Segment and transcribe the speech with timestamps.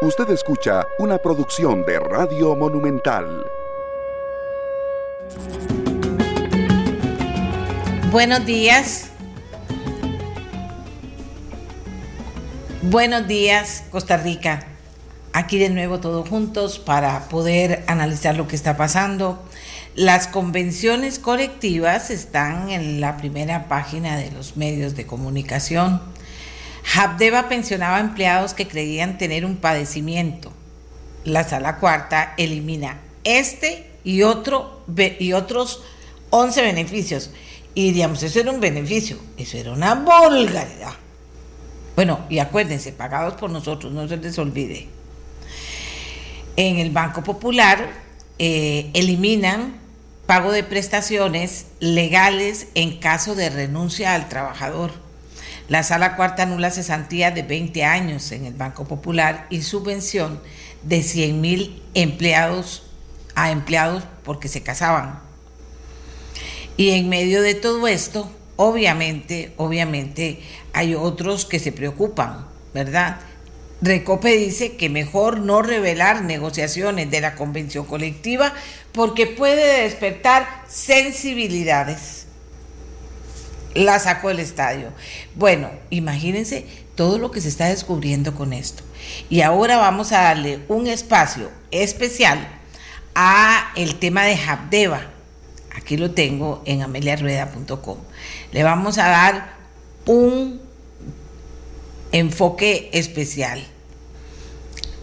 [0.00, 3.44] Usted escucha una producción de Radio Monumental.
[8.12, 9.08] Buenos días.
[12.82, 14.68] Buenos días, Costa Rica.
[15.32, 19.42] Aquí de nuevo todos juntos para poder analizar lo que está pasando.
[19.96, 26.00] Las convenciones colectivas están en la primera página de los medios de comunicación.
[26.94, 30.52] Habdeba pensionaba empleados que creían tener un padecimiento.
[31.24, 34.84] La sala cuarta elimina este y, otro,
[35.18, 35.82] y otros
[36.30, 37.30] 11 beneficios.
[37.74, 40.94] Y digamos, eso era un beneficio, eso era una vulgaridad.
[41.94, 44.88] Bueno, y acuérdense, pagados por nosotros, no se les olvide.
[46.56, 47.90] En el Banco Popular
[48.38, 49.76] eh, eliminan
[50.26, 55.07] pago de prestaciones legales en caso de renuncia al trabajador
[55.68, 60.40] la sala cuarta anula cesantía de 20 años en el Banco Popular y subvención
[60.82, 62.84] de 100 mil empleados
[63.34, 65.20] a empleados porque se casaban.
[66.78, 70.40] Y en medio de todo esto, obviamente, obviamente
[70.72, 73.20] hay otros que se preocupan, ¿verdad?
[73.82, 78.54] Recope dice que mejor no revelar negociaciones de la convención colectiva
[78.92, 82.27] porque puede despertar sensibilidades
[83.84, 84.92] la sacó del estadio.
[85.34, 88.82] Bueno, imagínense todo lo que se está descubriendo con esto.
[89.30, 92.46] Y ahora vamos a darle un espacio especial
[93.14, 95.02] a el tema de Habdeba.
[95.76, 97.98] Aquí lo tengo en ameliarrueda.com.
[98.52, 99.52] Le vamos a dar
[100.06, 100.60] un
[102.10, 103.62] enfoque especial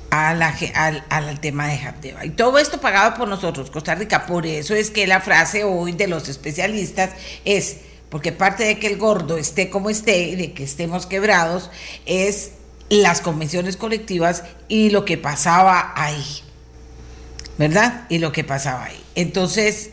[0.09, 2.25] al, al, tema de Habdeba.
[2.25, 4.25] Y todo esto pagado por nosotros, Costa Rica.
[4.25, 7.11] Por eso es que la frase hoy de los especialistas
[7.45, 7.77] es
[8.15, 11.69] porque parte de que el gordo esté como esté y de que estemos quebrados
[12.05, 12.51] es
[12.87, 16.23] las convenciones colectivas y lo que pasaba ahí,
[17.57, 18.05] ¿verdad?
[18.07, 18.97] Y lo que pasaba ahí.
[19.15, 19.89] Entonces,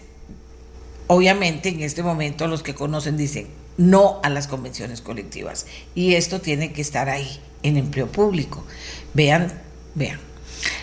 [1.08, 5.66] obviamente en este momento los que conocen dicen no a las convenciones colectivas
[5.96, 8.64] y esto tiene que estar ahí en empleo público.
[9.14, 9.52] Vean,
[9.96, 10.20] vean.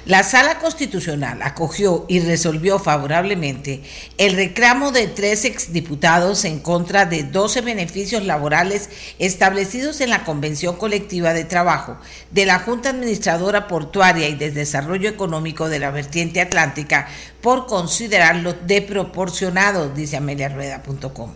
[0.06, 3.82] La Sala Constitucional acogió y resolvió favorablemente
[4.18, 10.78] el reclamo de tres exdiputados en contra de 12 beneficios laborales establecidos en la Convención
[10.78, 11.98] Colectiva de Trabajo
[12.32, 17.08] de la Junta Administradora Portuaria y de Desarrollo Económico de la Vertiente Atlántica
[17.42, 18.56] por considerarlo
[18.88, 21.32] proporcionado, dice ameliarueda.com.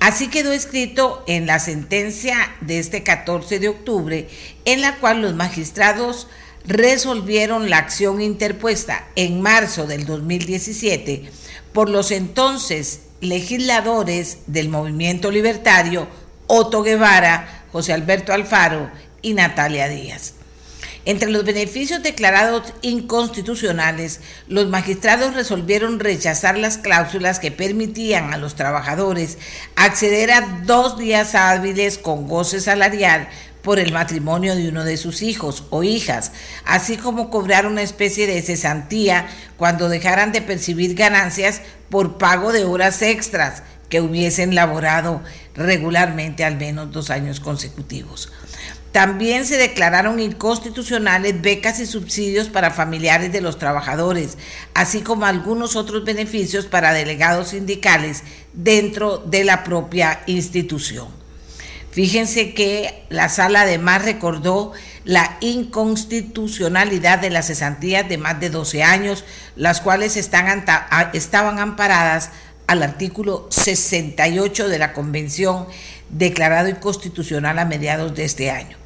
[0.00, 4.28] Así quedó escrito en la sentencia de este 14 de octubre,
[4.64, 6.28] en la cual los magistrados
[6.68, 11.24] resolvieron la acción interpuesta en marzo del 2017
[11.72, 16.06] por los entonces legisladores del movimiento libertario
[16.46, 18.90] Otto Guevara, José Alberto Alfaro
[19.22, 20.34] y Natalia Díaz.
[21.06, 28.56] Entre los beneficios declarados inconstitucionales, los magistrados resolvieron rechazar las cláusulas que permitían a los
[28.56, 29.38] trabajadores
[29.74, 33.30] acceder a dos días hábiles con goce salarial
[33.62, 36.32] por el matrimonio de uno de sus hijos o hijas,
[36.64, 42.64] así como cobrar una especie de cesantía cuando dejaran de percibir ganancias por pago de
[42.64, 45.22] horas extras que hubiesen laborado
[45.54, 48.30] regularmente al menos dos años consecutivos.
[48.92, 54.38] También se declararon inconstitucionales becas y subsidios para familiares de los trabajadores,
[54.74, 58.22] así como algunos otros beneficios para delegados sindicales
[58.54, 61.17] dentro de la propia institución.
[61.98, 64.70] Fíjense que la sala además recordó
[65.02, 69.24] la inconstitucionalidad de las cesantías de más de 12 años,
[69.56, 72.30] las cuales estaban amparadas
[72.68, 75.66] al artículo 68 de la Convención
[76.08, 78.76] declarado inconstitucional a mediados de este año.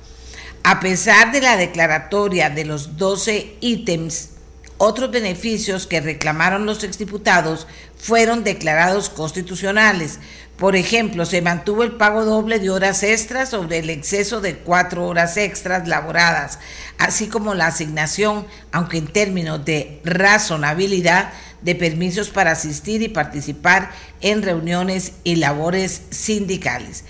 [0.62, 4.30] A pesar de la declaratoria de los 12 ítems,
[4.78, 7.66] otros beneficios que reclamaron los exdiputados
[8.02, 10.18] fueron declarados constitucionales,
[10.56, 15.06] por ejemplo, se mantuvo el pago doble de horas extras sobre el exceso de cuatro
[15.06, 16.58] horas extras laboradas,
[16.98, 21.32] así como la asignación, aunque en términos de razonabilidad,
[21.62, 27.04] de permisos para asistir y participar en reuniones y labores sindicales.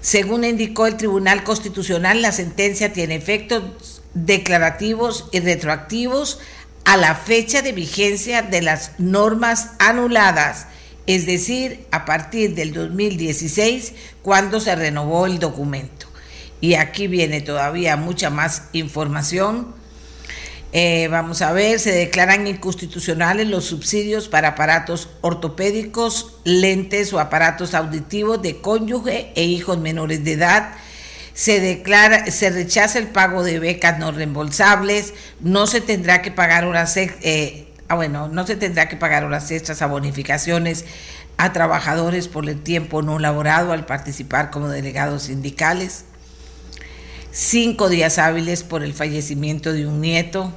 [0.00, 6.38] Según indicó el Tribunal Constitucional, la sentencia tiene efectos declarativos y retroactivos
[6.84, 10.66] a la fecha de vigencia de las normas anuladas
[11.06, 13.92] es decir, a partir del 2016,
[14.22, 16.06] cuando se renovó el documento.
[16.60, 19.74] Y aquí viene todavía mucha más información.
[20.72, 27.74] Eh, vamos a ver, se declaran inconstitucionales los subsidios para aparatos ortopédicos, lentes o aparatos
[27.74, 30.72] auditivos de cónyuge e hijos menores de edad.
[31.34, 36.64] Se declara, se rechaza el pago de becas no reembolsables, no se tendrá que pagar
[36.64, 40.84] horas, eh, ah, bueno, no se tendrá que pagar horas extras a bonificaciones
[41.36, 46.04] a trabajadores por el tiempo no laborado al participar como delegados sindicales,
[47.32, 50.52] cinco días hábiles por el fallecimiento de un nieto.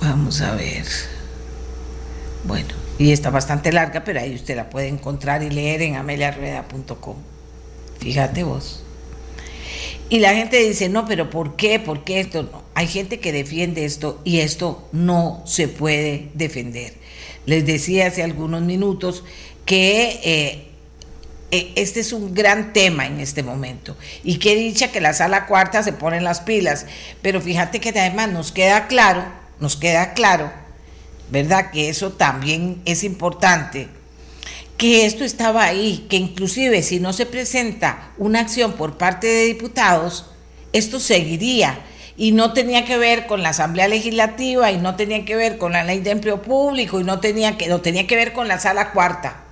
[0.00, 0.86] Vamos a ver.
[2.44, 7.35] Bueno, y está bastante larga, pero ahí usted la puede encontrar y leer en ameliarrueda.com.
[7.98, 8.82] Fíjate vos.
[10.08, 11.80] Y la gente dice, no, pero ¿por qué?
[11.80, 12.44] ¿Por qué esto?
[12.44, 12.62] No.
[12.74, 16.94] Hay gente que defiende esto y esto no se puede defender.
[17.44, 19.24] Les decía hace algunos minutos
[19.64, 20.68] que eh,
[21.50, 23.96] eh, este es un gran tema en este momento.
[24.22, 26.86] Y qué dicha que la sala cuarta se pone en las pilas.
[27.20, 29.24] Pero fíjate que además nos queda claro,
[29.58, 30.52] nos queda claro,
[31.30, 31.72] ¿verdad?
[31.72, 33.88] Que eso también es importante
[34.76, 39.44] que esto estaba ahí, que inclusive si no se presenta una acción por parte de
[39.44, 40.26] diputados,
[40.72, 41.80] esto seguiría
[42.16, 45.72] y no tenía que ver con la Asamblea Legislativa y no tenía que ver con
[45.72, 48.58] la Ley de Empleo Público y no tenía que no tenía que ver con la
[48.58, 49.44] Sala Cuarta,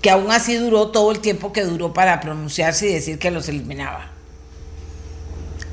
[0.00, 3.48] que aún así duró todo el tiempo que duró para pronunciarse y decir que los
[3.48, 4.10] eliminaba.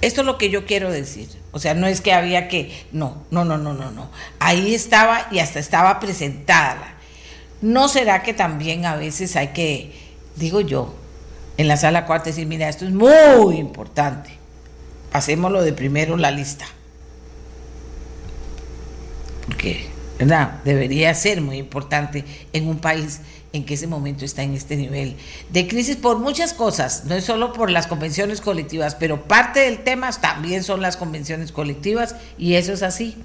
[0.02, 1.30] Esto es lo que yo quiero decir.
[1.52, 4.10] O sea, no es que había que no, no, no, no, no, no.
[4.40, 6.96] Ahí estaba y hasta estaba presentada
[7.62, 9.94] ¿No será que también a veces hay que,
[10.36, 10.96] digo yo,
[11.58, 14.32] en la sala cuarta decir, mira, esto es muy importante,
[15.12, 16.66] pasémoslo de primero la lista?
[19.46, 19.88] Porque,
[20.18, 20.62] ¿verdad?
[20.66, 23.22] Debería ser muy importante en un país
[23.54, 25.16] en que ese momento está en este nivel
[25.50, 29.84] de crisis por muchas cosas, no es solo por las convenciones colectivas, pero parte del
[29.84, 33.18] tema también son las convenciones colectivas y eso es así.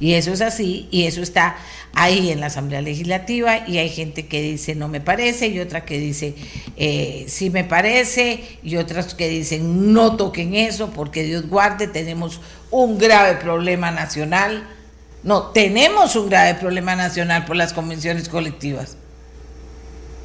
[0.00, 1.56] Y eso es así, y eso está
[1.92, 5.84] ahí en la Asamblea Legislativa, y hay gente que dice no me parece, y otra
[5.84, 6.34] que dice
[6.76, 12.40] eh, sí me parece, y otras que dicen no toquen eso, porque Dios guarde, tenemos
[12.70, 14.66] un grave problema nacional.
[15.22, 18.96] No, tenemos un grave problema nacional por las convenciones colectivas.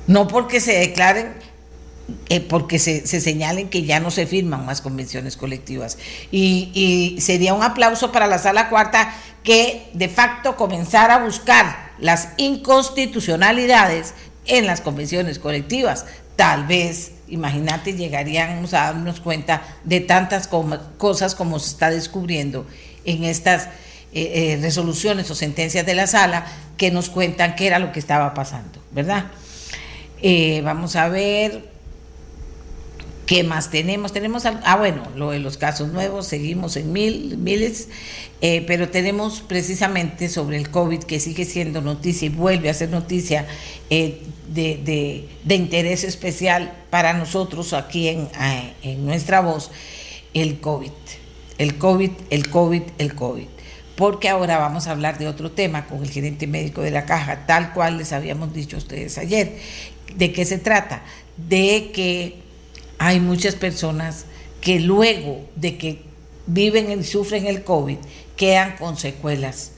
[0.07, 1.33] No porque se declaren
[2.29, 5.97] eh, porque se, señalen que ya no se firman más convenciones colectivas.
[6.31, 9.11] Y, sería un aplauso para la sala cuarta
[9.43, 14.13] que de facto comenzara a buscar las inconstitucionalidades
[14.45, 16.05] en las convenciones colectivas.
[16.35, 20.47] Tal vez, imagínate, llegaríamos a darnos cuenta de tantas
[20.97, 22.67] cosas como se está descubriendo
[23.03, 23.65] en estas
[24.13, 26.45] eh, eh, resoluciones o sentencias de la sala
[26.77, 29.25] que nos cuentan qué era lo que estaba pasando, ¿verdad?
[30.63, 31.74] vamos a ver,
[33.25, 34.13] ¿Qué más tenemos?
[34.13, 37.89] Tenemos, ah, bueno, lo de los casos nuevos, seguimos en mil, miles,
[38.41, 42.89] eh, pero tenemos precisamente sobre el COVID, que sigue siendo noticia y vuelve a ser
[42.89, 43.47] noticia
[43.89, 48.29] eh, de, interés especial para nosotros aquí en,
[48.83, 49.71] en nuestra voz,
[50.35, 50.91] el COVID.
[51.57, 53.47] El COVID, el COVID, el COVID.
[53.95, 57.47] Porque ahora vamos a hablar de otro tema con el gerente médico de la caja,
[57.47, 59.57] tal cual les habíamos dicho a ustedes ayer.
[60.15, 61.01] ¿De qué se trata?
[61.37, 62.44] De que
[62.97, 64.25] hay muchas personas
[64.61, 66.01] que luego de que
[66.47, 67.97] viven y sufren el COVID
[68.35, 69.71] quedan con secuelas,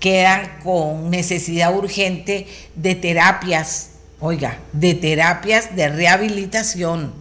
[0.00, 3.90] quedan con necesidad urgente de terapias,
[4.20, 7.12] oiga, de terapias de rehabilitación,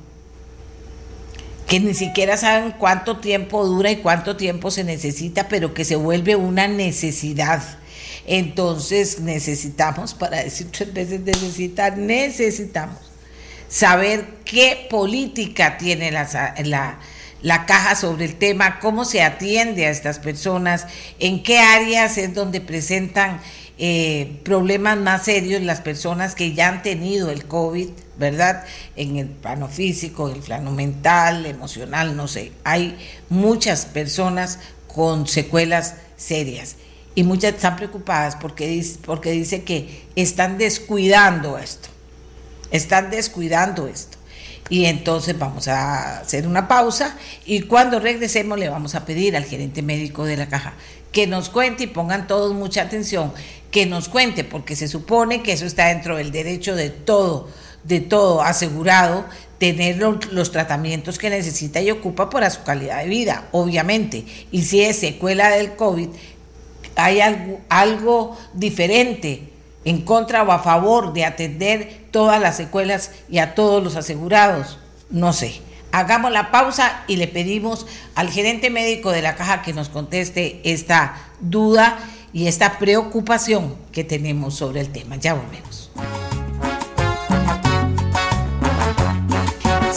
[1.68, 5.96] que ni siquiera saben cuánto tiempo dura y cuánto tiempo se necesita, pero que se
[5.96, 7.62] vuelve una necesidad.
[8.26, 13.13] Entonces necesitamos, para decir tres veces necesitar, necesitamos
[13.74, 17.00] saber qué política tiene la,
[17.42, 20.86] la, caja sobre el tema, cómo se atiende a estas personas,
[21.18, 23.42] en qué áreas es donde presentan
[23.80, 27.90] eh, problemas más serios las personas que ya han tenido el COVID,
[28.20, 28.64] ¿verdad?
[28.96, 32.52] En el plano físico, el plano mental, emocional, no sé.
[32.64, 32.96] Hay
[33.30, 36.76] muchas personas con secuelas serias
[37.16, 41.90] y muchas están preocupadas porque porque dice que están descuidando esto
[42.74, 44.18] están descuidando esto.
[44.70, 47.16] Y entonces vamos a hacer una pausa
[47.46, 50.74] y cuando regresemos le vamos a pedir al gerente médico de la caja
[51.14, 53.32] que nos cuente y pongan todos mucha atención,
[53.72, 57.50] que nos cuente, porque se supone que eso está dentro del derecho de todo,
[57.84, 59.26] de todo asegurado,
[59.60, 64.26] tener los, tratamientos que necesita y ocupa para su calidad de vida, obviamente.
[64.52, 66.10] Y si es secuela del COVID,
[66.96, 67.20] hay
[67.70, 69.50] algo, diferente
[69.86, 74.80] en contra o a favor de atender todas las secuelas y a todos los asegurados?
[75.10, 75.62] No sé.
[75.92, 80.62] Hagamos la pausa y le pedimos al gerente médico de la caja que nos conteste
[80.64, 82.00] esta duda
[82.32, 85.18] y esta preocupación que tenemos sobre el tema.
[85.18, 85.92] Ya volvemos.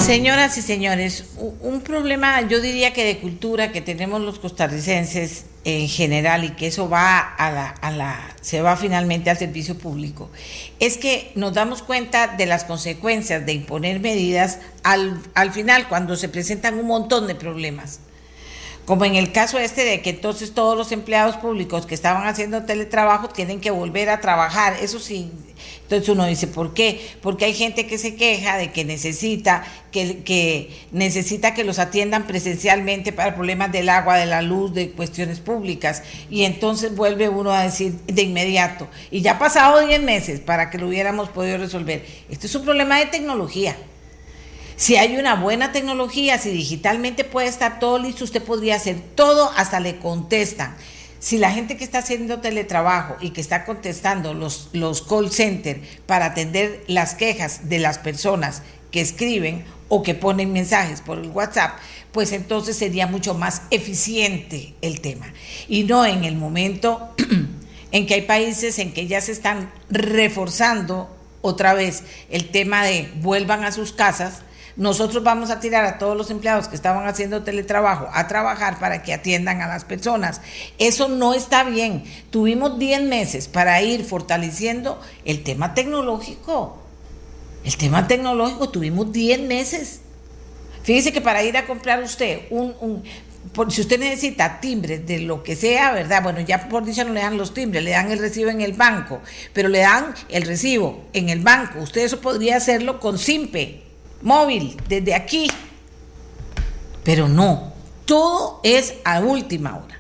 [0.06, 1.25] Señoras y señores,
[1.62, 6.68] un problema, yo diría que de cultura que tenemos los costarricenses en general y que
[6.68, 10.30] eso va a la, a la, se va finalmente al servicio público,
[10.78, 16.14] es que nos damos cuenta de las consecuencias de imponer medidas al, al final, cuando
[16.14, 17.98] se presentan un montón de problemas
[18.86, 22.64] como en el caso este de que entonces todos los empleados públicos que estaban haciendo
[22.64, 25.30] teletrabajo tienen que volver a trabajar, eso sí,
[25.82, 27.00] entonces uno dice, ¿por qué?
[27.20, 33.12] Porque hay gente que se queja de que necesita que, necesita que los atiendan presencialmente
[33.12, 37.62] para problemas del agua, de la luz, de cuestiones públicas, y entonces vuelve uno a
[37.62, 42.06] decir de inmediato, y ya ha pasado 10 meses para que lo hubiéramos podido resolver.
[42.28, 43.76] Esto es un problema de tecnología.
[44.76, 49.50] Si hay una buena tecnología, si digitalmente puede estar todo listo, usted podría hacer todo,
[49.56, 50.76] hasta le contestan.
[51.18, 55.80] Si la gente que está haciendo teletrabajo y que está contestando los, los call centers
[56.04, 61.28] para atender las quejas de las personas que escriben o que ponen mensajes por el
[61.28, 61.78] WhatsApp,
[62.12, 65.33] pues entonces sería mucho más eficiente el tema.
[65.68, 67.14] Y no en el momento
[67.92, 71.09] en que hay países en que ya se están reforzando
[71.40, 74.42] otra vez el tema de vuelvan a sus casas
[74.76, 79.02] nosotros vamos a tirar a todos los empleados que estaban haciendo teletrabajo a trabajar para
[79.02, 80.42] que atiendan a las personas.
[80.78, 82.04] Eso no está bien.
[82.30, 86.78] Tuvimos 10 meses para ir fortaleciendo el tema tecnológico.
[87.64, 90.00] El tema tecnológico, tuvimos 10 meses.
[90.83, 93.02] Fíjese que para ir a comprar usted un,
[93.71, 96.23] si usted necesita timbres de lo que sea, ¿verdad?
[96.23, 98.75] Bueno, ya por dicha no le dan los timbres, le dan el recibo en el
[98.75, 99.21] banco,
[99.52, 101.80] pero le dan el recibo en el banco.
[101.80, 103.85] Usted eso podría hacerlo con SIMPE,
[104.23, 105.49] móvil, desde aquí.
[107.04, 107.73] Pero no,
[108.04, 109.96] todo es a última hora.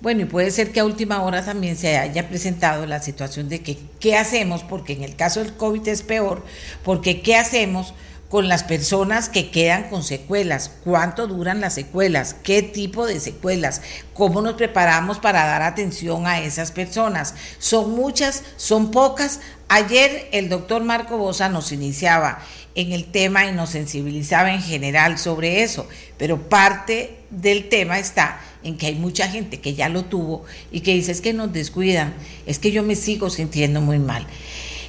[0.00, 3.62] Bueno, y puede ser que a última hora también se haya presentado la situación de
[3.62, 6.42] que qué hacemos, porque en el caso del COVID es peor,
[6.82, 7.92] porque qué hacemos
[8.30, 13.82] con las personas que quedan con secuelas, cuánto duran las secuelas, qué tipo de secuelas,
[14.14, 17.34] cómo nos preparamos para dar atención a esas personas.
[17.58, 19.40] Son muchas, son pocas.
[19.68, 22.38] Ayer el doctor Marco Bosa nos iniciaba
[22.74, 28.40] en el tema y nos sensibilizaba en general sobre eso, pero parte del tema está
[28.62, 31.52] en que hay mucha gente que ya lo tuvo y que dice es que nos
[31.52, 32.14] descuidan,
[32.46, 34.26] es que yo me sigo sintiendo muy mal.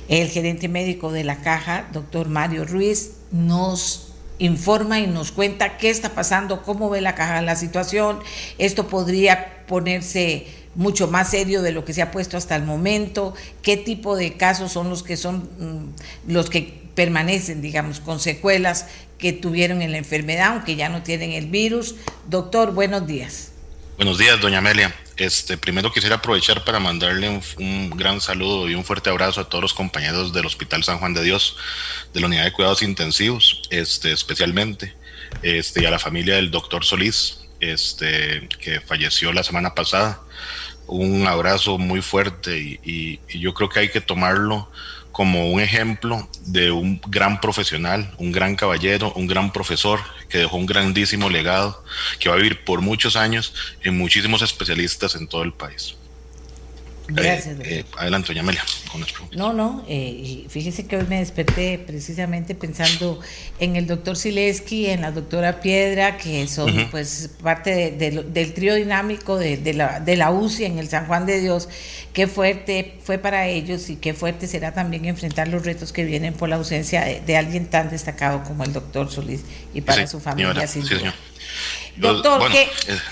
[0.07, 5.89] El gerente médico de la caja, doctor Mario Ruiz, nos informa y nos cuenta qué
[5.89, 8.19] está pasando, cómo ve la caja la situación.
[8.57, 13.33] Esto podría ponerse mucho más serio de lo que se ha puesto hasta el momento,
[13.61, 18.85] qué tipo de casos son los que son mm, los que permanecen, digamos, con secuelas
[19.17, 21.95] que tuvieron en la enfermedad, aunque ya no tienen el virus.
[22.29, 23.53] Doctor, buenos días.
[23.97, 24.93] Buenos días, doña Amelia.
[25.17, 29.63] Este, primero quisiera aprovechar para mandarle un, gran saludo y un fuerte abrazo a todos
[29.63, 31.57] los compañeros del Hospital San Juan de Dios,
[32.13, 34.93] de la Unidad de Cuidados Intensivos, este, especialmente,
[35.41, 40.21] este, y a la familia del doctor Solís, este, que falleció la semana pasada.
[40.85, 44.69] Un abrazo muy fuerte y yo creo que hay que tomarlo
[45.11, 49.99] como un ejemplo de un gran profesional, un gran caballero, un gran profesor
[50.29, 51.83] que dejó un grandísimo legado
[52.19, 55.95] que va a vivir por muchos años en muchísimos especialistas en todo el país.
[57.07, 57.59] Gracias.
[57.59, 59.37] Eh, eh, adelante, doña Amelia, con las preguntas.
[59.37, 63.19] No, no, eh, fíjese que hoy me desperté precisamente pensando
[63.59, 69.37] en el doctor Sileski, en la doctora Piedra, que son pues parte del trío dinámico
[69.37, 71.69] de, la, de la UCI en el San Juan de Dios.
[72.13, 76.33] Qué fuerte fue para ellos y qué fuerte será también enfrentar los retos que vienen
[76.33, 79.41] por la ausencia de, alguien tan destacado como el doctor Solís
[79.73, 80.67] y para su familia.
[80.67, 81.13] sí, señor.
[81.97, 82.69] Doctor, eh,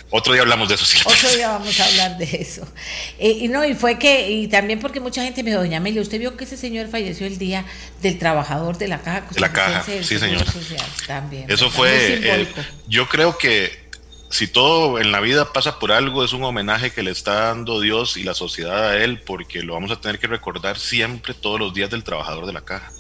[0.10, 0.86] otro día hablamos de eso.
[1.06, 2.68] Otro día vamos a hablar de eso.
[3.20, 6.02] Eh, y no, y fue que, y también porque mucha gente me dijo, doña Amelia,
[6.02, 7.66] usted vio que ese señor falleció el día
[8.02, 9.28] del trabajador de la caja.
[9.32, 10.44] De la caja, sí, señor.
[11.08, 11.50] también.
[11.50, 12.48] Eso fue, eh,
[12.88, 13.90] yo creo que
[14.30, 17.82] si todo en la vida pasa por algo, es un homenaje que le está dando
[17.82, 21.60] Dios y la sociedad a él, porque lo vamos a tener que recordar siempre, todos
[21.60, 22.92] los días del trabajador de la caja,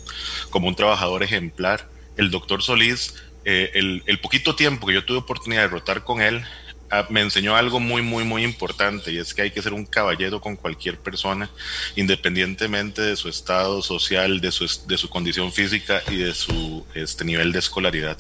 [0.49, 1.87] como un trabajador ejemplar.
[2.17, 3.13] El doctor Solís
[3.51, 3.71] eh,
[4.05, 6.43] el, poquito tiempo que yo tuve oportunidad de rotar con él,
[6.91, 9.87] ah, me enseñó algo muy, muy, muy importante y es que hay que ser un
[9.87, 11.49] caballero con cualquier persona,
[11.95, 17.25] independientemente de su estado social, de su, de su condición física y de su este,
[17.25, 18.19] nivel de escolaridad.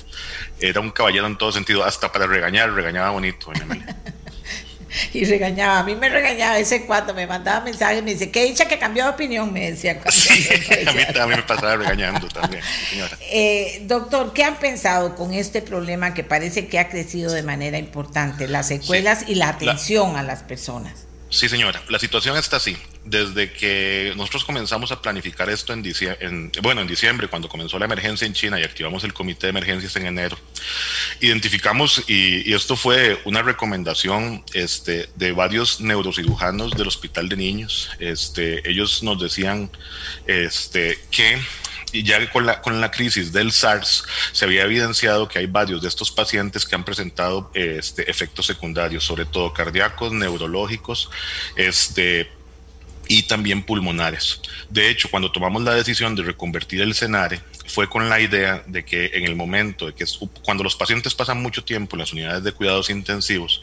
[0.59, 3.51] Era un caballero en todo sentido, hasta para regañar, regañaba bonito.
[5.13, 5.79] y regañaba.
[5.79, 9.03] A mí me regañaba ese cuando me mandaba mensajes, me dice, qué dicha que cambió
[9.05, 9.99] de opinión, me decía.
[10.05, 13.17] a, mí, también me pasaba regañando también, señora.
[13.31, 17.77] Eh, doctor, ¿qué han pensado con este problema que parece que ha crecido de manera
[17.77, 21.08] importante, las secuelas y la atención a las personas?
[21.29, 21.81] Sí, señora.
[21.89, 22.75] La situación está así.
[23.05, 25.83] desde que nosotros comenzamos a planificar esto en,
[26.19, 29.51] en, bueno, en diciembre, cuando comenzó la emergencia en China y activamos el comité de
[29.51, 30.37] emergencias en enero,
[31.19, 38.69] identificamos, y, esto fue una recomendación este, de varios neurocirujanos del Hospital de Niños, este,
[38.69, 39.71] ellos nos decían
[40.27, 41.41] este, que
[41.91, 45.81] y ya con la, con la crisis del SARS se había evidenciado que hay varios
[45.81, 51.09] de estos pacientes que han presentado este, efectos secundarios, sobre todo cardíacos, neurológicos,
[51.55, 52.29] este,
[53.07, 54.39] y también pulmonares.
[54.69, 58.83] De hecho, cuando tomamos la decisión de reconvertir el CENARE, fue con la idea de
[58.83, 60.05] que en el momento de que
[60.43, 63.61] cuando los pacientes pasan mucho tiempo en las unidades de cuidados intensivos,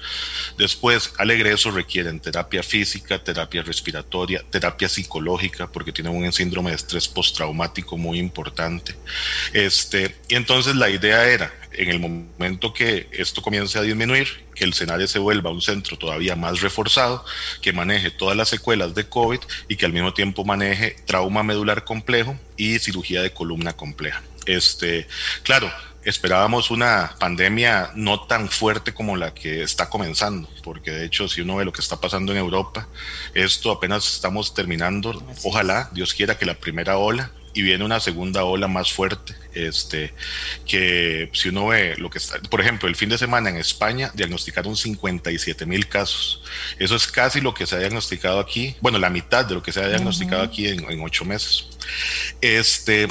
[0.57, 6.77] después al egreso requieren terapia física, terapia respiratoria, terapia psicológica, porque tienen un síndrome de
[6.77, 8.95] estrés postraumático muy importante.
[9.53, 14.65] Este, y entonces la idea era en el momento que esto comience a disminuir, que
[14.65, 17.25] el SENARE se vuelva un centro todavía más reforzado,
[17.61, 21.85] que maneje todas las secuelas de COVID y que al mismo tiempo maneje trauma medular
[21.85, 24.23] complejo y cirugía de columna compleja.
[24.47, 25.07] Este,
[25.43, 25.71] claro,
[26.05, 31.41] esperábamos una pandemia no tan fuerte como la que está comenzando, porque de hecho si
[31.41, 32.89] uno ve lo que está pasando en Europa,
[33.35, 38.45] esto apenas estamos terminando, ojalá Dios quiera que la primera ola y viene una segunda
[38.45, 40.13] ola más fuerte este,
[40.67, 44.13] que si uno ve lo que está, por ejemplo, el fin de semana en España
[44.15, 46.43] diagnosticaron 57 mil casos.
[46.79, 49.73] Eso es casi lo que se ha diagnosticado aquí, bueno, la mitad de lo que
[49.73, 51.69] se ha diagnosticado aquí en, ocho meses.
[52.43, 53.09] Este,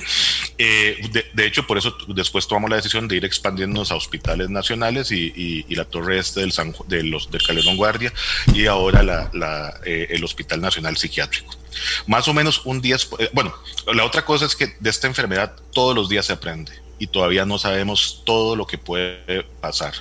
[0.60, 5.12] eh, de, hecho, por eso después tomamos la decisión de ir expandiéndonos a hospitales nacionales
[5.12, 8.14] y, la torre este del, San, de los, del Calderón Guardia
[8.54, 11.65] y ahora la, eh, el Hospital Nacional Psiquiátrico.
[12.08, 13.53] Más o menos un 10, eh, bueno,
[13.94, 17.46] la otra cosa es que de esta enfermedad todos los días se aprende y todavía
[17.46, 19.94] no sabemos todo lo que puede pasar.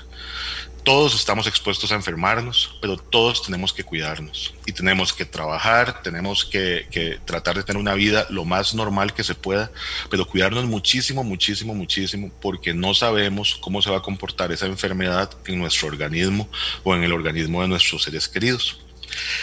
[0.85, 6.45] Todos estamos expuestos a enfermarnos, pero todos tenemos que cuidarnos y tenemos que trabajar, tenemos
[6.45, 9.73] que, tratar de tener una vida lo más normal que se pueda,
[10.11, 15.31] pero cuidarnos muchísimo, muchísimo, muchísimo, porque no sabemos cómo se va a comportar esa enfermedad
[15.47, 16.51] en nuestro organismo
[16.83, 18.84] o en el organismo de nuestros seres queridos.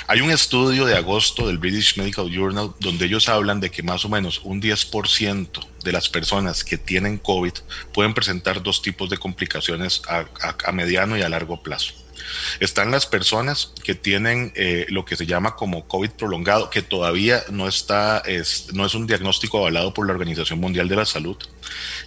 [0.07, 4.05] Hay un estudio de agosto del British Medical Journal donde ellos hablan de que más
[4.05, 7.53] o menos un 10% de las personas que tienen COVID
[7.93, 11.93] pueden presentar dos tipos de complicaciones a, mediano y a largo plazo.
[12.59, 17.43] Están las personas que tienen eh, lo que se llama como COVID prolongado, que todavía
[17.49, 21.37] no está, es, no es un diagnóstico avalado por la Organización Mundial de la Salud.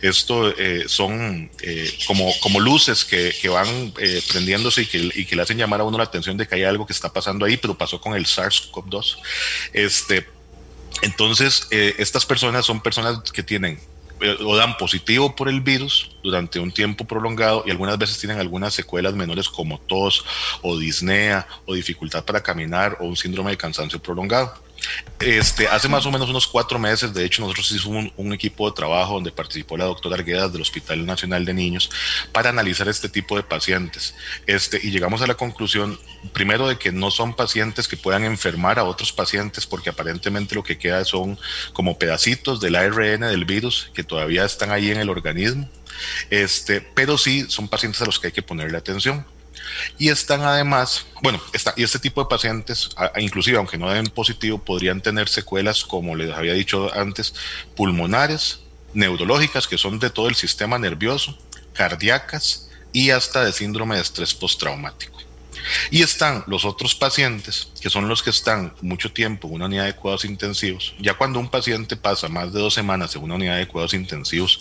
[0.02, 3.92] Esto eh, son eh, como, como luces que, que van
[4.30, 6.64] prendiéndose y que, y que, le hacen llamar a uno la atención de que hay
[6.64, 9.18] algo que está pasando ahí, pero pasó con el SARS-CoV-2.
[9.72, 10.26] Este,
[11.02, 13.80] entonces, estas personas son personas que tienen
[14.44, 18.74] o dan positivo por el virus durante un tiempo prolongado y algunas veces tienen algunas
[18.74, 20.24] secuelas menores como tos
[20.62, 24.54] o disnea o dificultad para caminar o un síndrome de cansancio prolongado.
[25.20, 28.74] Este, hace más o menos unos cuatro meses, de hecho, nosotros hicimos un, equipo de
[28.74, 31.88] trabajo donde participó la doctora Arguedas del Hospital Nacional de Niños
[32.32, 34.14] para analizar este tipo de pacientes.
[34.46, 35.98] Este, y llegamos a la conclusión,
[36.32, 40.64] primero, de que no son pacientes que puedan enfermar a otros pacientes, porque aparentemente lo
[40.64, 41.38] que queda son
[41.72, 45.68] como pedacitos del ARN del virus que todavía están ahí en el organismo.
[46.30, 49.24] Este, pero sí son pacientes a los que hay que ponerle atención.
[49.98, 51.40] Y están además, bueno,
[51.76, 56.32] y este tipo de pacientes, inclusive aunque no den positivo, podrían tener secuelas, como les
[56.32, 57.34] había dicho antes,
[57.76, 58.60] pulmonares,
[58.92, 61.36] neurológicas, que son de todo el sistema nervioso,
[61.72, 65.14] cardíacas y hasta de síndrome de estrés postraumático.
[65.90, 69.86] Y están los otros pacientes, que son los que están mucho tiempo en una unidad
[69.86, 70.94] de cuidados intensivos.
[70.98, 74.60] Ya cuando un paciente pasa más de dos semanas en una unidad de cuidados intensivos,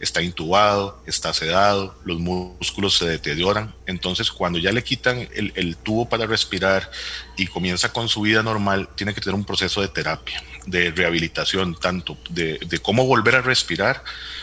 [0.00, 3.74] está intubado, está sedado, los músculos se deterioran.
[3.86, 6.90] Entonces, cuando ya le quitan el, tubo para respirar
[7.36, 11.74] y comienza con su vida normal, tiene que tener un proceso de terapia, de rehabilitación,
[11.78, 14.02] tanto de, cómo volver a respirar,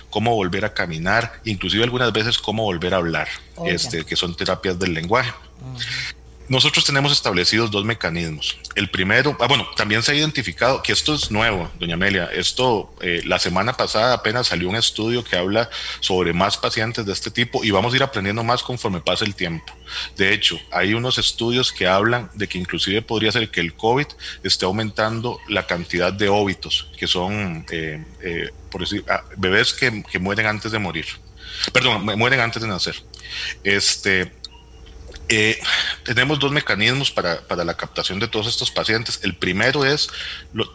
[0.09, 3.27] cómo volver a caminar, inclusive algunas veces cómo volver a hablar,
[3.65, 5.31] este, que son terapias del lenguaje.
[6.47, 8.57] Nosotros tenemos establecidos dos mecanismos.
[8.75, 12.25] El primero, ah, bueno, también se ha identificado que esto es nuevo, doña Amelia.
[12.25, 15.69] Esto, eh, la semana pasada apenas salió un estudio que habla
[16.01, 19.33] sobre más pacientes de este tipo y vamos a ir aprendiendo más conforme pase el
[19.33, 19.73] tiempo.
[20.17, 24.07] De hecho, hay unos estudios que hablan de que inclusive podría ser que el COVID
[24.43, 30.03] esté aumentando la cantidad de óbitos, que son, eh, eh, por decir, ah, bebés que,
[30.03, 31.05] que mueren antes de morir.
[31.73, 32.95] Perdón, mueren antes de nacer.
[33.63, 34.31] Este,
[35.29, 35.59] eh,
[36.03, 39.19] tenemos dos mecanismos para, la captación de todos estos pacientes.
[39.23, 40.09] El primero es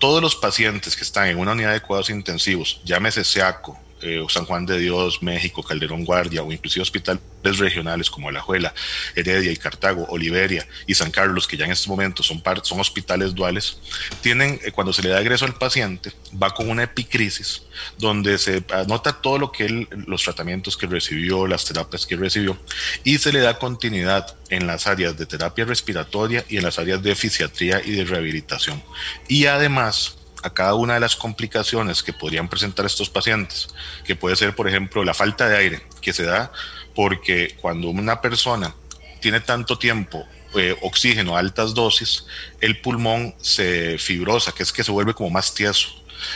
[0.00, 4.44] todos los pacientes que están en una unidad de cuidados intensivos, llámese SEACO, eh, San
[4.44, 8.74] Juan de Dios, México, Calderón Guardia o inclusive hospitales regionales como Alajuela,
[9.14, 13.34] Heredia y Cartago, Oliveria y San Carlos, que ya en estos momentos son, son hospitales
[13.34, 13.78] duales,
[14.20, 17.62] tienen, eh, cuando se le da egreso al paciente, va con una epicrisis
[17.98, 22.58] donde se anota todo lo que los tratamientos que recibió, las terapias que recibió,
[23.04, 27.02] y se le da continuidad en las áreas de terapia respiratoria y en las áreas
[27.02, 28.82] de fisiatría y de rehabilitación.
[29.28, 33.68] Y además, a cada una de las complicaciones que podrían presentar estos pacientes,
[34.04, 36.52] que puede ser, por ejemplo, la falta de aire, que se da
[36.94, 38.74] porque cuando una persona
[39.20, 42.26] tiene tanto tiempo eh, oxígeno a altas dosis,
[42.60, 45.88] el pulmón se fibrosa, que es que se vuelve como más tieso.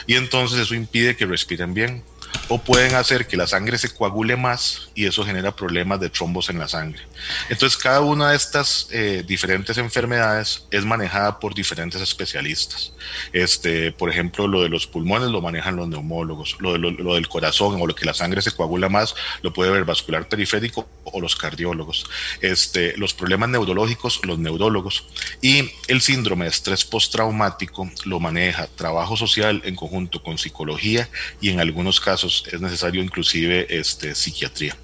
[0.06, 2.04] Y entonces eso impide que respiren bien
[2.48, 6.48] o pueden hacer que la sangre se coagule más y eso genera problemas de trombos
[6.50, 7.02] en la sangre.
[7.48, 12.92] Entonces, cada una de estas eh, diferentes enfermedades es manejada por diferentes especialistas.
[13.32, 17.28] Este, por ejemplo, lo de los pulmones lo manejan los neumólogos, lo, de lo, del
[17.28, 21.20] corazón o lo que la sangre se coagula más lo puede ver vascular periférico o
[21.20, 22.06] los cardiólogos.
[22.40, 25.06] Este, los problemas neurológicos, los neurólogos.
[25.40, 31.08] Y el síndrome de estrés postraumático lo maneja trabajo social en conjunto con psicología
[31.40, 34.76] y en algunos casos es necesario inclusive este, psiquiatría.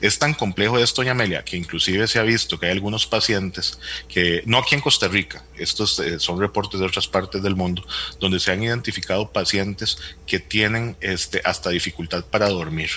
[0.00, 3.78] Es tan complejo esto, doña Amelia, que inclusive se ha visto que hay algunos pacientes
[4.08, 7.84] que, no aquí en Costa Rica, estos eh, son reportes de otras partes del mundo,
[8.20, 12.90] donde se han identificado pacientes que tienen este, hasta dificultad para dormir.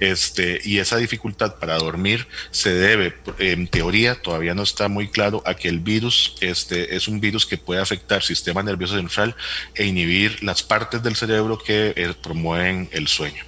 [0.00, 5.42] Este, y esa dificultad para dormir se debe, en teoría, todavía no está muy claro,
[5.44, 9.36] a que el virus este, es un virus que puede afectar el sistema nervioso central
[9.74, 13.44] e inhibir las partes del cerebro que eh, promueven el sueño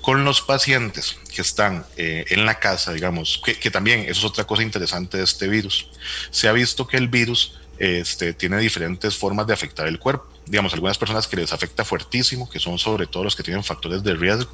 [0.00, 4.44] con los pacientes que están eh, en la casa, digamos, que, también eso es otra
[4.44, 5.88] cosa interesante de este virus.
[6.30, 10.26] Se ha visto que el virus este, tiene diferentes formas de afectar el cuerpo.
[10.46, 14.02] Digamos, algunas personas que les afecta fuertísimo, que son sobre todo los que tienen factores
[14.02, 14.50] de riesgo,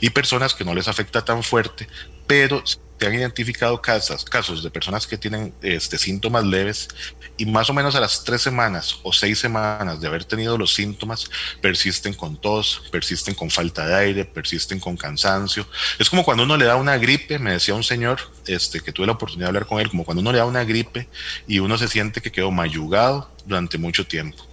[0.00, 1.88] y personas que no les afecta tan fuerte,
[2.26, 2.62] pero
[2.98, 6.88] se han identificado casos, casos de personas que tienen este, síntomas leves
[7.36, 10.74] y más o menos a las tres semanas o seis semanas de haber tenido los
[10.74, 11.30] síntomas
[11.60, 15.66] persisten con tos, persisten con falta de aire, persisten con cansancio.
[15.98, 19.06] Es como cuando uno le da una gripe, me decía un señor este, que tuve
[19.06, 21.08] la oportunidad de hablar con él, como cuando uno le da una gripe
[21.46, 24.47] y uno se siente que quedó mayugado durante mucho tiempo.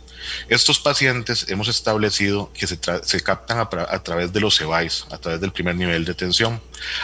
[0.50, 5.52] Estos pacientes hemos establecido que se, captan a, través de los CEBAIS, a través del
[5.52, 6.62] primer nivel de tensión.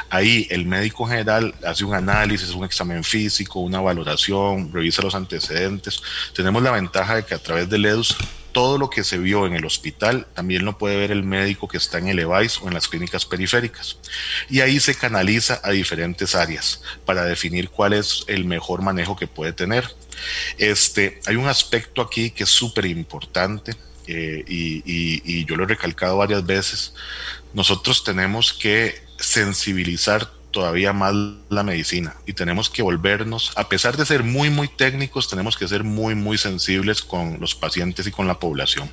[0.10, 6.02] Ahí el médico general hace un análisis, un examen físico, una valoración, revisa los antecedentes.
[6.34, 8.16] Tenemos la ventaja de que a través del EDUS
[8.52, 11.78] todo lo que se vio en el hospital también lo puede ver el médico que
[11.78, 13.98] está en el EVAIS o en las clínicas periféricas.
[14.50, 19.28] Y ahí se canaliza a diferentes áreas para definir cuál es el mejor manejo que
[19.28, 19.96] puede tener.
[20.58, 23.76] Este, hay un aspecto aquí que es súper importante
[24.08, 26.94] eh, y, yo lo he recalcado varias veces.
[27.54, 31.14] Nosotros tenemos que sensibilizar todavía más
[31.50, 35.68] la medicina y tenemos que volvernos, a pesar de ser muy, muy técnicos, tenemos que
[35.68, 38.92] ser muy, muy sensibles con los pacientes y con la población.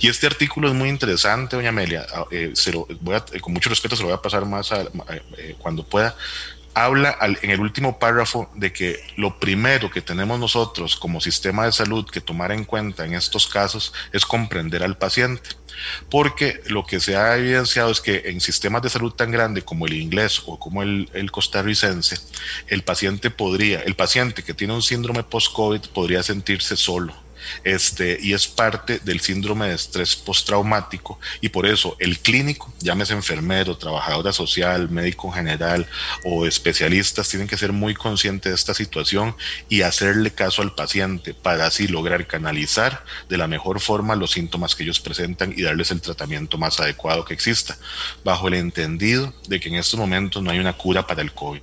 [0.00, 4.02] Y este artículo es muy interesante, doña Amelia, ah, eh, a, con mucho respeto se
[4.02, 6.16] lo voy a pasar más eh, cuando pueda,
[6.74, 11.72] habla en el último párrafo de que lo primero que tenemos nosotros como sistema de
[11.72, 15.50] salud que tomar en cuenta en estos casos es comprender al paciente.
[16.10, 19.86] Porque lo que se ha evidenciado es que en sistemas de salud tan grandes como
[19.86, 22.18] el inglés o como el, costarricense,
[22.68, 27.21] el paciente podría, el paciente que tiene un síndrome post-COVID podría sentirse solo
[27.64, 33.12] este, y es parte del síndrome de estrés postraumático y por eso el clínico, llámese
[33.14, 35.86] enfermero, trabajadora social, médico general
[36.24, 39.34] o especialistas, tienen que ser muy conscientes de esta situación
[39.68, 44.74] y hacerle caso al paciente para así lograr canalizar de la mejor forma los síntomas
[44.74, 47.76] que ellos presentan y darles el tratamiento más adecuado que exista,
[48.24, 51.60] bajo el entendido de que en estos momentos no hay una cura para el COVID.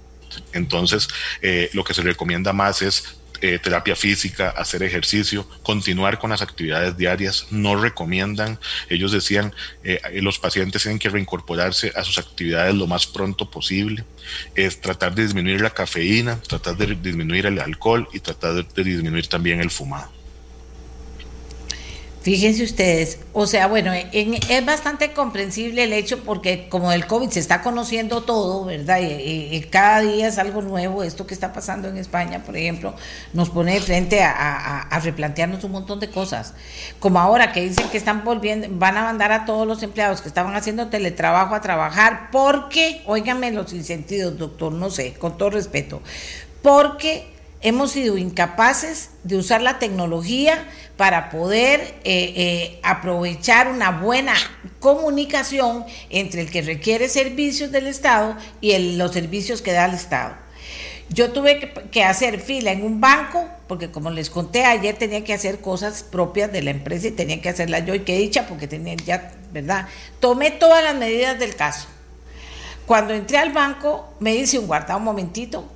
[0.53, 1.07] Entonces,
[1.41, 6.41] eh, lo que se recomienda más es eh, terapia física, hacer ejercicio, continuar con las
[6.41, 7.47] actividades diarias.
[7.51, 13.07] No recomiendan, ellos decían, eh, los pacientes tienen que reincorporarse a sus actividades lo más
[13.07, 14.03] pronto posible.
[14.55, 19.27] Es tratar de disminuir la cafeína, tratar de disminuir el alcohol y tratar de disminuir
[19.27, 20.18] también el fumado.
[22.29, 27.39] Fíjense ustedes, o sea, bueno, es bastante comprensible el hecho porque como el COVID se
[27.39, 28.99] está conociendo todo, ¿verdad?
[29.01, 32.93] Y, cada día es algo nuevo, esto que está pasando en España, por ejemplo,
[33.33, 36.53] nos pone de frente a, replantearnos un montón de cosas.
[36.99, 40.27] Como ahora que dicen que están volviendo, van a mandar a todos los empleados que
[40.27, 46.03] estaban haciendo teletrabajo a trabajar porque, óigame los insentidos, doctor, no sé, con todo respeto,
[46.61, 50.65] porque hemos sido incapaces de usar la tecnología
[50.97, 54.33] para poder eh, eh, aprovechar una buena
[54.79, 60.35] comunicación entre el que requiere servicios del Estado y los servicios que da el Estado.
[61.11, 65.33] Yo tuve que, hacer fila en un banco, porque como les conté ayer, tenía que
[65.33, 68.67] hacer cosas propias de la empresa y tenía que hacerlas yo, y qué dicha, porque
[68.67, 69.87] tenía ya, ¿verdad?
[70.19, 71.87] Tomé todas las medidas del caso.
[72.85, 75.67] Cuando entré al banco, me dice un guarda un momentito,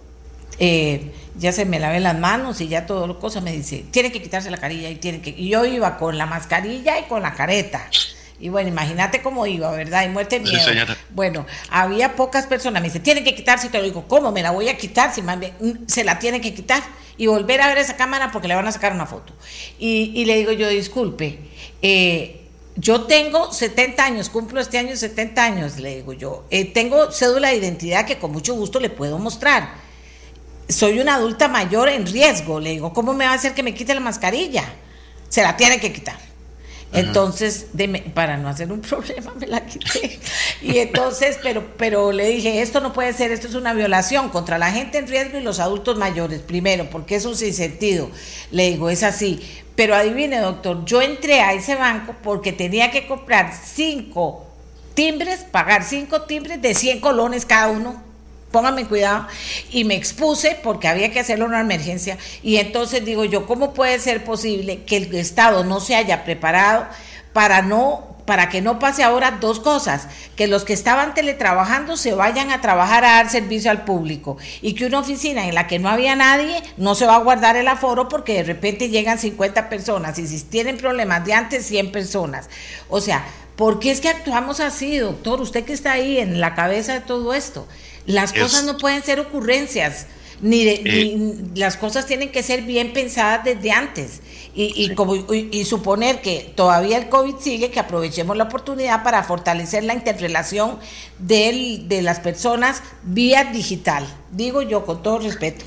[0.60, 4.12] eh, ya se me lavé las manos y ya todo lo cosa, me dice, tiene
[4.12, 5.32] que quitarse la carilla y tiene que...
[5.32, 7.90] Y yo iba con la mascarilla y con la careta.
[8.40, 10.06] Y bueno, imagínate cómo iba, ¿verdad?
[10.06, 10.68] Y muerte miedo.
[11.12, 12.82] bueno, había pocas personas.
[12.82, 13.68] Me dice, tiene que quitarse.
[13.68, 14.34] Y te lo digo, ¿cómo?
[14.34, 15.14] Me la voy a quitar.
[15.14, 16.84] Si más bien, mm, se la tiene que quitar.
[17.16, 19.34] Y volver a ver esa cámara porque le van a sacar una foto.
[19.80, 21.40] Y, le digo yo, disculpe,
[21.82, 22.42] eh,
[22.76, 26.44] yo tengo 70 años, cumplo este año 70 años, le digo yo.
[26.50, 29.83] Eh, tengo cédula de identidad que con mucho gusto le puedo mostrar.
[30.70, 32.60] Soy una adulta mayor en riesgo.
[32.60, 34.64] Le digo, ¿cómo me va a hacer que me quite la mascarilla?
[35.30, 36.18] Se la tiene que quitar.
[36.94, 37.66] Entonces,
[38.14, 40.20] para no hacer un problema, me la quité.
[40.62, 44.58] Y entonces, pero, pero le dije, esto no puede ser, esto es una violación contra
[44.58, 48.10] la gente en riesgo y los adultos mayores, primero, porque es un sinsentido.
[48.52, 49.42] Le digo, es así.
[49.76, 54.46] Pero adivine, doctor, yo entré a ese banco porque tenía que comprar cinco
[54.94, 58.13] timbres, pagar cinco timbres de 100 colones cada uno
[58.54, 59.28] póngame cuidado,
[59.72, 62.18] y me expuse porque había que hacerlo una emergencia.
[62.42, 66.86] Y entonces digo yo, ¿cómo puede ser posible que el Estado no se haya preparado
[67.34, 72.14] para no para que no pase ahora dos cosas, que los que estaban teletrabajando se
[72.14, 75.78] vayan a trabajar a dar servicio al público y que una oficina en la que
[75.80, 79.68] no había nadie no se va a guardar el aforo porque de repente llegan 50
[79.68, 82.50] personas y si tienen problemas de antes 100 personas.
[82.88, 83.26] O sea,
[83.58, 85.42] ¿por qué es que actuamos así, doctor?
[85.42, 87.68] Usted que está ahí en la cabeza de todo esto.
[88.06, 90.08] Las cosas no pueden ser ocurrencias,
[90.42, 94.22] ni, eh, las cosas tienen que ser bien pensadas desde antes.
[94.56, 99.84] Y, como, y, suponer que todavía el COVID sigue, que aprovechemos la oportunidad para fortalecer
[99.84, 100.78] la interrelación
[101.18, 104.06] de las personas vía digital.
[104.32, 105.66] Digo yo con todo respeto.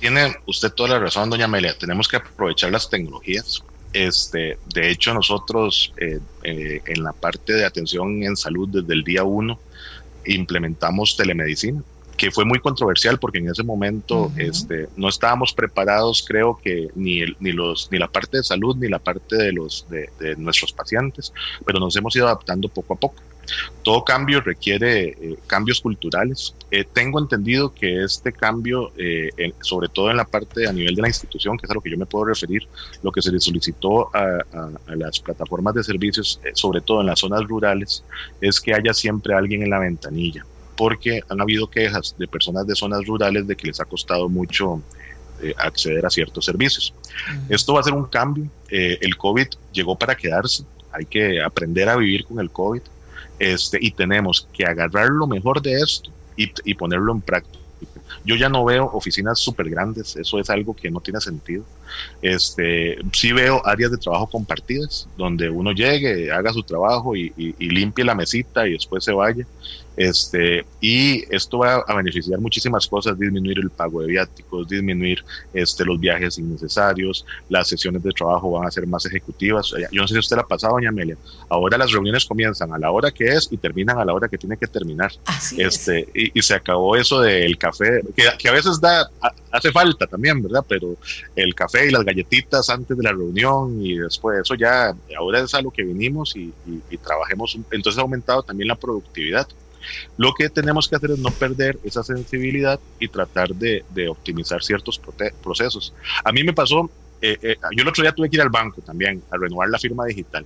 [0.00, 1.76] Tiene usted toda la razón, doña Amelia.
[1.76, 3.62] Tenemos que aprovechar las tecnologías.
[3.92, 9.04] Este, de hecho, nosotros eh, eh, en la parte de atención en salud desde el
[9.04, 9.58] día uno,
[10.24, 11.82] implementamos telemedicina,
[12.16, 17.22] que fue muy controversial porque en ese momento este, no estábamos preparados, creo que ni,
[17.38, 21.32] ni, los, ni la parte de salud ni la parte de, los, de, nuestros pacientes,
[21.64, 23.22] pero nos hemos ido adaptando poco a poco.
[23.82, 26.54] Todo cambio requiere eh, cambios culturales.
[26.70, 29.30] Eh, tengo entendido que este cambio, eh,
[29.60, 31.90] sobre todo en la parte a nivel de la institución, que es a lo que
[31.90, 32.62] yo me puedo referir,
[33.02, 34.38] lo que se le solicitó a,
[34.86, 38.04] a las plataformas de servicios, sobre todo en las zonas rurales,
[38.40, 42.76] es que haya siempre alguien en la ventanilla, porque han habido quejas de personas de
[42.76, 44.80] zonas rurales de que les ha costado mucho
[45.56, 46.94] acceder a ciertos servicios.
[47.48, 48.48] Esto va a ser un cambio.
[48.68, 50.64] el COVID llegó para quedarse.
[50.92, 52.82] Hay que aprender a vivir con el COVID.
[53.38, 56.10] Este, y tenemos que agarrar lo mejor de esto
[56.64, 57.58] y, ponerlo en práctica.
[58.24, 61.64] Yo ya no veo oficinas súper grandes, eso es algo que no tiene sentido.
[62.20, 67.68] Este, sí veo áreas de trabajo compartidas, donde uno llegue, haga su trabajo y, y
[67.70, 69.46] limpie la mesita y después se vaya.
[69.96, 75.84] Este, y esto va a beneficiar muchísimas cosas, disminuir el pago de viáticos, disminuir este,
[75.84, 79.74] los viajes innecesarios, las sesiones de trabajo van a ser más ejecutivas.
[79.92, 81.16] Yo no sé si usted la ha pasado, doña Amelia.
[81.48, 84.38] Ahora las reuniones comienzan a la hora que es y terminan a la hora que
[84.38, 85.12] tiene que terminar.
[85.56, 89.10] este, Y, se acabó eso del café, que, a veces da,
[89.50, 90.64] hace falta también, ¿verdad?
[90.66, 90.96] Pero
[91.36, 95.54] el café y las galletitas antes de la reunión y después, eso ya, ahora es
[95.54, 96.52] a lo que vinimos y,
[96.90, 97.58] y trabajemos.
[97.70, 99.46] Entonces ha aumentado también la productividad.
[100.16, 105.00] Lo que tenemos que hacer es no perder esa sensibilidad y tratar de, optimizar ciertos
[105.42, 105.94] procesos.
[106.24, 106.90] A mí me pasó,
[107.20, 109.78] eh, eh, yo el otro día tuve que ir al banco también a renovar la
[109.78, 110.44] firma digital.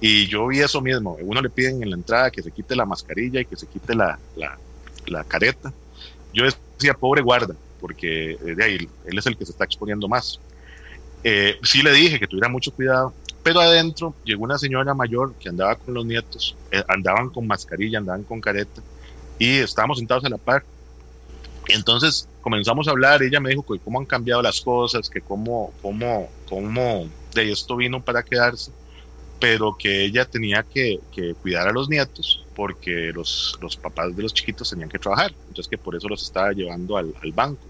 [0.00, 1.16] Y yo vi eso mismo.
[1.20, 3.94] Uno le piden en la entrada que se quite la mascarilla y que se quite
[3.94, 4.18] la,
[5.28, 5.72] careta.
[6.34, 10.08] Yo decía, pobre guarda, porque eh, de ahí, él es el que se está exponiendo
[10.08, 10.38] más.
[11.62, 13.14] sí le dije que tuviera mucho cuidado
[13.46, 17.98] pero adentro llegó una señora mayor que andaba con los nietos, eh, andaban con mascarilla,
[17.98, 18.82] andaban con careta,
[19.38, 20.64] y estábamos sentados a la par.
[21.68, 25.72] Entonces comenzamos a hablar, ella me dijo que cómo han cambiado las cosas, que cómo,
[25.80, 28.72] cómo, cómo de esto vino para quedarse,
[29.38, 30.98] pero que ella tenía que,
[31.40, 35.68] cuidar a los nietos porque los, los, papás de los chiquitos tenían que trabajar, entonces
[35.68, 37.62] que por eso los estaba llevando al, al banco.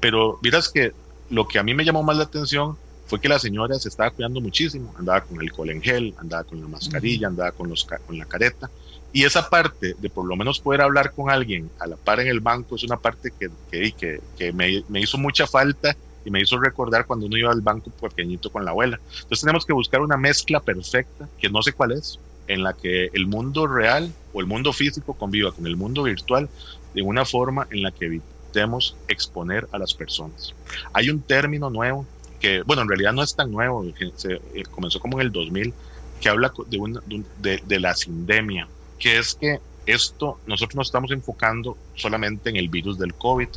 [0.00, 0.94] Pero miras que
[1.28, 2.78] lo que a mí me llamó más la atención
[3.10, 6.44] fue que la señora se estaba cuidando muchísimo, andaba con el alcohol en gel, andaba
[6.44, 8.70] con la mascarilla, andaba con, los, con la careta,
[9.12, 12.28] Y esa parte de por lo menos poder hablar con alguien a la par en
[12.28, 16.40] el banco es una parte que, que, que, me, me, hizo mucha falta y me
[16.40, 19.00] hizo recordar cuando uno iba al banco pequeñito con la abuela.
[19.10, 23.10] Entonces tenemos que buscar una mezcla perfecta, que no sé cuál es, en la que
[23.12, 26.48] el mundo real o el mundo físico conviva con el mundo virtual
[26.94, 30.54] de una forma en la que evitemos exponer a las personas.
[30.92, 32.06] Hay un término nuevo
[32.40, 33.84] que, bueno, en realidad no es tan nuevo,
[34.16, 35.72] se, eh, comenzó como en el 2000,
[36.20, 37.00] que habla de, una,
[37.38, 38.66] de, de la sindemia
[39.00, 43.48] que es que esto nosotros nos estamos enfocando solamente en el virus del COVID,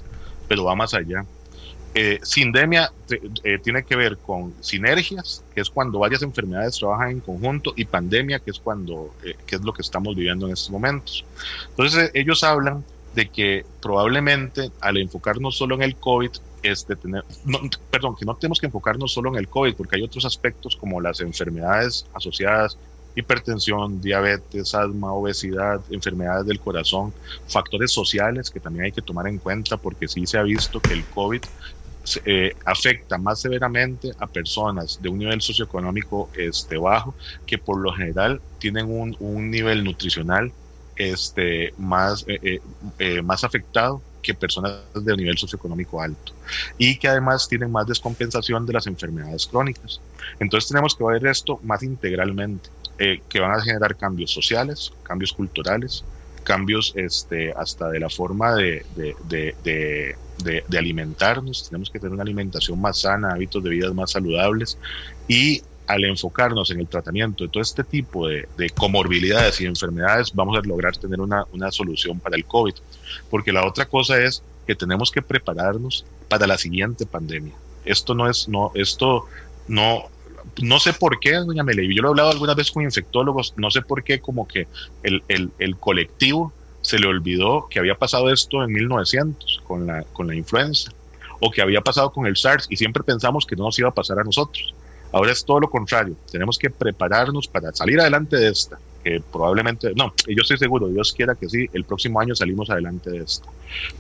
[0.48, 1.24] pero va más allá.
[1.96, 2.92] Eh, sindemia
[3.44, 7.86] eh, tiene que ver con sinergias, que es cuando varias enfermedades trabajan en conjunto, y
[7.86, 11.24] pandemia, que es cuando, eh, que es lo que estamos viviendo en estos momentos.
[11.70, 16.32] Entonces ellos hablan de que probablemente al enfocarnos solo en el COVID,
[16.64, 17.24] este, tener,
[17.92, 21.00] perdón, que no tenemos que enfocarnos solo en el COVID, porque hay otros aspectos como
[21.02, 22.78] las enfermedades asociadas
[23.16, 27.14] hipertensión, diabetes, asma, obesidad, enfermedades del corazón,
[27.48, 30.94] factores sociales que también hay que tomar en cuenta porque sí se ha visto que
[30.94, 31.42] el COVID
[32.26, 37.94] eh, afecta más severamente a personas de un nivel socioeconómico este, bajo que por lo
[37.94, 40.52] general tienen un, un nivel nutricional
[40.96, 42.60] este, más, eh,
[43.00, 46.34] eh, más afectado que personas de nivel socioeconómico alto
[46.80, 50.02] y que además tienen más descompensación de las enfermedades crónicas.
[50.40, 52.70] Entonces tenemos que ver esto más integralmente.
[53.00, 56.04] Eh, que van a generar cambios sociales, cambios culturales,
[56.44, 61.68] cambios este, hasta de la forma de, de, alimentarnos.
[61.70, 64.78] Tenemos que tener una alimentación más sana, hábitos de vida más saludables
[65.28, 70.58] y al enfocarnos en el tratamiento de todo este tipo de, comorbilidades y enfermedades, vamos
[70.58, 72.74] a lograr tener una, una solución para el COVID.
[73.30, 77.54] Porque la otra cosa es que tenemos que prepararnos para la siguiente pandemia.
[77.86, 79.26] Esto no es, no, esto
[79.68, 80.10] no,
[80.62, 83.70] no sé por qué, doña Mele, yo lo he hablado algunas veces con infectólogos, no
[83.72, 84.68] sé por qué como que
[85.04, 90.04] el, el, el, colectivo se le olvidó que había pasado esto en 1900 con la,
[90.04, 90.92] con la influenza
[91.40, 93.94] o que había pasado con el SARS y siempre pensamos que no nos iba a
[93.94, 94.74] pasar a nosotros.
[95.14, 99.94] Ahora es todo lo contrario, tenemos que prepararnos para salir adelante de esta, que probablemente,
[99.96, 103.48] no, yo estoy seguro, Dios quiera que sí, el próximo año salimos adelante de esta,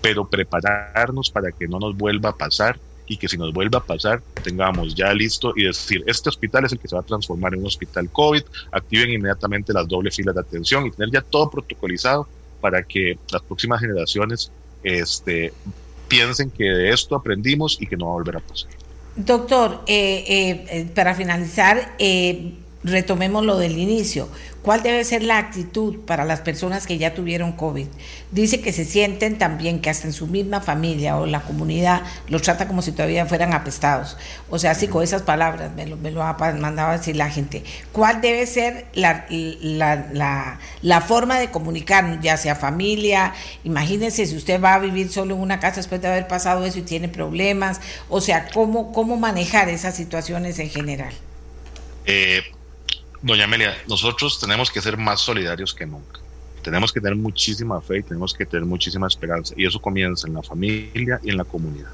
[0.02, 3.84] pero prepararnos para que no nos vuelva a pasar y que si nos vuelva a
[3.84, 7.54] pasar tengamos ya listo y decir, este hospital es el que se va a transformar
[7.54, 11.49] en un hospital COVID, activen inmediatamente las dobles filas de atención y tener ya todo
[11.49, 12.28] protocolizado
[12.60, 14.52] para que las próximas generaciones
[14.84, 15.54] este,
[16.08, 18.71] piensen que de esto aprendimos y que no va a volver a pasar.
[19.15, 24.30] Doctor, eh, eh, eh para finalizar, eh, retomemos lo del inicio.
[24.62, 27.88] ¿Cuál debe ser la actitud para las personas que ya tuvieron COVID?
[28.32, 32.43] Dice que se sienten también que hasta en su misma familia o la comunidad los
[32.43, 34.17] trata como si todavía fueran apestados.
[34.50, 37.63] O sea, así con esas palabras me lo, me ha mandado a decir la gente.
[37.91, 39.28] ¿Cuál debe ser la,
[41.06, 43.34] forma de comunicarnos, ya sea familia?
[43.65, 46.80] Imagínense si usted va a vivir solo en una casa después de haber pasado eso
[46.80, 47.82] y tiene problemas.
[48.08, 51.13] O sea, ¿cómo, cómo manejar esas situaciones en general?
[52.06, 52.43] Eh,
[53.23, 56.19] Doña Amelia, nosotros tenemos que ser más solidarios que nunca.
[56.62, 59.53] Tenemos que tener muchísima fe y tenemos que tener muchísima esperanza.
[59.55, 61.93] Y eso comienza en la familia y en la comunidad.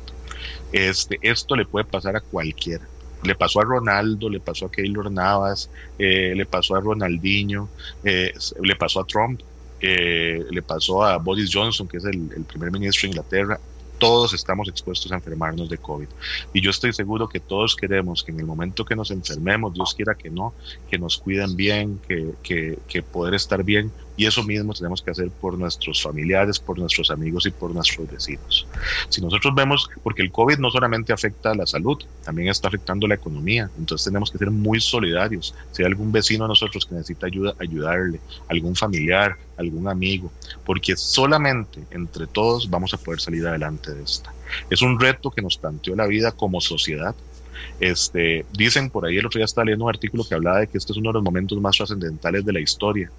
[0.71, 2.83] Este, esto le puede pasar a cualquiera.
[3.21, 7.69] Le pasó a Ronaldo, le pasó a Keylor Navas, eh, le pasó a Ronaldinho,
[8.03, 9.41] eh, le pasó a Trump,
[9.81, 13.59] eh, le pasó a Boris Johnson, que es el, el primer ministro de Inglaterra
[13.99, 16.07] todos estamos expuestos a enfermarnos de COVID.
[16.53, 19.93] Y yo estoy seguro que todos queremos que en el momento que nos enfermemos, Dios
[19.93, 20.53] quiera que no,
[20.89, 25.11] que nos cuiden bien, que, que, que poder estar bien, y eso mismo tenemos que
[25.11, 28.67] hacer por nuestros familiares, por nuestros amigos y por nuestros vecinos.
[29.07, 33.07] Si nosotros vemos, porque el COVID no solamente afecta a la salud, también está afectando
[33.07, 35.55] la economía, entonces tenemos que ser muy solidarios.
[35.71, 40.29] Si hay algún vecino de nosotros que necesita ayuda, ayudarle, algún familiar, algún amigo,
[40.65, 44.33] porque solamente entre todos vamos a poder salir adelante de esta.
[44.69, 47.15] Es un reto que nos planteó la vida como sociedad,
[47.79, 50.77] este, dicen por ahí, el otro día estaba leyendo un artículo que hablaba de que
[50.77, 53.09] este es uno de los momentos más trascendentales de la historia.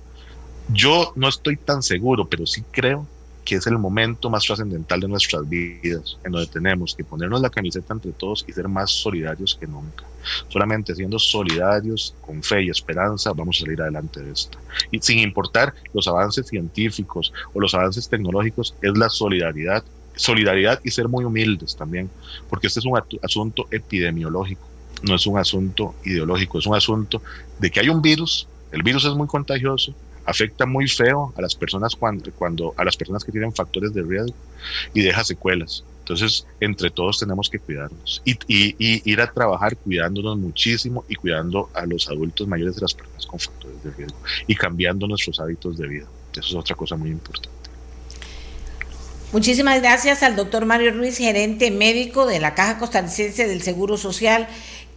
[0.72, 3.06] Yo no estoy tan seguro, pero sí creo
[3.44, 7.50] que es el momento más trascendental de nuestras vidas, en donde tenemos que ponernos la
[7.50, 10.04] camiseta entre todos y ser más solidarios que nunca.
[10.48, 14.59] Solamente siendo solidarios, con fe y esperanza, vamos a salir adelante de esto.
[14.90, 19.83] Y sin importar los avances científicos o los avances tecnológicos, es la solidaridad,
[20.14, 22.11] solidaridad y ser muy humildes también,
[22.48, 24.68] porque este es un asunto epidemiológico,
[25.02, 27.22] no es un asunto ideológico, es un asunto
[27.59, 29.96] de que hay un virus, el virus es muy contagioso,
[30.31, 34.03] afecta muy feo a las personas cuando, cuando a las personas que tienen factores de
[34.03, 34.35] riesgo
[34.95, 35.85] y deja secuelas.
[36.01, 41.70] Entonces, entre todos tenemos que cuidarnos y, y, ir a trabajar cuidándonos muchísimo y cuidando
[41.74, 45.78] a los adultos mayores de las personas con factores de riesgo y cambiando nuestros hábitos
[45.78, 46.07] de vida.
[46.33, 47.61] Eso es otra cosa muy importante.
[49.33, 54.49] Muchísimas gracias al doctor Mario Ruiz, gerente médico de la Caja Costarricense del Seguro Social,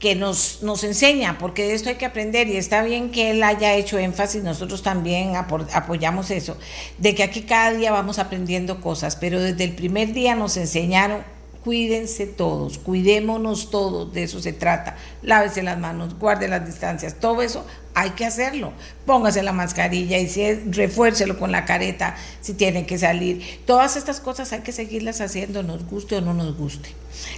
[0.04, 3.42] que nos, nos enseña, porque de esto hay que aprender y está bien que él
[3.42, 6.58] haya hecho énfasis, nosotros también apoyamos eso,
[6.98, 11.24] de que aquí cada día vamos aprendiendo cosas, pero desde el primer día nos enseñaron
[11.64, 14.98] cuídense todos, cuidémonos todos, de eso se trata.
[15.22, 18.74] Lávese las manos, guarde las distancias, todo eso hay que hacerlo.
[19.06, 23.62] Póngase la mascarilla y si refuércelo con la careta si tiene que salir.
[23.66, 26.90] Todas estas cosas hay que seguirlas haciendo, nos guste o no nos guste.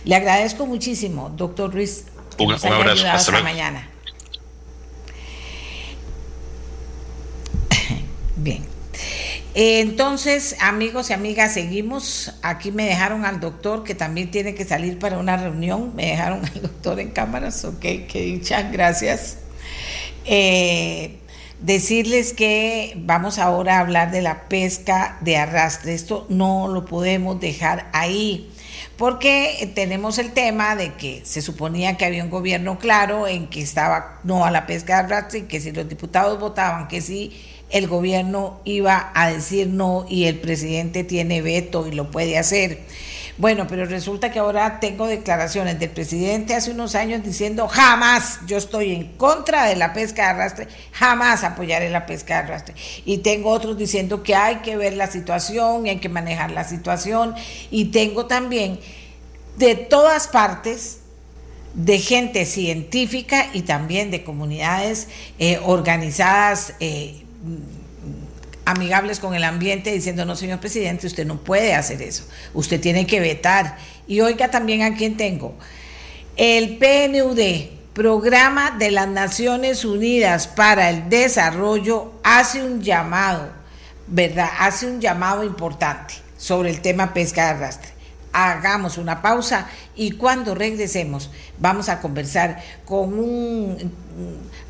[0.04, 2.06] Le agradezco muchísimo, doctor Ruiz.
[2.38, 3.08] Un, abrazo.
[3.08, 3.88] Hasta, mañana.
[8.36, 8.66] Bien.
[9.54, 12.34] Entonces, amigos y amigas, seguimos.
[12.42, 15.96] Aquí me dejaron al doctor que también tiene que salir para una reunión.
[15.96, 17.64] Me dejaron al doctor en cámaras.
[17.64, 19.38] Ok, que dicha, gracias.
[20.26, 21.20] Eh,
[21.62, 25.94] decirles que vamos ahora a hablar de la pesca de arrastre.
[25.94, 28.52] Esto no lo podemos dejar ahí
[28.98, 33.62] porque tenemos el tema de que se suponía que había un gobierno claro en que
[33.62, 37.36] estaba no a la pesca de arrastre que si los diputados votaban que sí,
[37.70, 42.80] el gobierno iba a decir no y el presidente tiene veto y lo puede hacer.
[43.38, 48.56] Bueno, pero resulta que ahora tengo declaraciones del presidente hace unos años diciendo jamás yo
[48.56, 52.76] estoy en contra de la pesca de arrastre, jamás apoyaré la pesca de arrastre.
[53.04, 56.64] Y tengo otros diciendo que hay que ver la situación y hay que manejar la
[56.64, 57.36] situación.
[57.72, 58.80] Y tengo también
[59.58, 61.00] de todas partes
[61.74, 65.10] de gente científica y también de comunidades
[65.40, 67.26] eh, organizadas eh,
[68.66, 73.08] amigables con el ambiente diciendo, no, señor presidente, usted no puede hacer eso, usted tiene
[73.08, 73.78] que vetar.
[74.08, 75.56] Y oiga también a quién tengo.
[76.36, 77.40] El PNUD,
[77.94, 83.50] Programa de las Naciones Unidas para el Desarrollo, hace un llamado,
[84.08, 84.50] ¿verdad?
[84.60, 87.96] Hace un llamado importante sobre el tema pesca de arrastre
[88.36, 93.94] hagamos una pausa y cuando regresemos vamos a conversar con un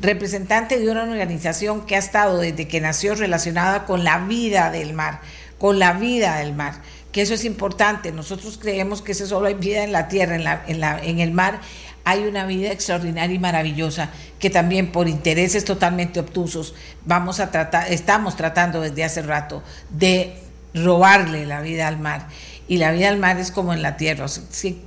[0.00, 4.92] representante de una organización que ha estado desde que nació relacionada con la vida del
[4.92, 5.20] mar,
[5.58, 6.74] con la vida del mar,
[7.12, 8.12] que eso es importante.
[8.12, 11.20] Nosotros creemos que eso solo hay vida en la tierra, en, la, en, la, en
[11.20, 11.60] el mar
[12.06, 16.72] hay una vida extraordinaria y maravillosa que también por intereses totalmente obtusos
[17.04, 20.36] vamos a tratar, estamos tratando desde hace rato de
[20.72, 22.28] robarle la vida al mar
[22.68, 24.28] y la vida al mar es como en la tierra.
[24.28, 24.80] Si,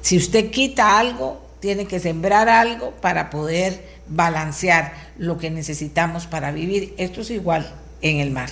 [0.00, 6.52] si usted quita algo, tiene que sembrar algo para poder balancear lo que necesitamos para
[6.52, 6.94] vivir.
[6.98, 8.50] Esto es igual en el mar.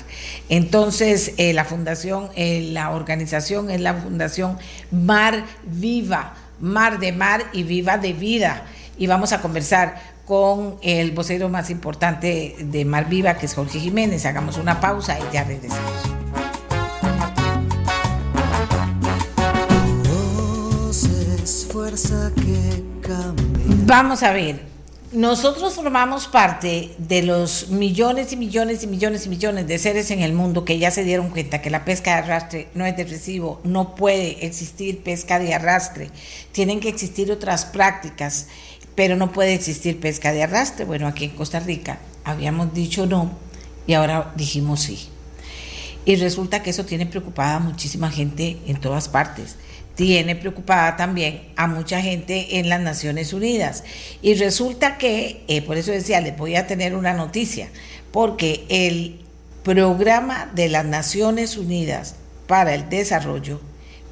[0.48, 4.58] Entonces, eh, la fundación, eh, la organización es la fundación
[4.90, 8.64] Mar Viva, Mar de Mar y Viva de Vida.
[8.98, 13.78] Y vamos a conversar con el vocero más importante de Mar Viva, que es Jorge
[13.78, 14.26] Jiménez.
[14.26, 15.92] Hagamos una pausa y ya regresamos.
[23.86, 24.60] Vamos a ver,
[25.12, 30.20] nosotros formamos parte de los millones y millones y millones y millones de seres en
[30.20, 33.60] el mundo que ya se dieron cuenta que la pesca de arrastre no es depresivo,
[33.62, 36.10] no puede existir pesca de arrastre,
[36.50, 38.48] tienen que existir otras prácticas,
[38.96, 40.84] pero no puede existir pesca de arrastre.
[40.84, 43.30] Bueno, aquí en Costa Rica habíamos dicho no
[43.86, 45.08] y ahora dijimos sí.
[46.04, 49.56] Y resulta que eso tiene preocupada a muchísima gente en todas partes
[49.96, 53.82] tiene preocupada también a mucha gente en las Naciones Unidas.
[54.22, 57.68] Y resulta que, eh, por eso decía, les voy a tener una noticia,
[58.12, 59.20] porque el
[59.64, 62.16] programa de las Naciones Unidas
[62.46, 63.60] para el Desarrollo,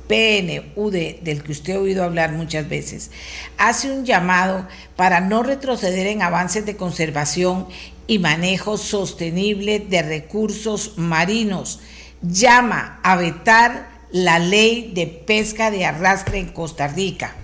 [0.08, 3.10] PNUD, del que usted ha oído hablar muchas veces,
[3.58, 4.66] hace un llamado
[4.96, 7.68] para no retroceder en avances de conservación
[8.06, 11.80] y manejo sostenible de recursos marinos.
[12.22, 17.34] Llama a vetar la ley de pesca de arrastre en Costa Rica.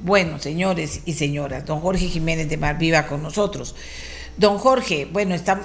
[0.00, 3.74] Bueno, señores y señoras, don Jorge Jiménez de Mar Viva con nosotros.
[4.36, 5.58] Don Jorge, bueno, está,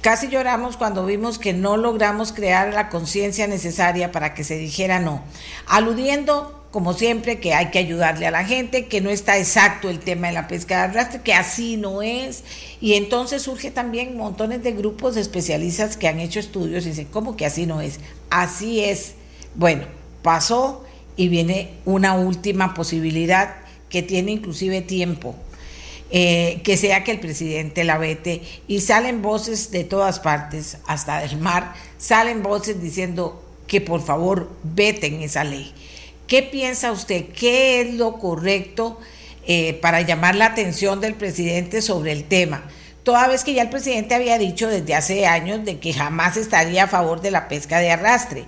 [0.00, 5.00] casi lloramos cuando vimos que no logramos crear la conciencia necesaria para que se dijera
[5.00, 5.24] no,
[5.66, 9.98] aludiendo como siempre, que hay que ayudarle a la gente, que no está exacto el
[9.98, 12.44] tema de la pesca de arrastre, que así no es.
[12.80, 17.08] Y entonces surge también montones de grupos de especialistas que han hecho estudios y dicen,
[17.10, 18.00] ¿cómo que así no es?
[18.30, 19.16] Así es.
[19.54, 19.84] Bueno,
[20.22, 20.84] pasó
[21.16, 23.56] y viene una última posibilidad
[23.88, 25.34] que tiene inclusive tiempo,
[26.10, 31.20] eh, que sea que el presidente la vete y salen voces de todas partes, hasta
[31.20, 35.72] del mar, salen voces diciendo que por favor veten esa ley.
[36.26, 37.26] ¿Qué piensa usted?
[37.26, 38.98] ¿Qué es lo correcto
[39.46, 42.62] eh, para llamar la atención del presidente sobre el tema?
[43.02, 46.84] toda vez que ya el presidente había dicho desde hace años de que jamás estaría
[46.84, 48.44] a favor de la pesca de arrastre.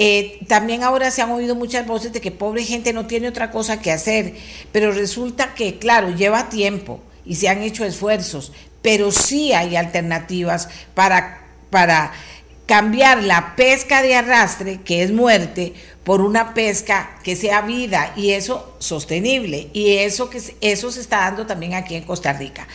[0.00, 3.50] Eh, también ahora se han oído muchas voces de que pobre gente no tiene otra
[3.50, 4.32] cosa que hacer,
[4.70, 10.68] pero resulta que, claro, lleva tiempo y se han hecho esfuerzos, pero sí hay alternativas
[10.94, 12.12] para, para
[12.66, 15.74] cambiar la pesca de arrastre, que es muerte,
[16.04, 19.68] por una pesca que sea vida y eso sostenible.
[19.72, 22.68] Y eso, que, eso se está dando también aquí en Costa Rica.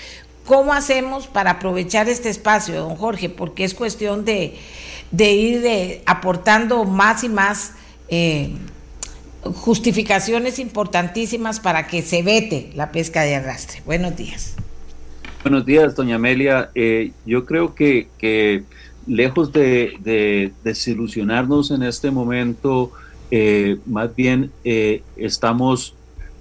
[0.45, 3.29] ¿Cómo hacemos para aprovechar este espacio, don Jorge?
[3.29, 4.57] Porque es cuestión de,
[5.17, 7.73] ir eh, aportando más y más
[8.09, 8.51] eh,
[9.43, 13.81] justificaciones importantísimas para que se vete la pesca de arrastre.
[13.85, 14.55] Buenos días.
[15.43, 16.69] Buenos días, doña Amelia.
[16.73, 18.63] Eh, yo creo que, que
[19.05, 22.91] lejos de, desilusionarnos en este momento,
[23.85, 24.51] más bien
[25.17, 25.95] estamos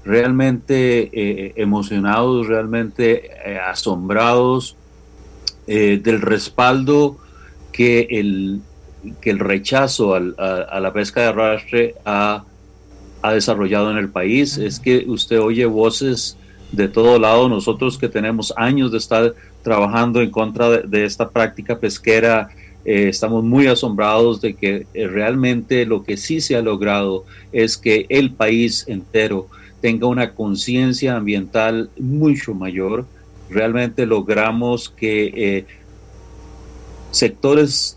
[0.04, 4.76] realmente eh, emocionados, realmente eh, asombrados
[5.66, 7.18] eh, del respaldo
[7.82, 8.60] que el,
[9.20, 10.20] que el rechazo a,
[10.80, 12.44] la pesca de arrastre ha,
[13.34, 14.56] desarrollado en el país.
[14.56, 16.36] Es que usted oye voces
[16.70, 21.76] de todo lado, nosotros que tenemos años de estar trabajando en contra de, esta práctica
[21.76, 22.50] pesquera,
[22.84, 28.30] estamos muy asombrados de que realmente lo que sí se ha logrado es que el
[28.30, 29.48] país entero
[29.80, 33.06] tenga una conciencia ambiental mucho mayor.
[33.50, 35.66] Realmente logramos que eh,
[37.12, 37.96] sectores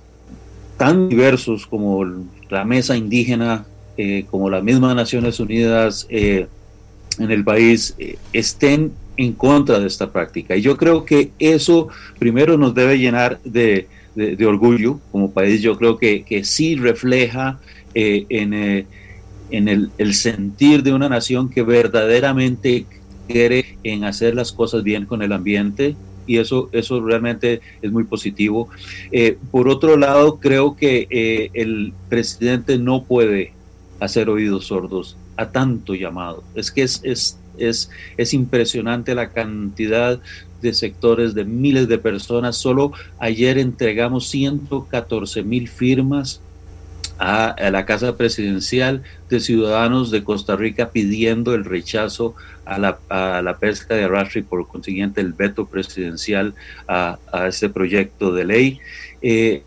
[0.78, 2.06] tan diversos como
[2.50, 3.66] la mesa indígena,
[3.98, 6.46] eh, como las mismas Naciones Unidas eh,
[7.18, 7.96] en el país,
[8.32, 10.56] estén en contra de esta práctica.
[10.56, 11.88] Y yo creo que eso
[12.20, 13.88] primero nos debe llenar de,
[14.46, 15.62] orgullo como país.
[15.62, 17.60] Yo creo que, que sí refleja
[17.94, 18.86] en
[19.52, 22.86] en el, sentir de una nación que verdaderamente
[23.28, 25.96] quiere en hacer las cosas bien con el ambiente
[26.28, 28.70] y eso, eso realmente es muy positivo.
[29.12, 33.54] Eh, por otro lado, creo que eh, el presidente no puede
[34.00, 36.44] hacer oídos sordos a tanto llamado.
[36.56, 40.20] Es que es, es, es, es impresionante la cantidad
[40.62, 42.58] de sectores, de miles de personas.
[42.58, 46.42] Solo ayer entregamos 114 mil firmas
[47.18, 52.36] a, la Casa Presidencial de Ciudadanos de Costa Rica pidiendo el rechazo
[52.66, 56.56] a la, pesca de arrastre y por consiguiente el veto presidencial
[56.88, 58.80] a, este proyecto de ley.
[59.22, 59.64] Eh,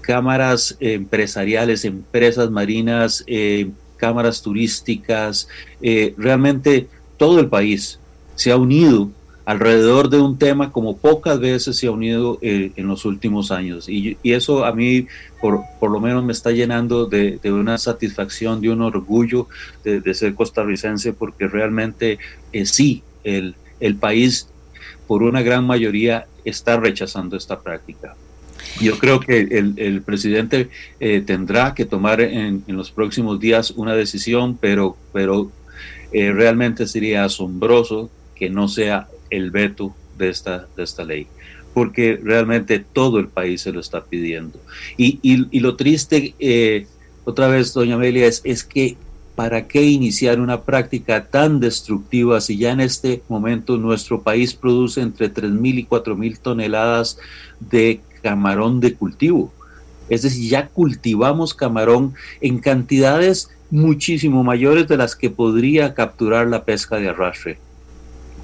[0.00, 5.48] cámaras empresariales, empresas marinas, eh, cámaras turísticas,
[5.82, 8.00] eh, realmente todo el país
[8.34, 9.10] se ha unido
[9.50, 13.88] alrededor de un tema como pocas veces se ha unido eh, en los últimos años.
[13.88, 15.08] Y, eso a mí,
[15.40, 19.48] por, por, lo menos, me está llenando de, una satisfacción, de un orgullo
[19.82, 22.20] de, ser costarricense, porque realmente
[22.52, 24.48] eh, sí, el, el país,
[25.08, 28.14] por una gran mayoría, está rechazando esta práctica.
[28.80, 30.68] Yo creo que el, presidente
[31.00, 35.50] eh, tendrá que tomar en, en, los próximos días una decisión, pero, pero
[36.12, 41.26] realmente sería asombroso que no sea el veto de esta, de esta ley,
[41.72, 44.60] porque realmente todo el país se lo está pidiendo.
[44.96, 46.86] Y, y, lo triste, eh,
[47.24, 48.96] otra vez, doña Amelia, es, es que
[49.40, 55.00] ¿para qué iniciar una práctica tan destructiva si ya en este momento nuestro país produce
[55.00, 57.18] entre 3.000 y 4.000 toneladas
[57.58, 59.50] de camarón de cultivo?
[60.10, 62.12] Es decir, ya cultivamos camarón
[62.42, 67.58] en cantidades muchísimo mayores de las que podría capturar la pesca de arrastre.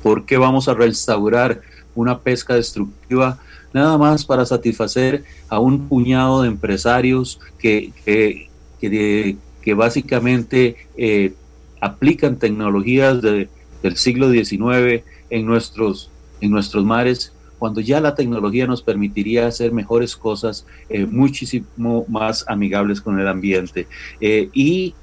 [0.07, 1.62] ¿Por qué vamos a restaurar
[1.96, 3.40] una pesca destructiva
[3.72, 11.34] nada más para satisfacer a un puñado de empresarios que, que, básicamente eh,
[11.80, 13.48] aplican tecnologías del
[13.96, 20.16] siglo XIX en nuestros, en nuestros mares, cuando ya la tecnología nos permitiría hacer mejores
[20.16, 23.88] cosas eh, muchísimo más amigables con el ambiente.
[24.20, 24.94] Eh, y,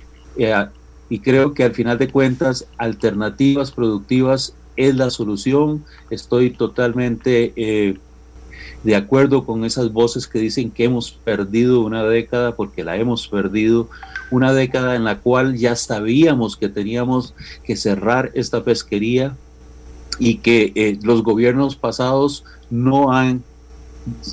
[1.09, 5.83] y creo que al final de cuentas, alternativas productivas es la solución.
[6.09, 7.97] Estoy totalmente eh,
[8.83, 13.27] de acuerdo con esas voces que dicen que hemos perdido una década, porque la hemos
[13.27, 13.89] perdido,
[14.29, 19.35] una década en la cual ya sabíamos que teníamos que cerrar esta pesquería
[20.19, 23.43] y que eh, los gobiernos pasados no han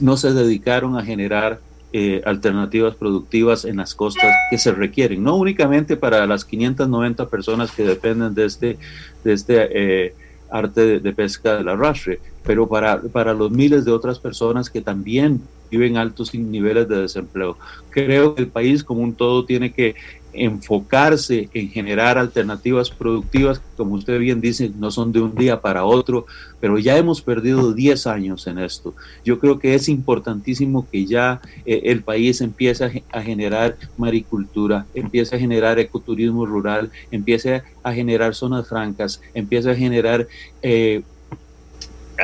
[0.01, 1.61] no se dedicaron a generar
[1.93, 7.71] eh, alternativas productivas en las costas que se requieren, no únicamente para las 590 personas
[7.71, 8.79] que dependen de este,
[9.23, 10.15] de este
[10.51, 15.41] arte de, pesca del arrastre, pero para, para los miles de otras personas que también
[15.71, 17.57] viven altos niveles de desempleo.
[17.91, 19.95] Creo que el país como un todo tiene que
[20.33, 25.85] enfocarse en generar alternativas productivas, como usted bien dice, no son de un día para
[25.85, 26.27] otro,
[26.61, 28.95] pero ya hemos perdido 10 años en esto.
[29.25, 35.37] Yo creo que es importantísimo que ya eh, el país empiece a, generar maricultura, empiece
[35.37, 40.27] a generar ecoturismo rural, empiece a generar zonas francas, empiece a generar...
[40.63, 41.03] Eh,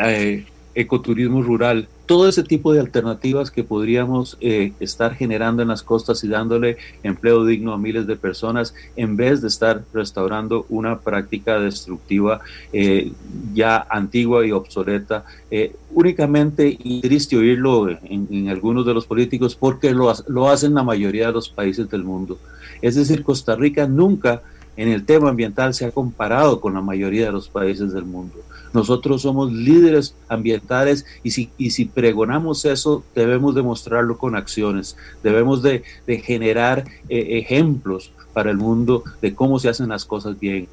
[0.04, 0.44] eh,
[0.77, 6.22] ecoturismo rural, todo ese tipo de alternativas que podríamos eh, estar generando en las costas
[6.22, 11.59] y dándole empleo digno a miles de personas en vez de estar restaurando una práctica
[11.59, 12.43] destructiva
[12.74, 13.11] eh,
[13.55, 15.24] ya antigua y obsoleta.
[15.51, 20.83] Eh, únicamente, y triste oírlo en, algunos de los políticos, porque lo, lo hacen la
[20.83, 22.39] mayoría de los países del mundo.
[22.83, 24.43] Es decir, Costa Rica nunca
[24.77, 28.37] en el tema ambiental se ha comparado con la mayoría de los países del mundo.
[28.77, 35.62] Nosotros somos líderes ambientales y si, y si pregonamos eso, debemos demostrarlo con acciones, debemos
[35.62, 40.68] de, generar eh, ejemplos para el mundo de cómo se hacen las cosas bien,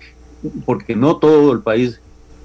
[0.65, 2.01] porque no todo el país,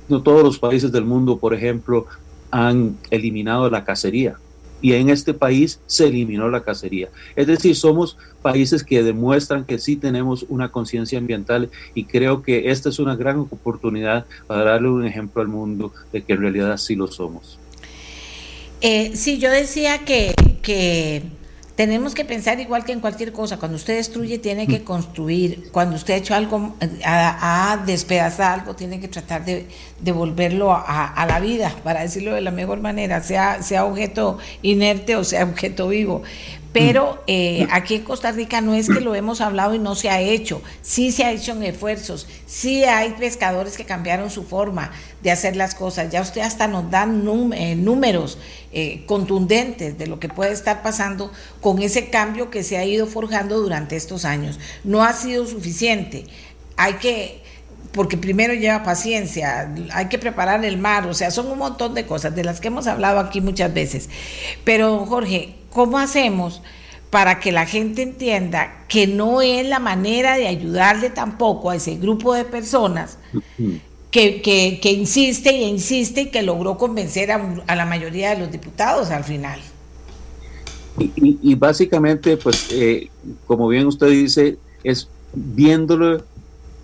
[0.09, 2.07] no todos los países del mundo, por ejemplo,
[2.53, 4.39] han eliminado la cacería
[4.81, 7.09] y en este país se eliminó la cacería.
[7.37, 12.71] Es decir, somos países que demuestran que sí tenemos una conciencia ambiental y creo que
[12.71, 16.77] esta es una gran oportunidad para darle un ejemplo al mundo de que en realidad
[16.77, 17.59] sí lo somos.
[18.81, 21.23] Eh, sí, yo decía que, que
[21.79, 23.57] tenemos que pensar igual que en cualquier cosa.
[23.61, 25.71] Cuando usted destruye, tiene que construir.
[25.71, 26.75] Cuando usted ha hecho algo,
[27.05, 29.69] ha, despedazado algo, tiene que tratar de
[30.01, 35.15] devolverlo a, a, la vida, para decirlo de la mejor manera, sea, sea objeto inerte
[35.15, 36.25] o sea objeto vivo.
[36.79, 40.11] Pero eh, aquí en Costa Rica no es que lo hemos hablado y no se
[40.11, 45.33] ha hecho, sí se ha hecho esfuerzos, sí hay pescadores que cambiaron su forma de
[45.33, 47.03] hacer las cosas, ya usted hasta nos da
[47.55, 48.39] eh, números
[48.73, 53.07] eh, contundentes de lo que puede estar pasando con ese cambio que se ha ido
[53.07, 54.61] forjando durante estos años.
[54.85, 56.27] No ha sido suficiente,
[56.77, 57.43] hay que
[57.93, 62.07] porque primero lleva paciencia, hay que preparar el mar, o sea, son un montón de
[62.07, 64.09] cosas de las que hemos hablado aquí muchas veces.
[64.63, 66.63] Pero, Jorge, ¿cómo hacemos
[67.11, 71.97] para que la gente entienda que no es la manera de ayudarle tampoco a ese
[71.97, 73.19] grupo de personas
[74.11, 79.11] que, que, insiste e insiste y que logró convencer a, la mayoría de los diputados
[79.11, 79.59] al final?
[80.99, 83.09] Y, básicamente, pues, eh,
[83.47, 86.25] como bien usted dice, es viéndolo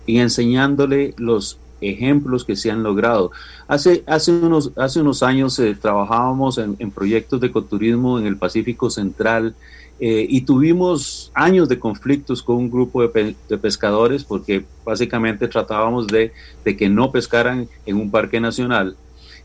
[0.05, 1.59] y enseñándole los
[1.89, 3.31] ejemplos que se han logrado.
[3.67, 8.89] Hace, hace, unos, hace unos años eh, trabajábamos en, proyectos de ecoturismo en el Pacífico
[8.89, 9.55] Central
[9.99, 16.31] eh, y tuvimos años de conflictos con un grupo de, pescadores porque básicamente tratábamos de,
[16.63, 18.95] que no pescaran en un parque nacional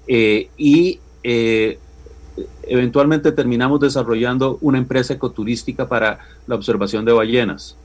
[0.09, 0.99] eh, y
[2.63, 7.77] eventualmente terminamos desarrollando una empresa ecoturística para la observación de ballenas.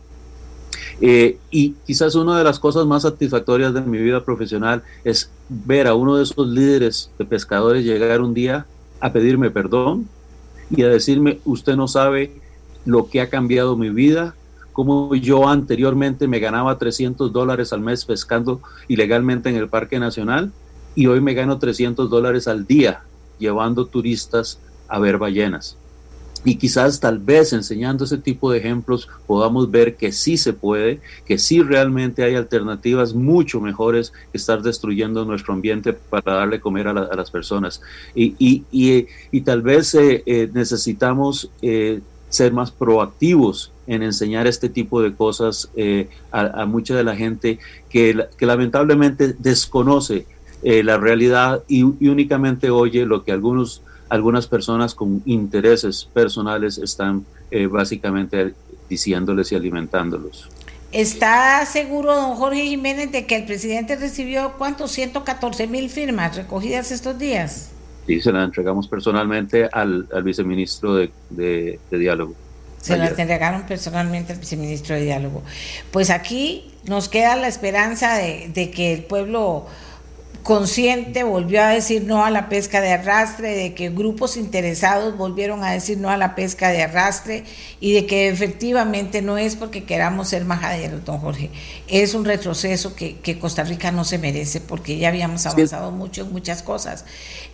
[1.01, 5.87] Eh, y quizás una de las cosas más satisfactorias de mi vida profesional es ver
[5.87, 8.65] a uno de esos líderes de pescadores llegar un día
[9.01, 10.07] a pedirme perdón
[10.69, 12.31] y a decirme, usted no sabe
[12.85, 14.35] lo que ha cambiado mi vida,
[14.71, 20.51] como yo anteriormente me ganaba 300 dólares al mes pescando ilegalmente en el Parque Nacional
[20.95, 23.03] y hoy me gano 300 dólares al día
[23.37, 25.77] llevando turistas a ver ballenas
[26.45, 31.01] y quizás tal vez enseñando ese tipo de ejemplos podamos ver que sí se puede,
[31.25, 36.87] que sí realmente hay alternativas mucho mejores que estar destruyendo nuestro ambiente para darle comer
[36.87, 37.81] a, las personas.
[38.13, 44.69] Y, y, y, tal vez eh, eh, necesitamos eh, ser más proactivos en enseñar este
[44.69, 45.69] tipo de cosas
[46.31, 50.25] a, mucha de la gente que, que lamentablemente desconoce
[50.63, 57.25] la realidad y, y únicamente oye lo que algunos algunas personas con intereses personales están
[57.51, 58.53] eh, básicamente
[58.89, 60.49] diciéndoles y alimentándolos.
[60.91, 66.91] ¿Está seguro, don Jorge Jiménez, de que el presidente recibió cuántos 114 mil firmas recogidas
[66.91, 67.71] estos días?
[68.07, 72.35] Sí, se las entregamos personalmente al, viceministro de, Diálogo.
[72.79, 75.41] Se las entregaron personalmente al viceministro de Diálogo.
[75.91, 79.65] Pues aquí nos queda la esperanza de, de que el pueblo
[80.45, 85.63] consciente volvió a decir no a la pesca de arrastre, de que grupos interesados volvieron
[85.63, 87.45] a decir no a la pesca de arrastre
[87.79, 91.49] y de que efectivamente no es porque queramos ser majaderos, don Jorge.
[91.87, 96.31] Es un retroceso que, Costa Rica no se merece porque ya habíamos avanzado mucho en
[96.31, 97.05] muchas cosas,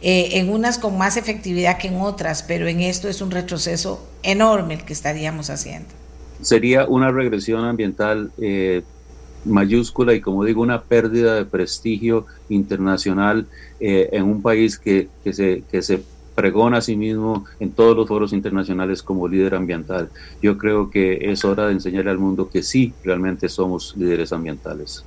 [0.02, 4.06] eh, en unas con más efectividad que en otras, pero en esto es un retroceso
[4.22, 5.88] enorme el que estaríamos haciendo.
[6.42, 8.34] Sería una regresión ambiental.
[8.42, 8.84] Eh,
[9.46, 13.48] mayúscula y como digo, una pérdida de prestigio internacional
[13.80, 16.04] eh, en un país que, que, se, que se
[16.36, 20.10] pregona a sí mismo en todos los foros internacionales como líder ambiental.
[20.42, 25.04] Yo creo que es hora de enseñarle al mundo que sí, realmente somos líderes ambientales.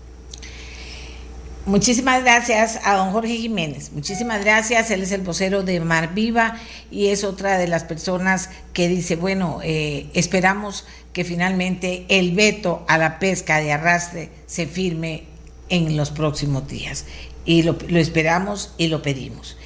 [1.67, 3.91] Muchísimas gracias a don Jorge Jiménez.
[3.93, 4.91] Muchísimas gracias.
[4.91, 6.59] Él es el vocero de Mar Viva
[6.91, 12.85] y es otra de las personas que dice, bueno, eh, esperamos que finalmente el veto
[12.89, 15.23] a la pesca de arrastre se firme
[15.71, 17.07] en los próximos días.
[17.47, 19.57] Y lo, esperamos y lo pedimos.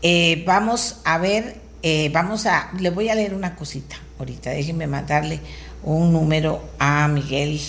[0.00, 4.50] Eh, vamos a ver, eh, vamos a, le voy a leer una cosita ahorita.
[4.50, 5.40] Déjenme mandarle
[5.82, 7.60] un número a Miguel.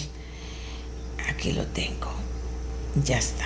[1.27, 2.13] Aquí lo tengo.
[3.03, 3.45] Ya está.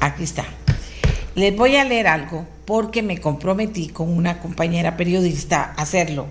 [0.00, 0.44] Aquí está.
[1.36, 6.26] Les voy a leer algo porque me comprometí con una compañera periodista a hacerlo.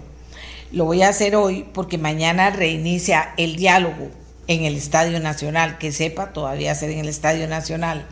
[0.73, 4.09] Lo voy a hacer hoy porque mañana reinicia el diálogo
[4.47, 8.07] en el Estadio Nacional, que sepa todavía ser en el Estadio Nacional.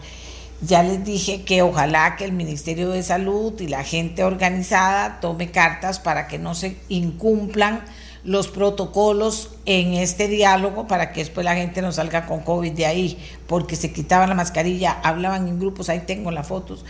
[0.62, 5.50] Ya les dije que ojalá que el Ministerio de Salud y la gente organizada tome
[5.50, 7.84] cartas para que no se incumplan
[8.24, 12.86] los protocolos en este diálogo para que después la gente no salga con COVID de
[12.86, 13.18] ahí,
[13.48, 16.86] porque se quitaban la mascarilla, hablaban en grupos, ahí tengo las fotos,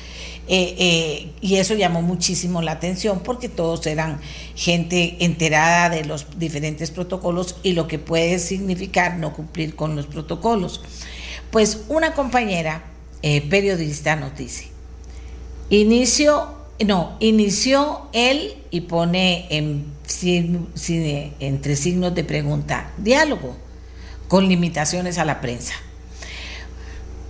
[0.47, 4.19] eh, eh, y eso llamó muchísimo la atención porque todos eran
[4.55, 10.07] gente enterada de los diferentes protocolos y lo que puede significar no cumplir con los
[10.07, 10.81] protocolos.
[11.51, 12.83] Pues una compañera
[13.21, 14.67] eh, periodista nos dice,
[15.69, 16.47] inicio,
[16.85, 19.85] no, inició él y pone en
[21.39, 23.55] entre signos de pregunta, diálogo
[24.27, 25.73] con limitaciones a la prensa.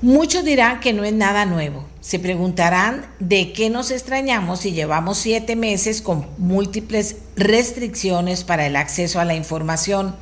[0.04, 1.86] Muchos dirán que no es nada nuevo.
[2.00, 8.76] Se preguntarán de qué nos extrañamos si llevamos siete meses con múltiples restricciones para el
[8.76, 10.16] acceso a la información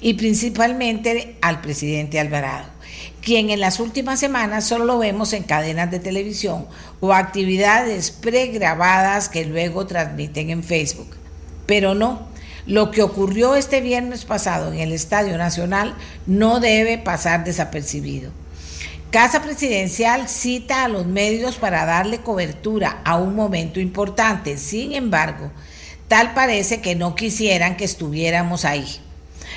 [0.00, 2.68] y principalmente al presidente Alvarado,
[3.22, 6.68] quien en las últimas semanas solo lo vemos en cadenas de televisión
[7.00, 11.23] o actividades pregrabadas que luego transmiten en Facebook.
[11.66, 12.28] Pero no,
[12.66, 15.94] lo que ocurrió este viernes pasado en el Estadio Nacional
[16.26, 18.30] no debe pasar desapercibido.
[19.10, 24.58] Casa Presidencial cita a los medios para darle cobertura a un momento importante.
[24.58, 25.52] Sin embargo,
[26.08, 28.98] tal parece que no quisieran que estuviéramos ahí.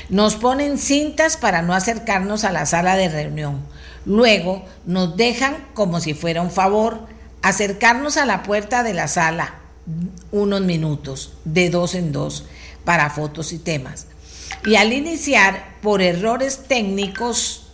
[0.09, 3.61] Nos ponen cintas para no acercarnos a la sala de reunión.
[4.05, 7.07] Luego nos dejan, como si fuera un favor,
[7.41, 9.56] acercarnos a la puerta de la sala
[10.31, 12.45] unos minutos de dos en dos
[12.83, 14.07] para fotos y temas.
[14.65, 17.67] Y al iniciar, por errores técnicos,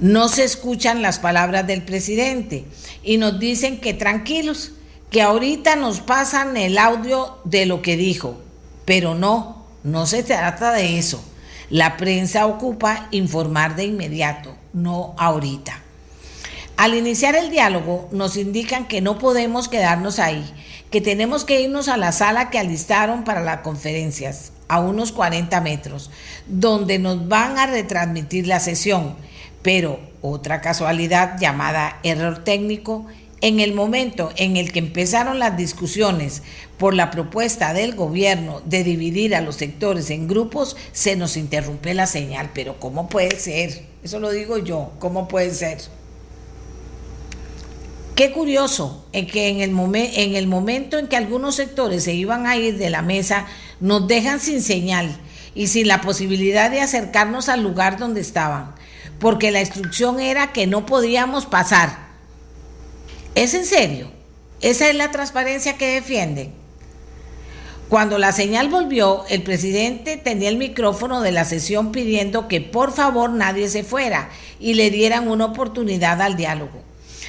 [0.00, 2.64] no se escuchan las palabras del presidente
[3.02, 4.72] y nos dicen que tranquilos,
[5.10, 8.40] que ahorita nos pasan el audio de lo que dijo.
[8.84, 11.22] Pero no, no se trata de eso.
[11.70, 15.82] La prensa ocupa informar de inmediato, no ahorita.
[16.78, 20.48] Al iniciar el diálogo nos indican que no podemos quedarnos ahí
[20.92, 25.60] que tenemos que irnos a la sala que alistaron para las conferencias, a unos 40
[25.60, 26.08] metros,
[26.46, 29.16] donde nos van a retransmitir la sesión.
[29.60, 33.06] Pero otra casualidad llamada error técnico,
[33.40, 36.44] en el momento en el que empezaron las discusiones
[36.78, 41.92] por la propuesta del gobierno de dividir a los sectores en grupos, se nos interrumpe
[41.92, 42.50] la señal.
[42.54, 43.82] Pero ¿cómo puede ser?
[44.04, 45.97] Eso lo digo yo, ¿cómo puede ser?
[48.18, 52.48] Qué curioso en que en el, en el momento en que algunos sectores se iban
[52.48, 53.46] a ir de la mesa,
[53.78, 55.16] nos dejan sin señal
[55.54, 58.74] y sin la posibilidad de acercarnos al lugar donde estaban,
[59.20, 62.08] porque la instrucción era que no podíamos pasar.
[63.36, 64.10] ¿Es en serio?
[64.62, 66.52] ¿Esa es la transparencia que defienden?
[67.88, 72.92] Cuando la señal volvió, el presidente tenía el micrófono de la sesión pidiendo que por
[72.92, 76.87] favor nadie se fuera y le dieran una oportunidad al diálogo.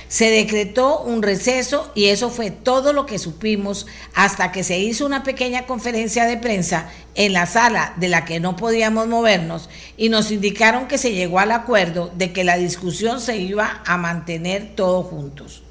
[0.09, 3.85] Se decretó un receso y eso fue todo lo que supimos
[4.15, 8.39] hasta que se hizo una pequeña conferencia de prensa en la sala de la que
[8.39, 13.21] no podíamos movernos y nos indicaron que se llegó al acuerdo de que la discusión
[13.21, 15.61] se iba a mantener todos juntos.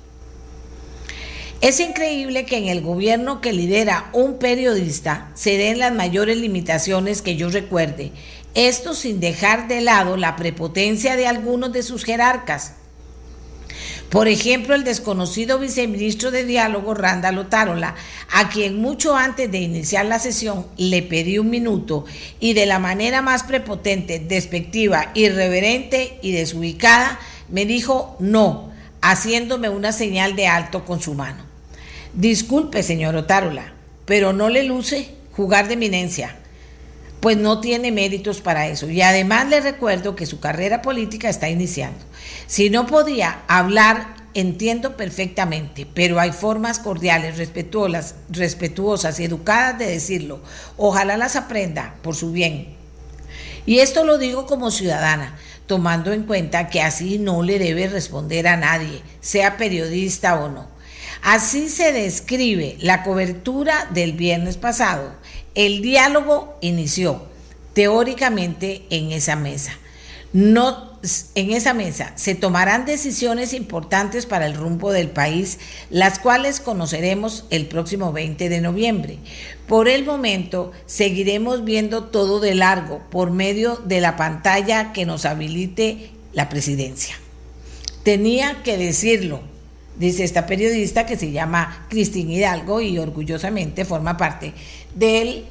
[1.61, 7.23] Es increíble que en el gobierno que lidera un periodista se den las mayores limitaciones
[7.23, 8.13] que yo recuerde,
[8.55, 12.75] esto sin dejar de lado la prepotencia de algunos de sus jerarcas
[14.11, 17.95] por ejemplo, el desconocido viceministro de Diálogo, Randa Lotárola,
[18.33, 22.07] a quien mucho antes de iniciar la sesión le pedí un minuto
[22.41, 28.71] y de la manera más prepotente, despectiva, irreverente y desubicada, me dijo no,
[29.03, 31.45] haciéndome una señal de alto con su mano.
[32.15, 33.75] Disculpe, señor Otárola,
[34.07, 36.38] pero no le luce jugar de eminencia
[37.29, 38.89] pues no tiene méritos para eso.
[38.89, 41.99] Y además le recuerdo que su carrera política está iniciando.
[42.47, 49.89] Si no podía hablar entiendo perfectamente, pero hay formas cordiales, respetuosas, respetuosas y educadas de
[49.89, 50.41] decirlo.
[50.79, 52.69] Ojalá las aprenda por su bien.
[53.67, 58.49] Y esto lo digo como ciudadana, tomando en cuenta que así no le debe responder
[58.49, 60.67] a nadie, sea periodista o no.
[61.23, 65.18] Así se describe la cobertura del viernes pasado.
[65.59, 67.21] El diálogo inició
[67.73, 69.73] teóricamente en esa mesa.
[70.33, 71.01] No
[71.35, 75.59] en esa mesa se tomarán decisiones importantes para el rumbo del país,
[75.91, 79.19] las cuales conoceremos el próximo 20 de noviembre.
[79.67, 85.25] Por el momento, seguiremos viendo todo de largo por medio de la pantalla que nos
[85.25, 87.17] habilite la presidencia.
[88.05, 89.41] Tenía que decirlo,
[89.99, 94.55] dice esta periodista que se llama Cristina Hidalgo y orgullosamente forma parte
[94.95, 95.47] del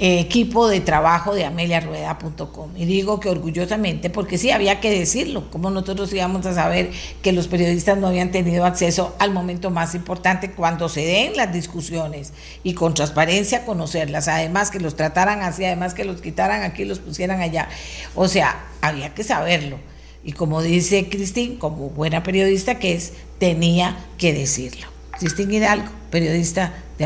[0.00, 2.70] equipo de trabajo de ameliarueda.com.
[2.76, 6.90] Y digo que orgullosamente, porque sí había que decirlo, como nosotros íbamos a saber
[7.20, 11.52] que los periodistas no habían tenido acceso al momento más importante cuando se den las
[11.52, 16.84] discusiones y con transparencia conocerlas, además que los trataran así, además que los quitaran aquí
[16.84, 17.68] los pusieran allá.
[18.14, 19.78] O sea, había que saberlo.
[20.22, 24.86] Y como dice Cristín, como buena periodista que es, tenía que decirlo.
[25.18, 27.04] Cristín Hidalgo, periodista de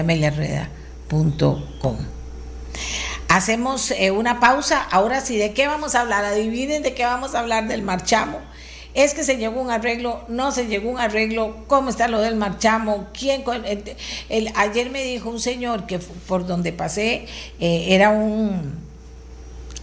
[1.13, 1.97] ameliarueda.com.
[3.29, 4.83] Hacemos eh, una pausa.
[4.91, 6.25] Ahora sí, ¿de qué vamos a hablar?
[6.25, 8.41] Adivinen de qué vamos a hablar del marchamo.
[8.95, 12.37] Es que se llegó un arreglo, no se llegó un arreglo, ¿cómo está lo del
[12.37, 13.09] marchamo?
[13.19, 13.43] ¿Quién?
[14.55, 17.27] Ayer me dijo un señor que por donde pasé
[17.59, 18.82] eh, era un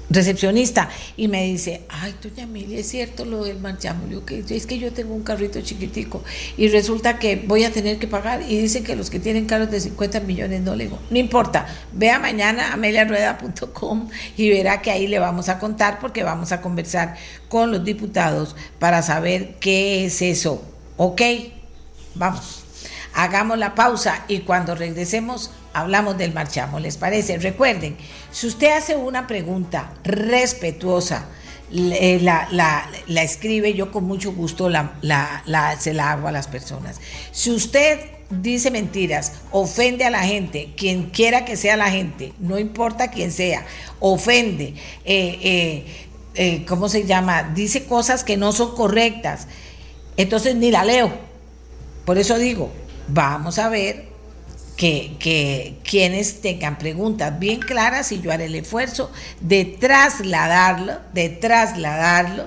[0.10, 4.08] recepcionista y me dice, ay, doña Emilia, es cierto lo del marchamo.
[4.08, 6.24] Yo, que, es que yo tengo un carrito chiquitico
[6.58, 9.72] y resulta que voy a tener que pagar y dicen que los que tienen carros
[9.72, 15.08] de 50 millones no le digo, no importa, vea mañana ameliarueda.com y verá que ahí
[15.08, 17.16] le vamos a contar porque vamos a conversar
[17.48, 20.64] con los diputados para saber qué es eso.
[20.98, 21.22] ¿Ok?
[22.16, 22.64] Vamos,
[23.14, 27.38] hagamos la pausa y cuando regresemos hablamos del marchamo, ¿les parece?
[27.38, 27.98] Recuerden,
[28.32, 31.28] si usted hace una pregunta respetuosa,
[31.72, 32.90] eh, la,
[33.22, 34.94] escribe, yo con mucho gusto la,
[35.80, 37.00] se la hago a las personas.
[37.32, 38.00] Si usted
[38.30, 43.32] dice mentiras, ofende a la gente, quien quiera que sea la gente, no importa quién
[43.32, 43.66] sea,
[44.00, 44.74] ofende,
[45.06, 45.86] eh,
[46.36, 47.44] eh, ¿cómo se llama?
[47.44, 49.48] Dice cosas que no son correctas,
[50.18, 51.12] entonces ni la leo.
[52.06, 52.72] Por eso digo,
[53.08, 54.09] vamos a ver
[54.80, 59.12] que, quienes tengan preguntas bien claras y yo haré el esfuerzo
[59.42, 62.46] de trasladarlo, de trasladarlo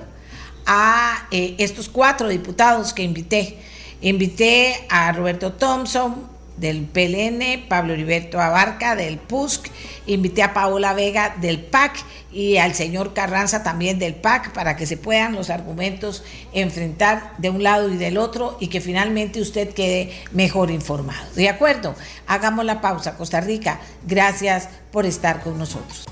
[0.65, 3.59] a eh, estos cuatro diputados que invité.
[4.01, 6.27] Invité a Roberto Thompson,
[6.63, 9.69] del PLN, Pablo Heriberto Abarca del PUSC,
[10.07, 14.87] invité a Paola Vega del PAC y al señor Carranza también del PAC para que
[14.87, 19.73] se puedan los argumentos enfrentar de un lado y del otro y que finalmente usted
[19.73, 21.31] quede mejor informado.
[21.35, 21.95] ¿De acuerdo?
[22.27, 23.17] Hagamos la pausa.
[23.17, 26.05] Costa Rica, gracias por estar con nosotros.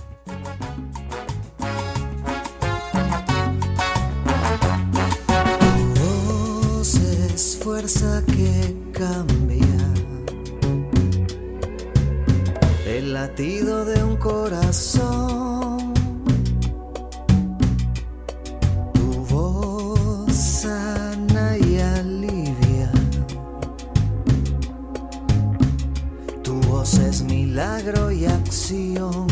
[12.97, 15.93] El latido de un corazón.
[18.93, 22.91] Tu voz sana y alivia.
[26.43, 29.27] Tu voz es milagro y acción.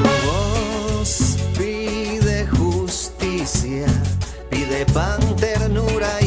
[0.00, 3.86] Tu voz pide justicia,
[4.50, 6.19] pide pan, ternura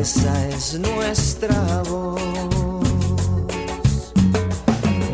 [0.00, 2.22] Esa es nuestra voz.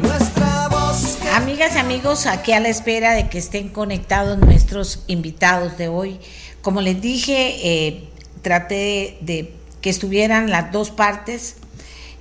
[0.00, 1.18] Nuestra voz.
[1.34, 6.20] Amigas y amigos, aquí a la espera de que estén conectados nuestros invitados de hoy.
[6.62, 8.04] Como les dije, eh,
[8.42, 11.56] traté de que estuvieran las dos partes.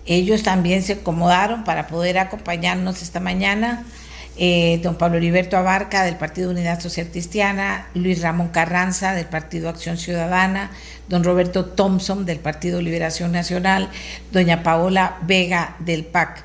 [0.07, 3.85] Ellos también se acomodaron para poder acompañarnos esta mañana.
[4.37, 9.69] Eh, don Pablo Heriberto Abarca del Partido Unidad Social Cristiana, Luis Ramón Carranza del Partido
[9.69, 10.71] Acción Ciudadana,
[11.07, 13.89] don Roberto Thompson del Partido Liberación Nacional,
[14.33, 16.43] doña Paola Vega del PAC.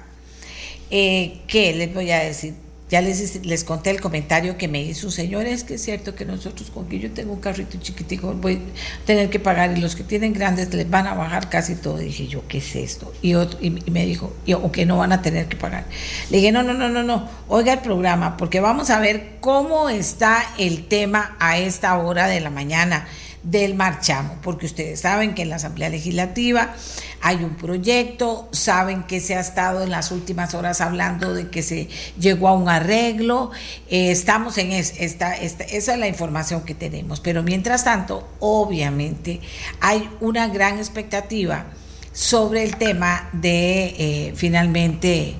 [0.90, 2.54] Eh, ¿Qué les voy a decir?
[2.90, 6.14] Ya les, les conté el comentario que me hizo un señor, es que es cierto
[6.14, 9.80] que nosotros con que yo tengo un carrito chiquitico voy a tener que pagar y
[9.80, 11.98] los que tienen grandes les van a bajar casi todo.
[11.98, 13.12] dije yo, ¿qué es esto?
[13.22, 15.84] Y, otro, y, me dijo, o que no van a tener que pagar.
[16.30, 19.88] Le dije, no, no, no, no, no, oiga el programa porque vamos a ver cómo
[19.88, 23.06] está el tema a esta hora de la mañana
[23.42, 26.74] del marchamo, porque ustedes saben que en la Asamblea Legislativa
[27.22, 31.62] hay un proyecto, saben que se ha estado en las últimas horas hablando de que
[31.62, 31.88] se
[32.18, 33.50] llegó a un arreglo,
[33.88, 39.40] eh, estamos en esta, esa es la información que tenemos, pero mientras tanto, obviamente,
[39.80, 41.66] hay una gran expectativa
[42.12, 45.36] sobre el tema de eh, finalmente...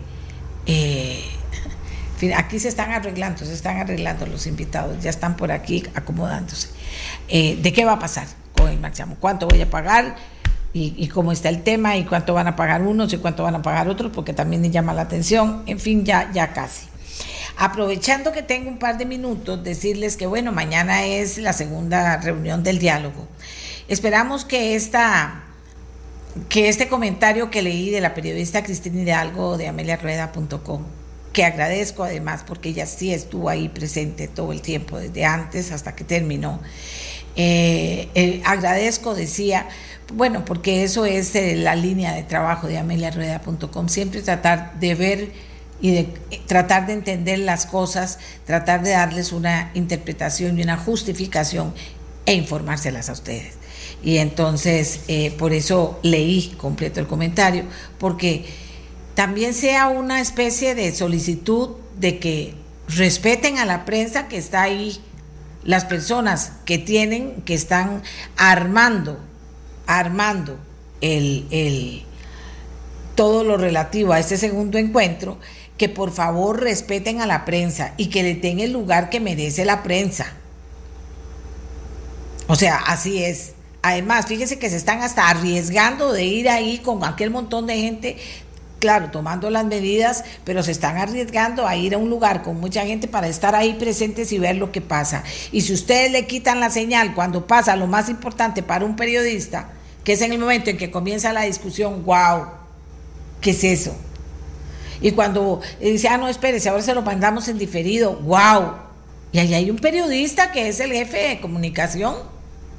[0.66, 1.24] Eh,
[2.36, 6.68] aquí se están arreglando, se están arreglando los invitados, ya están por aquí acomodándose.
[7.28, 9.16] ¿De qué va a pasar con el marchamo?
[9.20, 10.16] ¿Cuánto voy a pagar?
[10.72, 13.62] y, cómo está el tema y cuánto van a pagar unos y cuánto van a
[13.62, 15.62] pagar otros, porque también me llama la atención.
[15.66, 16.86] En fin, ya, ya casi.
[17.56, 22.62] Aprovechando que tengo un par de minutos, decirles que bueno, mañana es la segunda reunión
[22.62, 23.28] del diálogo.
[23.88, 25.44] Esperamos que esta
[26.48, 30.84] que este comentario que leí de la periodista Cristina Hidalgo de ameliarueda.com,
[31.32, 35.94] que agradezco además porque ella sí estuvo ahí presente todo el tiempo, desde antes hasta
[35.94, 36.60] que terminó.
[37.36, 39.68] Eh, eh, agradezco, decía,
[40.12, 45.32] bueno, porque eso es eh, la línea de trabajo de ameliarueda.com, siempre tratar de ver
[45.80, 46.08] y de
[46.46, 51.72] tratar de entender las cosas, tratar de darles una interpretación y una justificación
[52.26, 53.54] e informárselas a ustedes.
[54.02, 55.00] Y entonces,
[55.38, 57.64] por eso leí completo el comentario,
[57.98, 58.46] porque
[59.14, 62.54] también sea una especie de solicitud de que
[62.88, 65.00] respeten a la prensa que está ahí,
[65.62, 68.02] las personas que tienen, que están
[68.36, 69.18] armando
[69.90, 70.56] armando
[71.00, 72.04] el,
[73.16, 75.38] todo lo relativo a este segundo encuentro,
[75.76, 79.64] que por favor respeten a la prensa y que le den el lugar que merece
[79.64, 80.26] la prensa.
[82.46, 83.52] O sea, así es.
[83.82, 88.16] Además, fíjense que se están hasta arriesgando de ir ahí con aquel montón de gente
[88.80, 92.84] claro, tomando las medidas, pero se están arriesgando a ir a un lugar con mucha
[92.84, 95.22] gente para estar ahí presentes y ver lo que pasa.
[95.52, 99.68] Y si ustedes le quitan la señal cuando pasa lo más importante para un periodista,
[100.02, 102.46] que es en el momento en que comienza la discusión, wow,
[103.40, 103.94] ¿qué es eso?
[105.02, 108.72] Y cuando dice, ah, no, espérese, ahora se lo mandamos en diferido, wow.
[109.32, 112.14] Y ahí hay un periodista que es el jefe de comunicación.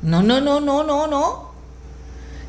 [0.01, 1.50] No, no, no, no, no, no.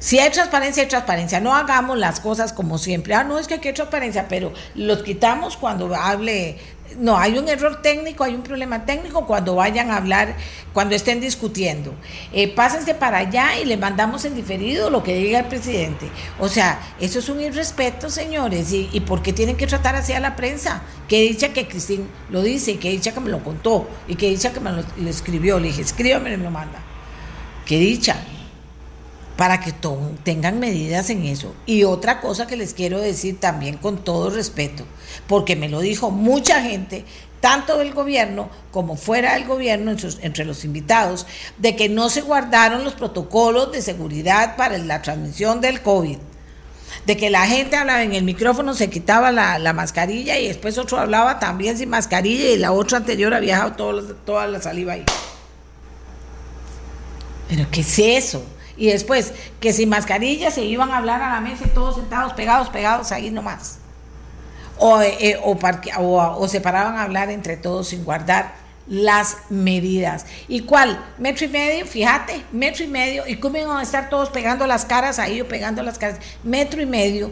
[0.02, 1.38] Si hay transparencia, hay transparencia.
[1.38, 3.14] No hagamos las cosas como siempre.
[3.14, 6.56] Ah, no, es que hay transparencia, pero los quitamos cuando hable.
[6.98, 10.34] No, hay un error técnico, hay un problema técnico cuando vayan a hablar,
[10.72, 11.94] cuando estén discutiendo.
[12.32, 16.10] Eh, pásense para allá y le mandamos en diferido lo que diga el presidente.
[16.40, 18.72] O sea, eso es un irrespeto, señores.
[18.72, 20.82] ¿Y, y por qué tienen que tratar así a la prensa?
[21.06, 24.52] Que dicha que Cristín lo dice, que dicha que me lo contó y que dicha
[24.52, 25.60] que me lo, escribió.
[25.60, 26.80] Le dije, escríbame y me lo manda.
[27.64, 28.16] Que dicha
[29.42, 29.74] para que
[30.22, 31.52] tengan medidas en eso.
[31.66, 34.84] Y otra cosa que les quiero decir también con todo respeto,
[35.26, 37.04] porque me lo dijo mucha gente,
[37.40, 41.26] tanto del gobierno como fuera del gobierno, entre los invitados,
[41.58, 46.18] de que no se guardaron los protocolos de seguridad para la transmisión del COVID.
[47.06, 51.00] De que la gente hablaba en el micrófono, se quitaba la, mascarilla y después otro
[51.00, 55.04] hablaba también sin mascarilla y la otra anterior había dejado toda la saliva ahí.
[57.48, 58.44] Pero ¿qué es eso?
[58.82, 62.32] Y después que sin mascarilla se iban a hablar a la mesa y todos sentados,
[62.32, 63.78] pegados, pegados ahí nomás.
[64.76, 65.56] O, eh, o,
[66.00, 68.54] o, se paraban a hablar entre todos sin guardar
[68.88, 70.26] las medidas.
[70.48, 71.00] ¿Y cuál?
[71.16, 73.24] Metro y medio, fíjate, metro y medio.
[73.28, 76.18] ¿Y cómo iban a estar todos pegando las caras ahí o pegando las caras?
[76.42, 77.30] Metro y medio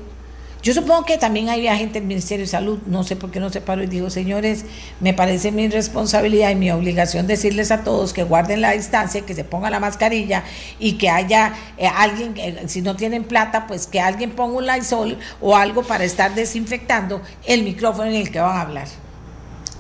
[0.62, 3.50] yo supongo que también había gente del Ministerio de Salud, no sé por qué no
[3.50, 4.66] se paró y dijo, señores,
[5.00, 9.34] me parece mi responsabilidad y mi obligación decirles a todos que guarden la distancia, que
[9.34, 10.44] se ponga la mascarilla
[10.78, 14.66] y que haya eh, alguien, eh, si no tienen plata, pues que alguien ponga un
[14.66, 18.88] Lysol o algo para estar desinfectando el micrófono en el que van a hablar.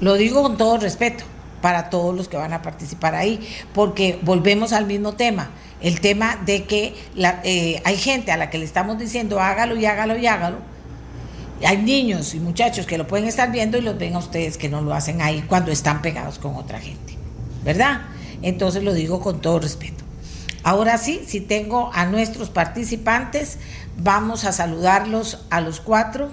[0.00, 1.24] Lo digo con todo respeto
[1.60, 5.50] para todos los que van a participar ahí, porque volvemos al mismo tema
[5.80, 6.94] el tema de que
[7.44, 10.69] eh, hay gente a la que le estamos diciendo hágalo y hágalo y hágalo.
[11.64, 14.68] Hay niños y muchachos que lo pueden estar viendo y los ven a ustedes que
[14.68, 17.16] no lo hacen ahí cuando están pegados con otra gente.
[17.64, 18.02] ¿Verdad?
[18.42, 20.04] Entonces lo digo con todo respeto.
[20.62, 23.58] Ahora sí, si tengo a nuestros participantes,
[23.98, 26.30] vamos a saludarlos a los cuatro.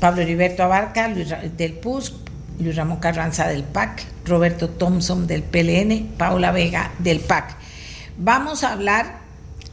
[0.00, 2.14] Pablo Heriberto Abarca, Luis del PUS,
[2.58, 7.56] Luis Ramón Carranza del PAC, Roberto Thompson del PLN, Paula Vega del PAC
[8.16, 9.20] vamos a hablar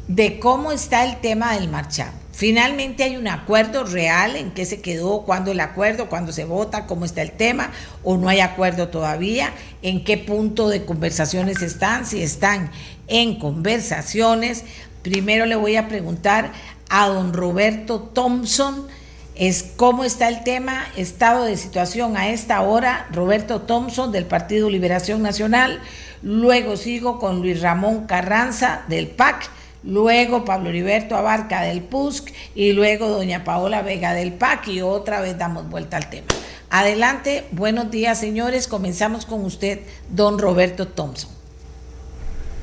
[0.07, 2.18] de cómo está el tema del marchado.
[2.39, 6.85] Finalmente hay un acuerdo real en qué se quedó, cuándo el acuerdo, cuándo se vota,
[6.85, 7.71] cómo está el tema,
[8.01, 12.71] o no hay acuerdo todavía, en qué punto de conversaciones están, si están
[13.09, 14.63] en conversaciones.
[15.01, 16.53] Primero le voy a preguntar
[16.89, 18.87] a don Roberto Thompson,
[19.35, 24.69] es cómo está el tema, estado de situación a esta hora, Roberto Thompson del Partido
[24.69, 25.81] Liberación Nacional,
[26.21, 29.49] luego sigo con Luis Ramón Carranza del PAC,
[29.83, 35.21] luego Pablo Heriberto Abarca del PUSC y luego doña Paola Vega del PAC y otra
[35.21, 36.27] vez damos vuelta al tema.
[36.69, 41.31] Adelante, buenos días señores, comenzamos con usted, don Roberto Thompson.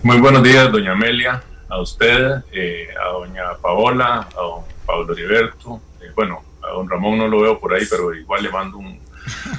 [0.02, 5.80] Muy buenos días, doña Amelia, a usted, eh, a doña Paola, a don Pablo Heriberto,
[6.00, 9.00] eh, bueno, a don Ramón no lo veo por ahí, pero igual le mando un,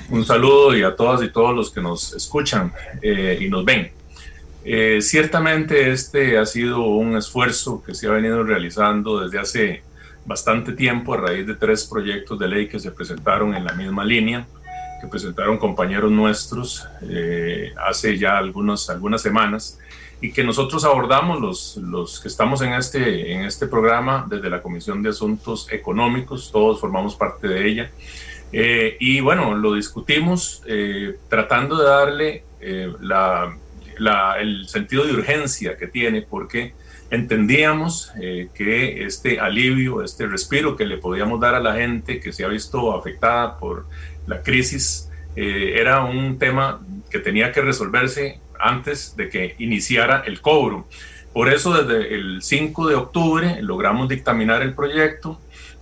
[0.09, 3.91] un saludo y a todas y todos los que nos escuchan eh, y nos ven.
[4.69, 9.81] Eh, ciertamente este ha sido un esfuerzo que se ha venido realizando desde hace
[10.25, 14.03] bastante tiempo a raíz de tres proyectos de ley que se presentaron en la misma
[14.03, 14.45] línea,
[14.99, 19.79] que presentaron compañeros nuestros eh, hace ya algunos, algunas semanas
[20.19, 24.61] y que nosotros abordamos los, los que estamos en este, en este programa desde la
[24.61, 27.91] Comisión de Asuntos Económicos, todos formamos parte de ella.
[28.51, 30.61] Eh, y bueno, lo discutimos
[31.29, 32.43] tratando de darle
[32.99, 33.55] la,
[33.99, 36.73] la, el sentido de urgencia que tiene, porque
[37.09, 38.11] entendíamos
[38.53, 42.49] que este alivio, este respiro que le podíamos dar a la gente que se ha
[42.49, 43.85] visto afectada por
[44.25, 50.87] la crisis, era un tema que tenía que resolverse antes de que iniciara el cobro.
[51.33, 55.39] Por eso desde el 5 de octubre logramos dictaminar el proyecto.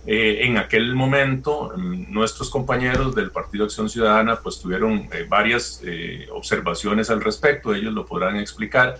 [0.08, 6.28] Eh, en aquel momento nuestros compañeros del Partido Acción Ciudadana pues tuvieron eh, varias eh,
[6.32, 8.98] observaciones al respecto, ellos lo podrán explicar.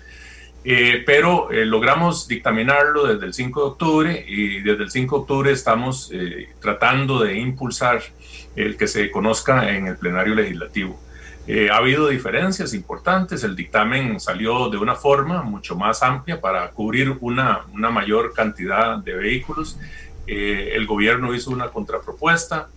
[1.07, 6.11] pero logramos dictaminarlo desde el 5 de octubre y desde el 5 de octubre estamos
[6.61, 8.03] tratando de impulsar
[8.57, 10.99] el que se conozca en el plenario legislativo.
[11.49, 16.69] Eh, ha habido diferencias importantes, el dictamen salió de una forma mucho más amplia para
[16.73, 19.79] cubrir una, una mayor cantidad de vehículos.
[20.27, 22.69] Eh, el gobierno hizo una contrapropuesta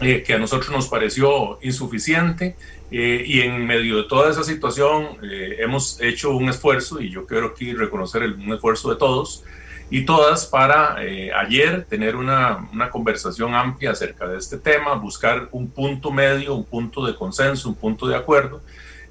[0.00, 2.56] eh, que a nosotros nos pareció insuficiente
[2.90, 7.72] y en medio de toda esa situación hemos hecho un esfuerzo y yo quiero aquí
[7.72, 9.44] reconocer el, un esfuerzo de todos
[9.92, 15.50] y todas para eh, ayer tener una, una, conversación amplia acerca de este tema, buscar
[15.52, 18.62] un punto medio, un punto de consenso, un punto de acuerdo.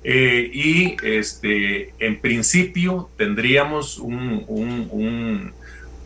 [0.04, 5.54] Eh, y este, en principio tendríamos un, un,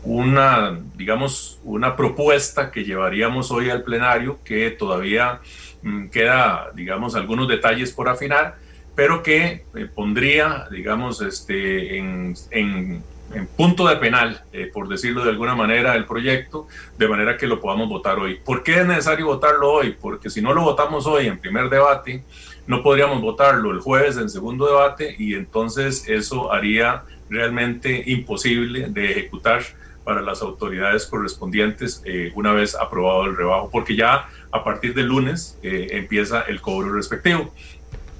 [0.06, 5.40] una, digamos, una propuesta que llevaríamos hoy al plenario que todavía
[5.82, 8.56] mm, queda, digamos, algunos detalles por afinar,
[8.94, 13.02] pero que eh, pondría, digamos, este, en, en
[13.34, 17.46] en punto de penal, eh, por decirlo de alguna manera, el proyecto, de manera que
[17.46, 18.36] lo podamos votar hoy.
[18.36, 19.96] ¿Por qué es necesario votarlo hoy?
[20.00, 22.22] Porque si no lo votamos hoy en primer debate,
[22.66, 29.10] no podríamos votarlo el jueves en segundo debate y entonces eso haría realmente imposible de
[29.10, 29.62] ejecutar
[30.06, 35.06] para las autoridades correspondientes eh, una vez aprobado el rebajo, porque ya a partir del
[35.06, 37.52] lunes eh, empieza el cobro respectivo.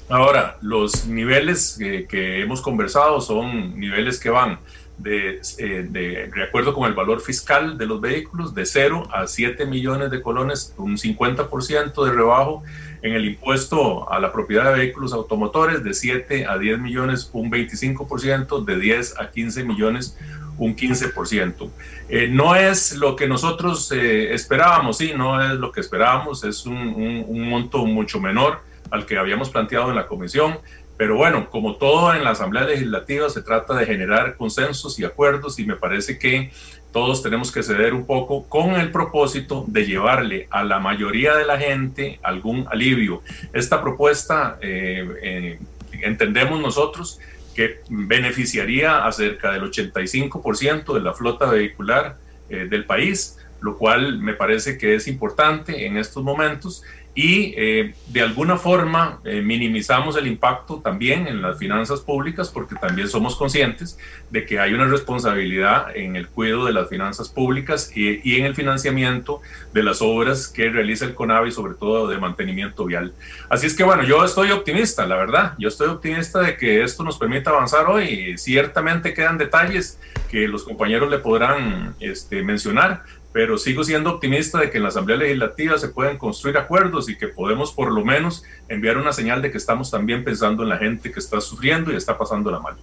[0.08, 4.58] Ahora, los niveles que hemos conversado son niveles que van
[4.98, 9.26] de, eh, de, de, acuerdo con el valor fiscal de los vehículos, de 0 a
[9.26, 12.62] 7 millones de colones, un 50% de rebajo
[13.02, 17.50] en el impuesto a la propiedad de vehículos automotores, de 7 a 10 millones, un
[17.50, 20.16] 25%, de 10 a 15 millones,
[20.58, 21.70] un 15%.
[22.08, 26.66] Eh, no es lo que nosotros eh, esperábamos, sí, no es lo que esperábamos, es
[26.66, 30.58] un, monto mucho menor al que habíamos planteado en la comisión.
[30.96, 35.58] Pero bueno, como todo en la Asamblea Legislativa, se trata de generar consensos y acuerdos
[35.58, 36.50] y me parece que
[36.96, 41.44] todos tenemos que ceder un poco con el propósito de llevarle a la mayoría de
[41.44, 43.20] la gente algún alivio.
[43.52, 45.58] Esta propuesta, eh, eh,
[46.00, 47.20] entendemos nosotros,
[47.56, 52.18] que beneficiaría a cerca del 85% de la flota vehicular
[52.50, 56.82] eh, del país, lo cual me parece que es importante en estos momentos
[57.16, 62.74] y eh, de alguna forma eh, minimizamos el impacto también en las finanzas públicas porque
[62.74, 63.98] también somos conscientes
[64.30, 68.44] de que hay una responsabilidad en el cuidado de las finanzas públicas y, y en
[68.44, 69.40] el financiamiento
[69.72, 73.14] de las obras que realiza el CONAVI, sobre todo de mantenimiento vial.
[73.48, 77.02] Así es que bueno, yo estoy optimista, la verdad, yo estoy optimista de que esto
[77.02, 78.36] nos permita avanzar hoy.
[78.36, 79.98] Ciertamente quedan detalles
[80.30, 83.04] que los compañeros le podrán este, mencionar,
[83.36, 87.18] pero sigo siendo optimista de que en la Asamblea Legislativa se pueden construir acuerdos y
[87.18, 90.78] que podemos por lo menos enviar una señal de que estamos también pensando en la
[90.78, 92.76] gente que está sufriendo y está pasando la mal.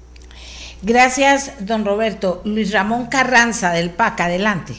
[0.83, 2.43] Gracias, don Roberto.
[2.45, 4.75] Luis Ramón Carranza del PAC, adelante.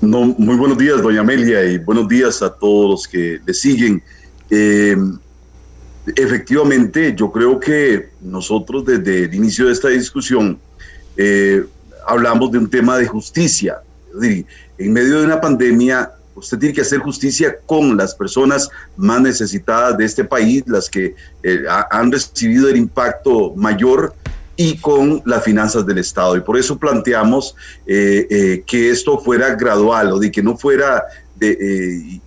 [0.00, 4.02] No, muy buenos días, doña Amelia, y buenos días a todos los que le siguen.
[4.48, 4.96] Eh,
[6.16, 10.58] efectivamente, yo creo que nosotros desde el inicio de esta discusión
[11.18, 11.66] eh,
[12.10, 13.80] hablamos de un tema de justicia.
[14.78, 19.96] En medio de una pandemia, usted tiene que hacer justicia con las personas más necesitadas
[19.96, 24.14] de este país, las que eh, han recibido el impacto mayor
[24.56, 26.36] y con las finanzas del Estado.
[26.36, 27.54] Y por eso planteamos
[27.86, 31.04] eh, eh, que esto fuera gradual o de que no fuera
[31.36, 32.20] de,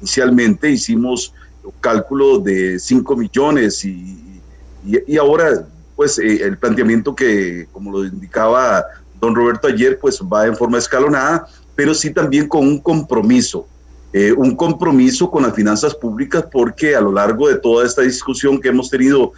[0.00, 1.32] inicialmente hicimos
[1.80, 4.40] cálculo de 5 millones y,
[4.84, 8.84] y, ahora pues el planteamiento que como lo indicaba
[9.20, 11.46] don Roberto ayer pues va en forma escalonada
[11.80, 13.66] pero sí también con un compromiso,
[14.12, 18.60] eh, un compromiso con las finanzas públicas porque a lo largo de toda esta discusión
[18.60, 19.32] que hemos tenido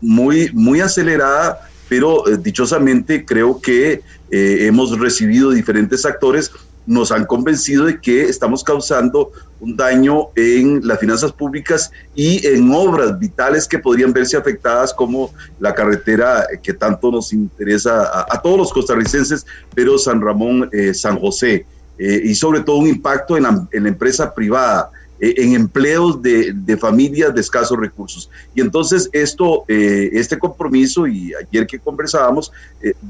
[0.00, 6.50] muy, muy acelerada, pero eh, dichosamente creo que eh, hemos recibido diferentes actores
[6.86, 12.70] nos han convencido de que estamos causando un daño en las finanzas públicas y en
[12.72, 18.58] obras vitales que podrían verse afectadas como la carretera que tanto nos interesa a, todos
[18.58, 21.66] los costarricenses, pero San Ramón, San José.
[21.98, 27.34] Eh, y sobre todo un impacto en la, empresa privada, eh, en empleos de, familias
[27.34, 28.30] de escasos recursos.
[28.54, 32.52] Y entonces esto, eh, este compromiso, y ayer que conversábamos,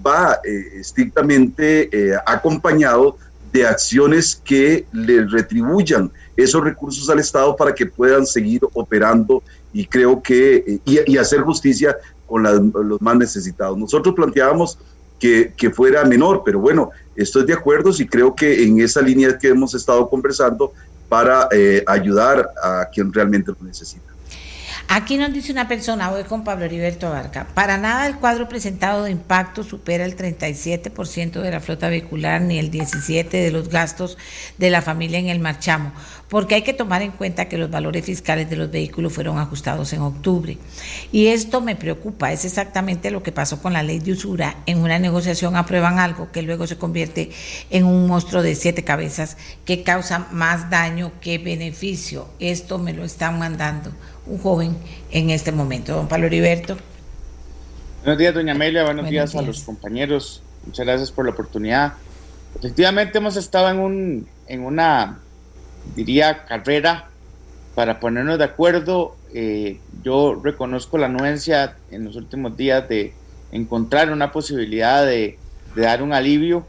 [0.06, 1.90] va estrictamente
[2.24, 3.16] acompañado
[3.56, 9.42] de acciones que le retribuyan esos recursos al Estado para que puedan seguir operando
[9.72, 11.96] y creo que y, hacer justicia
[12.26, 13.78] con los más necesitados.
[13.78, 14.78] Nosotros planteábamos
[15.18, 19.38] que, que, fuera menor, pero bueno, estoy de acuerdo y creo que en esa línea
[19.38, 20.72] que hemos estado conversando
[21.08, 24.15] para eh, ayudar a quien realmente lo necesita.
[24.88, 29.02] Aquí nos dice una persona, voy con Pablo Heriberto Barca, para nada el cuadro presentado
[29.02, 34.16] de impacto supera el 37% de la flota vehicular ni el 17% de los gastos
[34.58, 35.92] de la familia en el marchamo,
[36.28, 39.92] porque hay que tomar en cuenta que los valores fiscales de los vehículos fueron ajustados
[39.92, 40.56] en octubre.
[41.10, 44.58] Y esto me preocupa, es exactamente lo que pasó con la ley de usura.
[44.66, 47.30] En una negociación aprueban algo que luego se convierte
[47.70, 52.28] en un monstruo de siete cabezas que causa más daño que beneficio.
[52.38, 53.92] Esto me lo están mandando
[54.26, 54.76] un joven
[55.10, 55.94] en este momento.
[55.94, 56.76] Don Pablo Heriberto.
[58.02, 58.84] Buenos días, doña Amelia.
[58.84, 60.42] Buenos, días, a los compañeros.
[60.64, 61.94] Muchas gracias por la oportunidad.
[62.58, 65.18] Efectivamente, hemos estado en, un, en una,
[65.94, 67.08] diría, carrera
[67.74, 69.16] para ponernos de acuerdo.
[69.34, 73.12] Eh, yo reconozco la anuencia en los últimos días de
[73.52, 75.38] encontrar una posibilidad de,
[75.74, 76.66] dar un alivio.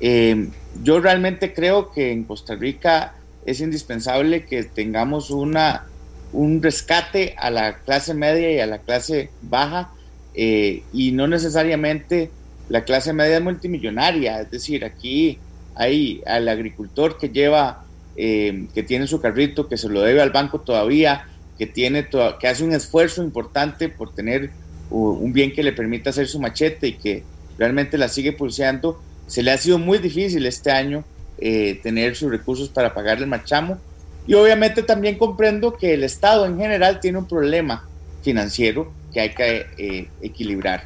[0.00, 0.48] Eh,
[0.82, 3.14] yo realmente creo que en Costa Rica
[3.46, 5.86] es indispensable que tengamos una
[6.32, 9.90] un rescate a la clase media y a la clase baja
[10.34, 12.30] eh, y no necesariamente
[12.68, 15.38] la clase media multimillonaria, es decir, aquí
[15.74, 17.84] hay al agricultor que lleva,
[18.16, 21.26] eh, que tiene su carrito, que se lo debe al banco todavía,
[21.58, 22.08] que, tiene
[22.40, 24.50] que hace un esfuerzo importante por tener
[24.90, 27.22] un bien que le permita hacer su machete y que
[27.58, 31.04] realmente la sigue pulseando, se le ha sido muy difícil este año
[31.38, 33.78] eh, tener sus recursos para pagar el machamo
[34.26, 37.88] y obviamente también comprendo que el Estado en general tiene un problema
[38.22, 40.84] financiero que hay que eh, equilibrar.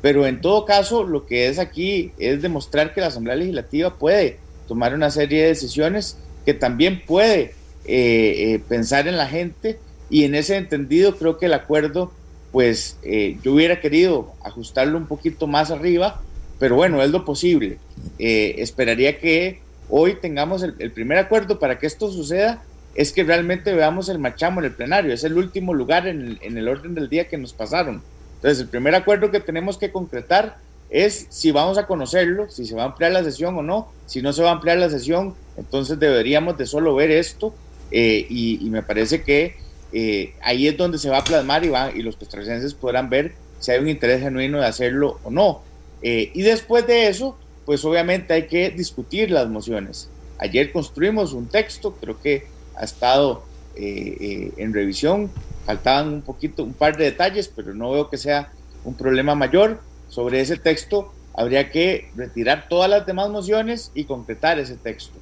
[0.00, 4.38] Pero en todo caso, lo que es aquí es demostrar que la Asamblea Legislativa puede
[4.66, 7.54] tomar una serie de decisiones, que también puede
[7.84, 9.78] eh, eh, pensar en la gente
[10.08, 12.12] y en ese entendido creo que el acuerdo,
[12.52, 12.96] pues
[13.42, 16.22] yo hubiera querido ajustarlo un poquito más arriba,
[16.58, 17.78] pero bueno, es lo posible.
[18.18, 19.60] esperaría que
[19.90, 22.62] hoy tengamos el, el primer acuerdo para que esto suceda
[22.98, 25.14] es que realmente veamos el machamo en el plenario.
[25.14, 28.02] Es el último lugar en el, orden del día que nos pasaron.
[28.34, 30.56] Entonces, el primer acuerdo que tenemos que concretar
[30.90, 33.92] es si vamos a conocerlo, si se va a ampliar la sesión o no.
[34.06, 37.54] Si no se va a ampliar la sesión, entonces deberíamos de solo ver esto
[37.92, 39.54] eh, y, me parece que
[39.92, 43.34] eh, ahí es donde se va a plasmar y, va, y los costarricenses podrán ver
[43.60, 45.62] si hay un interés genuino de hacerlo o no.
[46.02, 50.10] Eh, y después de eso, pues obviamente hay que discutir las mociones.
[50.38, 53.42] Ayer construimos un texto, creo que ha estado
[53.76, 55.30] eh, eh, en revisión.
[55.66, 58.50] Faltaban un poquito, un par de detalles, pero no veo que sea
[58.84, 59.80] un problema mayor.
[60.08, 65.18] Sobre ese texto habría que retirar todas las demás mociones y concretar ese texto,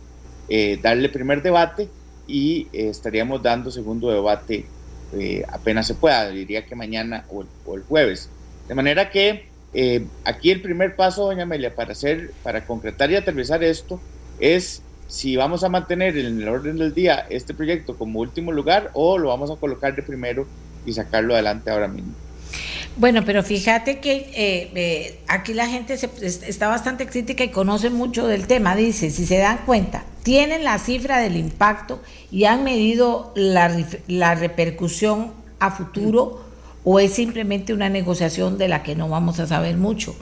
[0.49, 1.89] eh, darle primer debate
[2.29, 4.67] y estaríamos dando segundo debate
[5.49, 8.29] apenas se pueda, diría que mañana o el, jueves.
[8.69, 9.49] De manera que
[10.25, 14.01] aquí el primer paso, doña Amelia, para hacer, para concretar y aterrizar esto
[14.41, 18.91] es si vamos a mantener en el orden del día este proyecto como último lugar
[18.95, 20.47] o lo vamos a colocar de primero
[20.85, 22.13] y sacarlo adelante ahora mismo.
[22.99, 28.27] Bueno, pero fíjate que eh, eh, aquí la gente está bastante crítica y conoce mucho
[28.27, 28.75] del tema.
[28.75, 32.01] Dice, si se dan cuenta, tienen la cifra del impacto
[32.31, 33.77] y han medido la,
[34.09, 36.43] la repercusión a futuro
[36.85, 40.17] o es simplemente una negociación de la que no vamos a saber mucho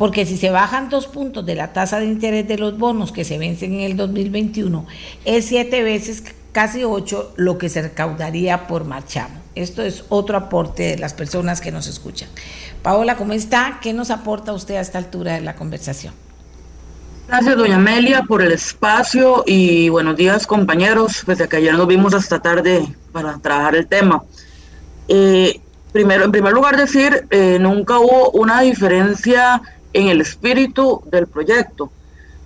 [0.00, 3.22] porque si se bajan dos puntos de la tasa de interés de los bonos que
[3.22, 4.86] se vencen en el 2021,
[5.26, 9.42] es siete veces, casi ocho, lo que se recaudaría por marchamo.
[9.54, 12.30] Esto es otro aporte de las personas que nos escuchan.
[12.82, 13.78] Paola, ¿cómo está?
[13.82, 16.14] ¿Qué nos aporta usted a esta altura de la conversación?
[17.28, 21.24] Gracias, doña Amelia, por el espacio y buenos días, compañeros.
[21.26, 24.22] Pues que ayer nos vimos hasta tarde para trabajar el tema.
[25.08, 25.60] Eh,
[25.92, 29.60] primero, en primer lugar, decir, eh, nunca hubo una diferencia
[29.92, 31.90] en el espíritu del proyecto.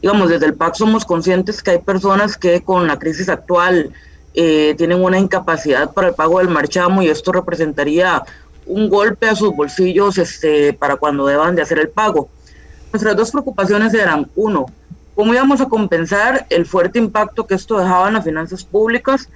[0.01, 3.93] Digamos, desde el PAC somos conscientes que hay personas que con la crisis actual
[4.35, 8.23] eh, tienen una incapacidad para el pago del marchamo y esto representaría
[8.67, 12.29] un golpe a sus bolsillos este, para cuando deban de hacer el pago.
[12.93, 14.67] Nuestras dos preocupaciones eran, uno,
[15.15, 19.29] cómo íbamos a compensar el fuerte impacto que esto dejaba en las finanzas públicas,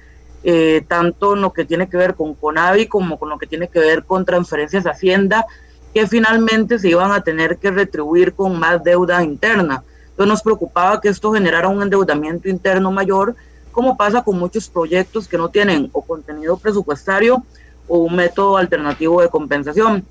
[0.43, 3.67] eh, tanto en lo que tiene que ver con CONAVI como con lo que tiene
[3.67, 5.45] que ver con transferencias a Hacienda,
[5.93, 9.83] que finalmente se iban a tener que retribuir con más deuda interna.
[10.09, 13.35] Entonces nos preocupaba que esto generara un endeudamiento interno mayor,
[13.71, 17.43] como pasa con muchos proyectos que no tienen o contenido presupuestario
[17.87, 20.05] o un método alternativo de compensación.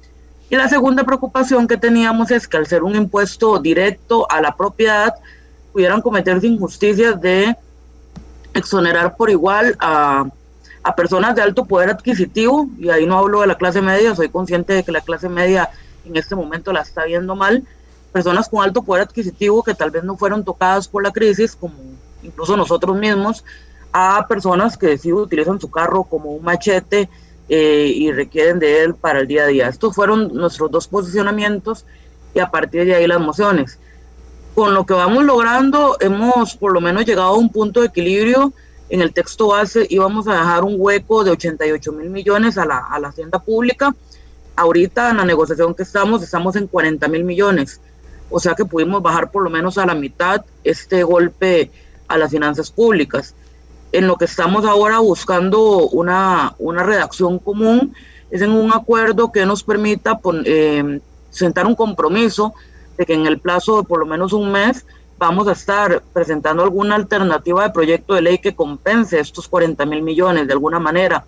[0.50, 4.56] Y la segunda preocupación que teníamos es que al ser un impuesto directo a la
[4.56, 5.14] propiedad,
[5.72, 7.54] pudieran cometerse injusticias de
[8.54, 10.26] exonerar por igual a,
[10.82, 14.28] a, personas de alto poder adquisitivo, y ahí no hablo de la clase media, soy
[14.28, 15.70] consciente de que la clase media
[16.04, 17.64] en este momento la está viendo mal,
[18.12, 21.74] personas con alto poder adquisitivo que tal vez no fueron tocadas por la crisis, como
[22.22, 23.44] incluso nosotros mismos,
[23.92, 27.08] a personas que sí utilizan su carro como un machete
[27.48, 29.68] eh, y requieren de él para el día a día.
[29.68, 31.84] Estos fueron nuestros dos posicionamientos
[32.34, 33.78] y a partir de ahí las mociones.
[34.54, 38.52] Con lo que vamos logrando, hemos por lo menos llegado a un punto de equilibrio.
[38.88, 42.78] En el texto base íbamos a dejar un hueco de 88 mil millones a la,
[42.78, 43.94] a la hacienda pública.
[44.56, 47.80] Ahorita en la negociación que estamos, estamos en 40 mil millones.
[48.30, 51.70] O sea que pudimos bajar por lo menos a la mitad este golpe
[52.08, 53.34] a las finanzas públicas
[53.92, 57.94] en lo que estamos ahora buscando una, una redacción común
[58.30, 61.00] es en un acuerdo que nos permita eh,
[61.30, 62.52] sentar un compromiso
[62.98, 64.84] de que en el plazo de por lo menos un mes
[65.18, 70.02] vamos a estar presentando alguna alternativa de proyecto de ley que compense estos 40 mil
[70.02, 71.24] millones de alguna manera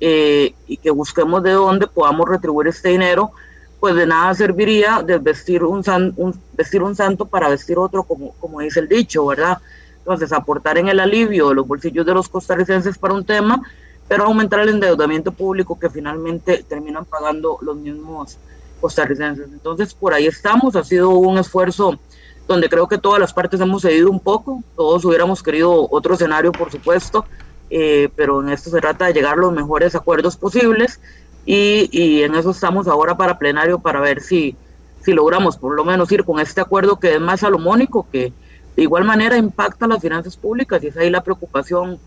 [0.00, 3.32] eh, y que busquemos de dónde podamos retribuir este dinero,
[3.78, 5.82] pues de nada serviría desvestir un,
[6.16, 9.58] un, vestir un santo para vestir otro, como, como dice el dicho, ¿verdad?
[9.98, 13.60] Entonces, aportar en el alivio de los bolsillos de los costarricenses para un tema,
[14.08, 18.38] pero aumentar el endeudamiento público que finalmente terminan pagando los mismos
[18.80, 19.48] costarricenses.
[19.52, 20.76] Entonces, por ahí estamos.
[20.76, 21.98] Ha sido un esfuerzo
[22.46, 24.62] donde creo que todas las partes hemos cedido un poco.
[24.76, 27.24] Todos hubiéramos querido otro escenario, por supuesto,
[27.70, 31.00] eh, pero en esto se trata de llegar a los mejores acuerdos posibles
[31.44, 34.56] y, y, en eso estamos ahora para plenario para ver si,
[35.02, 38.32] si logramos por lo menos ir con este acuerdo que es más salomónico, que
[38.76, 41.98] de igual manera impacta las finanzas públicas y es ahí la preocupación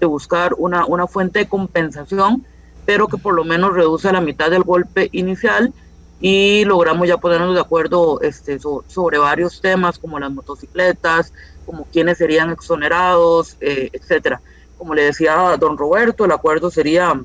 [0.00, 2.44] de buscar una, una fuente de compensación,
[2.84, 5.72] pero que por lo menos reduce a la mitad del golpe inicial
[6.20, 11.32] y logramos ya ponernos de acuerdo este, sobre varios temas como las motocicletas,
[11.66, 14.40] como quiénes serían exonerados, eh, etcétera.
[14.78, 17.20] Como le decía don Roberto, el acuerdo sería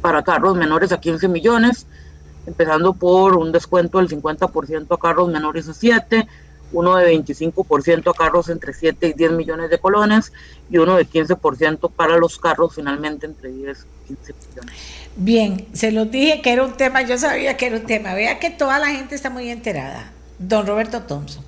[0.00, 1.86] para carros menores a 15 millones,
[2.46, 6.28] empezando por un descuento del 50% a carros menores a 7,
[6.72, 10.32] uno de 25% a carros entre 7 y 10 millones de colones
[10.68, 14.74] y uno de 15% para los carros finalmente entre 10 y 15 millones.
[15.16, 18.38] Bien, se los dije que era un tema, yo sabía que era un tema, vea
[18.38, 20.12] que toda la gente está muy enterada.
[20.38, 21.44] Don Roberto Thompson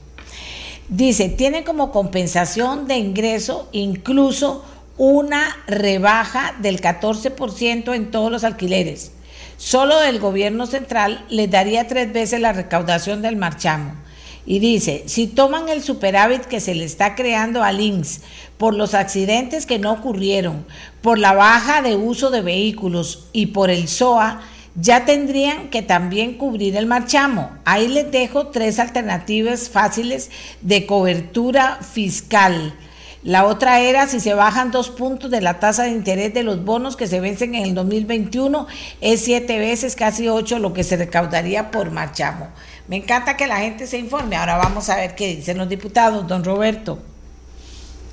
[0.88, 4.64] dice, tiene como compensación de ingreso incluso
[4.96, 9.12] una rebaja del 14% en todos los alquileres.
[9.58, 14.05] Solo del gobierno central les daría tres veces la recaudación del marchamo
[14.46, 18.20] y dice, si toman el superávit que se le está creando al INSS
[18.56, 20.64] por los accidentes que no ocurrieron,
[21.02, 24.40] por la baja de uso de vehículos y por el SOA,
[24.76, 27.50] ya tendrían que también cubrir el marchamo.
[27.64, 32.74] Ahí les dejo tres alternativas fáciles de cobertura fiscal.
[33.22, 36.64] La otra era si se bajan dos puntos de la tasa de interés de los
[36.64, 38.68] bonos que se vencen en el 2021,
[39.00, 42.50] es siete veces, casi ocho, lo que se recaudaría por marchamo.
[42.88, 44.36] Me encanta que la gente se informe.
[44.36, 46.98] Ahora vamos a ver qué dicen los diputados, don Roberto.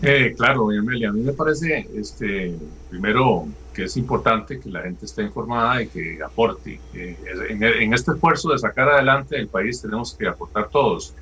[0.01, 2.53] Eh, claro, Amelia, a mí me parece, este,
[2.89, 6.79] primero, que es importante que la gente esté informada y que aporte.
[6.93, 11.13] en, este esfuerzo de sacar adelante el país tenemos que aportar todos.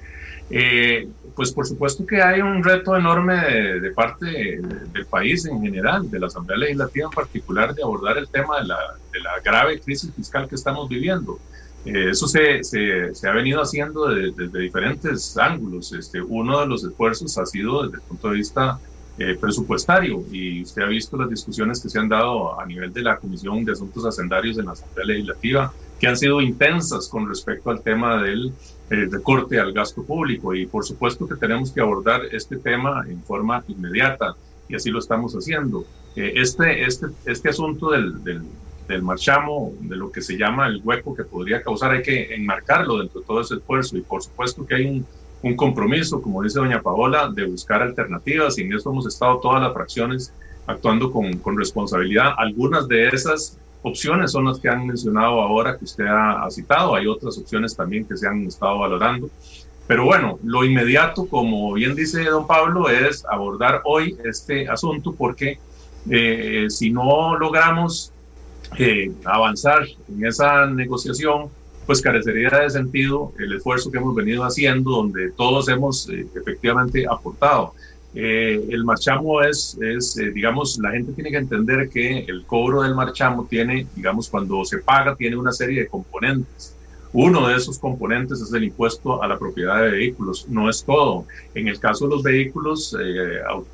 [0.49, 3.35] Eh, pues por supuesto que hay un reto enorme
[3.79, 4.59] de, parte
[4.91, 8.67] del país en general, de la Asamblea Legislativa en particular, de abordar el tema de
[8.67, 8.79] la,
[9.13, 11.39] de la grave crisis fiscal que estamos viviendo
[11.85, 15.91] Eh, eso se, se, se, ha venido haciendo desde diferentes ángulos.
[15.93, 18.79] Este, uno de los esfuerzos ha sido desde el punto de vista
[19.17, 23.01] eh, presupuestario y usted ha visto las discusiones que se han dado a nivel de
[23.01, 27.69] la Comisión de Asuntos Hacendarios en la Asamblea Legislativa, que han sido intensas con respecto
[27.69, 28.53] al tema del
[28.89, 33.21] eh, recorte al gasto público y por supuesto que tenemos que abordar este tema en
[33.23, 34.35] forma inmediata
[34.69, 35.85] y así lo estamos haciendo.
[36.15, 38.41] este, este, este asunto del, del
[38.91, 42.99] del marchamo, de lo que se llama el hueco que podría causar, hay que enmarcarlo
[42.99, 45.05] dentro de todo ese esfuerzo y por supuesto que hay un,
[45.43, 49.61] un compromiso, como dice doña Paola, de buscar alternativas y en eso hemos estado todas
[49.61, 50.33] las fracciones
[50.67, 52.33] actuando con, con responsabilidad.
[52.37, 57.07] Algunas de esas opciones son las que han mencionado ahora que usted ha, citado, hay
[57.07, 59.29] otras opciones también que se han estado valorando.
[59.87, 65.59] Pero bueno, lo inmediato, como bien dice don Pablo, es abordar hoy este asunto porque
[66.09, 68.13] eh, si no logramos
[68.77, 71.49] eh, avanzar en esa negociación,
[71.85, 77.05] pues carecería de sentido el esfuerzo que hemos venido haciendo, donde todos hemos eh, efectivamente
[77.09, 77.73] aportado.
[78.13, 82.95] Eh, el marchamo es, es digamos, la gente tiene que entender que el cobro del
[82.95, 86.75] marchamo tiene, digamos, cuando se paga, tiene una serie de componentes.
[87.13, 90.47] Uno de esos componentes es el impuesto a la propiedad de vehículos.
[90.47, 91.25] No es todo.
[91.53, 92.95] En el caso de los vehículos,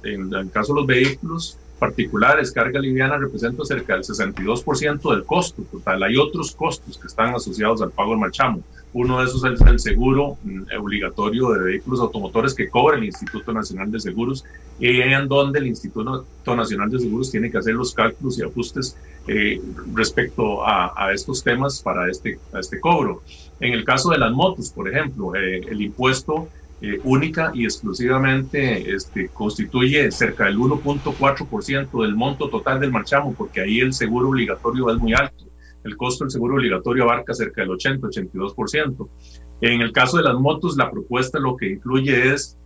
[0.03, 5.63] en el caso de los vehículos, particulares, carga liviana representa cerca del 62% del costo
[5.63, 6.03] total.
[6.03, 8.61] Hay otros costos que están asociados al pago del marchamo.
[8.93, 13.53] Uno de esos es el seguro mm, obligatorio de vehículos automotores que cobra el Instituto
[13.53, 14.43] Nacional de Seguros
[14.79, 16.25] y en donde el Instituto
[16.55, 18.97] Nacional de Seguros tiene que hacer los cálculos y ajustes
[19.27, 19.61] eh,
[19.93, 23.21] respecto a, estos temas para este, este cobro.
[23.59, 26.47] En el caso de las motos, por ejemplo, eh, el impuesto
[26.79, 33.61] eh, única y exclusivamente este, constituye cerca del 1.4% del monto total del marchamo, porque
[33.61, 35.45] ahí el seguro obligatorio es muy alto.
[35.83, 39.09] El costo del seguro obligatorio abarca cerca del 80-82%.
[39.61, 42.57] En el caso de las motos, la propuesta lo que incluye es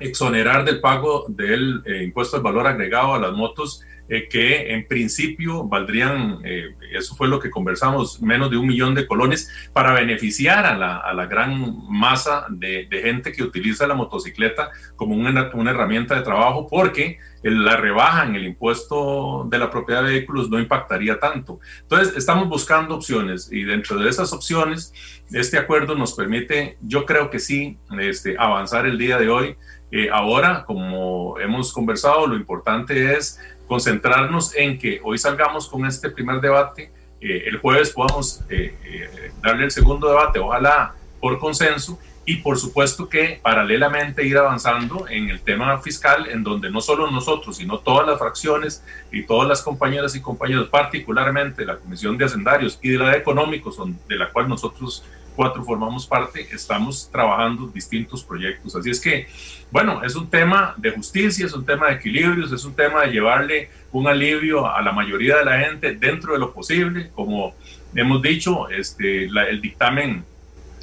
[0.00, 4.86] exonerar del pago del eh, impuesto al valor agregado a las motos eh, que en
[4.86, 9.92] principio valdrían, eh, eso fue lo que conversamos, menos de un millón de colones para
[9.92, 15.16] beneficiar a la, a la gran masa de, de, gente que utiliza la motocicleta como
[15.16, 20.10] una, una herramienta de trabajo, porque la rebaja en el impuesto de la propiedad de
[20.10, 21.60] vehículos no impactaría tanto.
[21.82, 24.92] Entonces, estamos buscando opciones y dentro de esas opciones,
[25.32, 29.56] este acuerdo nos permite, yo creo que sí, este, avanzar el día de hoy.
[29.92, 36.10] Eh, ahora, como hemos conversado, lo importante es concentrarnos en que hoy salgamos con este
[36.10, 41.98] primer debate, eh, el jueves podamos eh, eh, darle el segundo debate, ojalá por consenso,
[42.28, 47.08] y por supuesto que paralelamente ir avanzando en el tema fiscal, en donde no solo
[47.08, 52.24] nosotros, sino todas las fracciones y todas las compañeras y compañeros, particularmente la Comisión de
[52.24, 55.04] Hacendarios y de la de Económicos, de la cual nosotros
[55.36, 58.74] cuatro formamos parte, estamos trabajando distintos proyectos.
[58.74, 59.28] Así es que,
[59.70, 63.12] bueno, es un tema de justicia, es un tema de equilibrios, es un tema de
[63.12, 67.10] llevarle un alivio a la mayoría de la gente dentro de lo posible.
[67.14, 67.54] Como
[67.94, 70.24] hemos dicho, este, el dictamen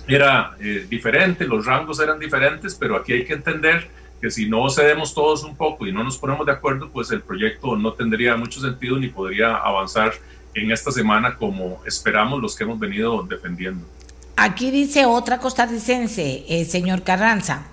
[0.08, 3.90] era eh, diferente, los rangos eran diferentes, pero aquí hay que entender
[4.22, 7.22] que si no cedemos todos un poco y no nos ponemos de acuerdo, pues el
[7.22, 10.14] proyecto no tendría mucho sentido ni podría avanzar
[10.54, 13.86] en esta semana como esperamos los que hemos venido defendiendo.
[14.36, 17.68] Aquí dice otra costarricense, el señor Carranza.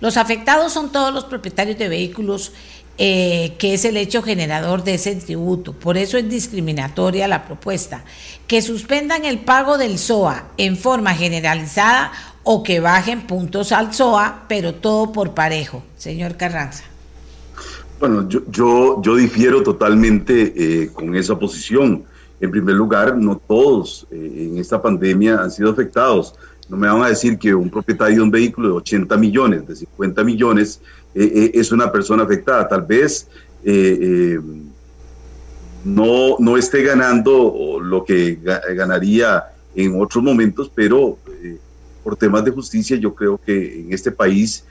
[0.00, 2.52] Los afectados son todos los propietarios de vehículos,
[2.98, 5.72] eh, que es el hecho generador de ese tributo.
[5.72, 8.04] Por eso es discriminatoria la propuesta.
[8.46, 12.12] Que suspendan el pago del SOA en forma generalizada
[12.42, 15.82] o que bajen puntos al SOA, pero todo por parejo.
[15.96, 16.84] Señor Carranza.
[17.98, 22.04] Bueno, yo, yo, yo difiero totalmente eh, con esa posición
[22.40, 26.34] en primer lugar, no todos eh, en esta pandemia han sido afectados.
[26.68, 29.76] No me van a decir que un propietario de un vehículo de 80 millones, de
[29.76, 30.80] 50 millones,
[31.14, 32.68] eh, eh, es una persona afectada.
[32.68, 33.28] Tal vez
[35.84, 38.38] no, no esté ganando lo que
[38.74, 39.44] ganaría
[39.74, 41.18] en otros momentos, pero
[42.04, 44.64] por temas de justicia yo creo que en este país,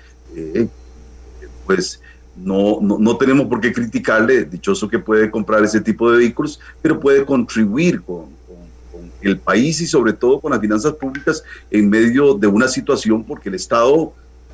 [1.65, 1.99] pues
[2.35, 6.99] no, no, tenemos por qué criticarle, dichoso que puede comprar ese tipo de vehículos, pero
[6.99, 8.35] puede contribuir con,
[9.21, 13.49] el país y sobre todo con las finanzas públicas en medio de una situación porque
[13.49, 14.13] el Estado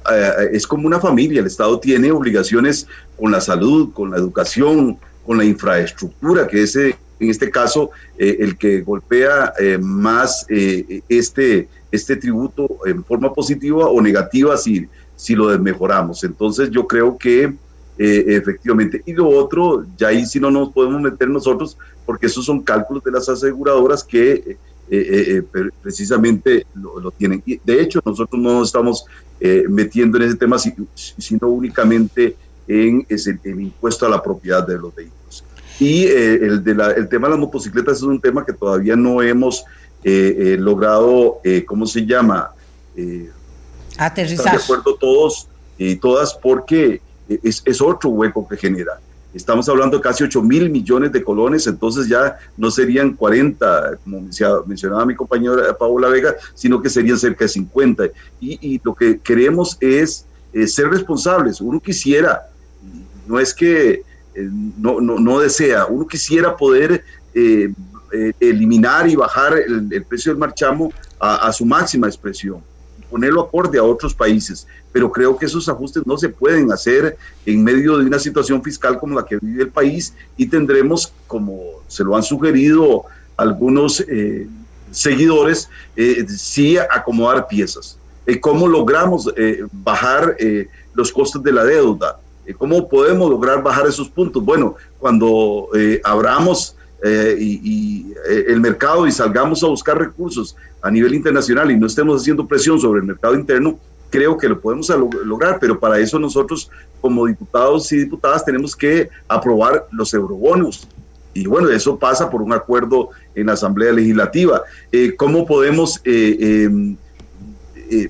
[0.09, 2.87] eh, es como una familia, el Estado tiene obligaciones
[3.19, 8.37] con la salud, con la educación, con la infraestructura, que es en este caso eh,
[8.39, 14.87] el que golpea eh, más este, este tributo en forma positiva o negativa si,
[15.17, 16.23] si lo desmejoramos.
[16.23, 17.53] Entonces yo creo que
[17.97, 19.01] eh, efectivamente.
[19.05, 23.03] Y lo otro, ya ahí sí no nos podemos meter nosotros, porque esos son cálculos
[23.03, 24.57] de las aseguradoras que
[25.81, 27.41] precisamente lo, tienen.
[27.45, 29.05] Y de hecho, nosotros no nos estamos
[29.69, 32.35] metiendo en ese tema, sino únicamente
[32.67, 35.45] en el impuesto a la propiedad de los vehículos.
[35.79, 39.63] Y el, de el tema de las motocicletas es un tema que todavía no hemos
[40.03, 42.51] logrado, ¿cómo se llama?
[43.97, 44.57] Aterrizar.
[44.57, 45.47] de acuerdo todos
[45.77, 47.01] y todas porque
[47.43, 48.99] es, es, otro hueco que genera.
[49.33, 54.27] Estamos hablando de casi 8 mil millones de colones, entonces ya no serían 40, como
[54.65, 58.03] mencionaba mi compañera Paola Vega, sino que serían cerca de 50.
[58.41, 60.25] Y, lo que queremos es
[60.67, 61.61] ser responsables.
[61.61, 62.47] Uno quisiera,
[63.25, 64.03] no es que
[64.35, 67.03] eh, no, no, desea, uno quisiera poder
[67.33, 67.73] eh,
[68.11, 72.63] eh, eliminar y bajar el, precio del marchamo a su máxima expresión
[73.11, 77.63] ponerlo acorde a otros países, pero creo que esos ajustes no se pueden hacer en
[77.63, 82.03] medio de una situación fiscal como la que vive el país y tendremos, como se
[82.03, 83.03] lo han sugerido
[83.37, 84.47] algunos eh,
[84.91, 87.97] seguidores, eh, sí acomodar piezas.
[88.25, 92.19] Eh, ¿Cómo logramos eh, bajar eh, los costos de la deuda?
[92.45, 94.43] Eh, ¿Cómo podemos lograr bajar esos puntos?
[94.43, 95.69] Bueno, cuando
[96.03, 98.13] abramos eh, y, y
[98.47, 102.79] el mercado y salgamos a buscar recursos a nivel internacional y no estemos haciendo presión
[102.79, 103.79] sobre el mercado interno,
[104.11, 104.89] creo que lo podemos
[105.25, 110.87] lograr, pero para eso nosotros como diputados y diputadas tenemos que aprobar los eurobonos.
[111.33, 114.63] Y bueno, eso pasa por un acuerdo en la Asamblea Legislativa.
[114.91, 116.97] Eh, ¿Cómo podemos eh, em,
[117.89, 118.09] eh,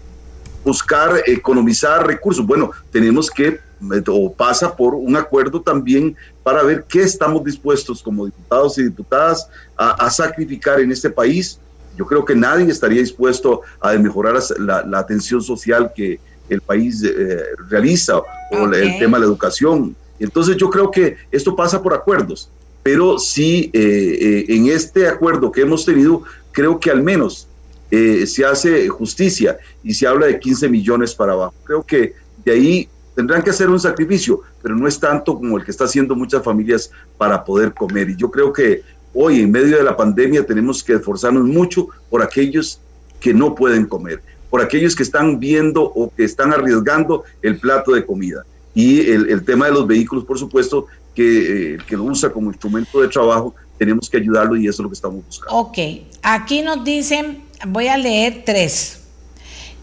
[0.65, 2.45] buscar economizar recursos?
[2.45, 3.59] Bueno, tenemos que
[4.07, 9.49] o pasa por un acuerdo también para ver qué estamos dispuestos como diputados y diputadas
[9.75, 11.59] a, a sacrificar en este país.
[11.97, 16.19] Yo creo que nadie estaría dispuesto a mejorar la, la atención social que
[16.49, 18.87] el país eh, realiza o okay.
[18.87, 19.95] el tema de la educación.
[20.19, 22.49] Entonces yo creo que esto pasa por acuerdos,
[22.83, 27.47] pero sí eh, eh, en este acuerdo que hemos tenido, creo que al menos
[27.89, 31.53] eh, se hace justicia y se habla de 15 millones para abajo.
[31.63, 32.13] Creo que
[32.45, 35.85] de ahí tendrán que hacer un sacrificio, pero no es tanto como el que está
[35.85, 38.09] haciendo muchas familias para poder comer.
[38.09, 42.21] Y yo creo que hoy, en medio de la pandemia, tenemos que esforzarnos mucho por
[42.21, 42.79] aquellos
[43.19, 47.91] que no pueden comer, por aquellos que están viendo o que están arriesgando el plato
[47.91, 48.45] de comida.
[48.73, 53.01] Y el, tema de los vehículos, por supuesto, que, eh, que lo usa como instrumento
[53.01, 55.55] de trabajo, tenemos que ayudarlo y eso es lo que estamos buscando.
[55.55, 55.77] Ok,
[56.21, 59.01] aquí nos dicen, voy a leer tres.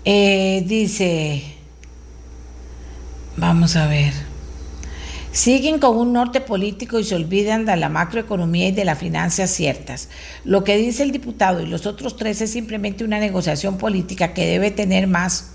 [0.05, 1.55] Eh, dice...
[3.37, 4.28] Vamos a ver.
[5.39, 9.49] Siguen con un norte político y se olvidan de la macroeconomía y de las finanzas
[9.53, 10.09] ciertas.
[10.43, 14.45] Lo que dice el diputado y los otros tres es simplemente una negociación política que
[14.45, 15.53] debe tener más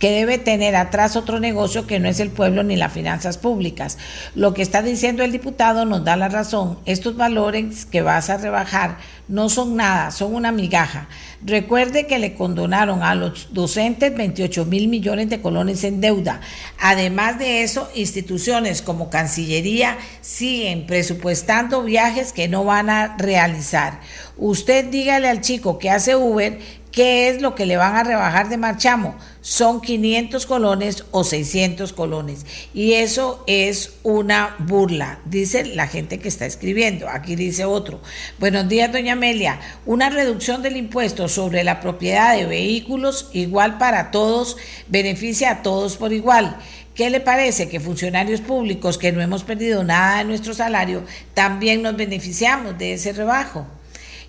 [0.00, 3.98] que debe tener atrás otro negocio que no es el pueblo ni las finanzas públicas.
[4.34, 6.78] Lo que está diciendo el diputado nos da la razón.
[6.86, 8.96] Estos valores que vas a rebajar
[9.28, 11.06] no son nada, son una migaja.
[11.44, 16.40] Recuerde que le condonaron a los docentes 28 mil millones de colones en deuda.
[16.80, 24.00] Además de eso, instituciones como Cancillería siguen presupuestando viajes que no van a realizar.
[24.38, 26.58] Usted dígale al chico que hace Uber
[26.92, 29.14] ¿Qué es lo que le van a rebajar de marchamo?
[29.42, 32.44] Son 500 colones o 600 colones.
[32.74, 37.08] Y eso es una burla, dice la gente que está escribiendo.
[37.08, 38.02] Aquí dice otro.
[38.38, 39.58] Buenos días, doña Amelia.
[39.86, 44.58] Una reducción del impuesto sobre la propiedad de vehículos igual para todos,
[44.88, 46.58] beneficia a todos por igual.
[46.94, 51.02] ¿Qué le parece que funcionarios públicos que no hemos perdido nada de nuestro salario,
[51.32, 53.66] también nos beneficiamos de ese rebajo?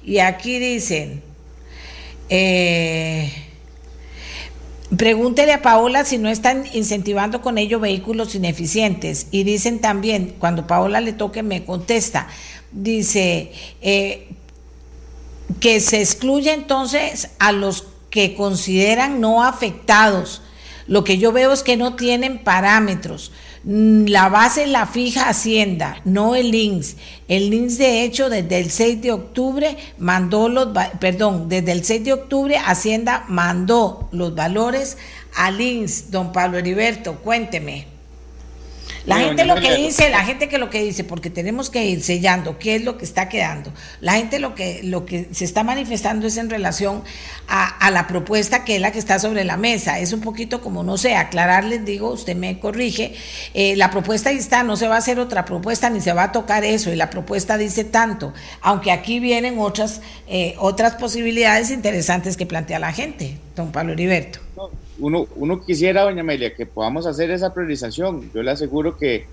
[0.05, 1.21] Y aquí dicen...
[2.29, 3.50] Eh,
[4.97, 9.27] pregúntele a Paola si no están incentivando con ello vehículos ineficientes.
[9.31, 12.27] Y dicen también, cuando Paola le toque, me contesta,
[12.71, 13.51] dice
[13.81, 14.29] eh,
[15.59, 20.41] que se excluye entonces a los que consideran no afectados.
[20.87, 23.31] Lo que yo veo es que no tienen parámetros.
[23.63, 26.95] Mm, la base la fija Hacienda, no el INSS.
[27.27, 30.69] El INSS, de hecho, desde el 6 de octubre mandó los,
[30.99, 34.97] perdón, desde el 6 de octubre Hacienda mandó los valores
[35.35, 36.09] al INSS.
[36.09, 37.90] Don Pablo Heriberto, cuénteme.
[39.05, 41.85] La no, gente lo que dice, la gente que lo que dice, porque tenemos que
[41.85, 43.73] ir sellando qué es lo que está quedando.
[43.99, 47.03] La gente lo que, lo que se está manifestando es en relación
[47.47, 49.99] a, a, la propuesta que es la que está sobre la mesa.
[49.99, 53.15] Es un poquito como, no sé, aclararles, digo, usted me corrige,
[53.53, 56.23] eh, la propuesta ahí está, no se va a hacer otra propuesta ni se va
[56.23, 61.71] a tocar eso, y la propuesta dice tanto, aunque aquí vienen otras, eh, otras posibilidades
[61.71, 64.39] interesantes que plantea la gente, don Pablo Heriberto.
[64.55, 64.69] No
[65.01, 68.31] uno, uno quisiera, doña Amelia, que podamos hacer esa priorización.
[68.33, 69.25] Yo le aseguro que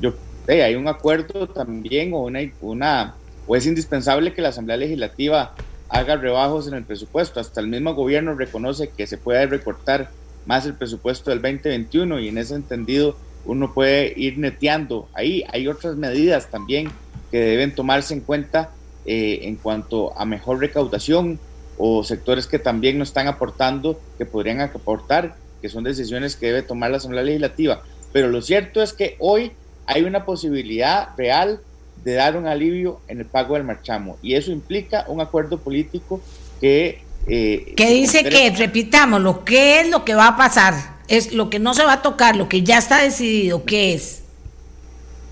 [0.00, 0.14] yo,
[0.46, 3.14] hey, hay un acuerdo también o una, una
[3.46, 5.54] o es indispensable que la Asamblea Legislativa
[5.88, 7.40] haga rebajos en el presupuesto.
[7.40, 10.10] Hasta el mismo gobierno reconoce que se puede recortar
[10.46, 15.08] más el presupuesto del 2021 y en ese entendido uno puede ir neteando.
[15.12, 16.88] Ahí hay otras medidas también
[17.32, 18.70] que deben tomarse en cuenta
[19.04, 21.40] eh, en cuanto a mejor recaudación
[21.78, 26.62] o sectores que también no están aportando, que podrían aportar, que son decisiones que debe
[26.62, 27.82] tomar la Asamblea Legislativa.
[28.12, 29.52] Pero lo cierto es que hoy
[29.86, 31.60] hay una posibilidad real
[32.04, 36.20] de dar un alivio en el pago del marchamo y eso implica un acuerdo político
[36.60, 37.02] que...
[37.26, 40.74] Eh, que dice que, repitamos, lo que es lo que va a pasar,
[41.08, 44.22] es lo que no se va a tocar, lo que ya está decidido, ¿qué es?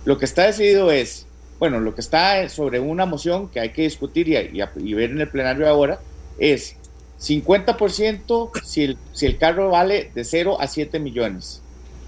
[0.05, 1.27] Lo que está decidido es,
[1.61, 5.21] bueno, lo que está sobre una moción que hay que discutir y, y, ver en
[5.21, 6.01] el plenario ahora
[6.39, 6.77] es
[7.21, 11.63] 50% si el, si el carro vale de 0 a 7 millones,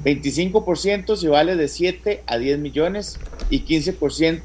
[0.05, 3.19] 25% si vale de 7 a 10 millones
[3.51, 4.43] y 15%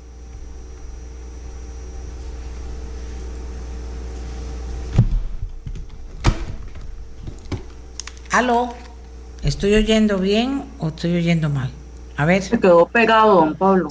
[8.31, 8.73] Aló,
[9.43, 11.69] ¿estoy oyendo bien o estoy oyendo mal?
[12.21, 12.43] A ver.
[12.43, 13.89] Se quedó pegado, don Pablo.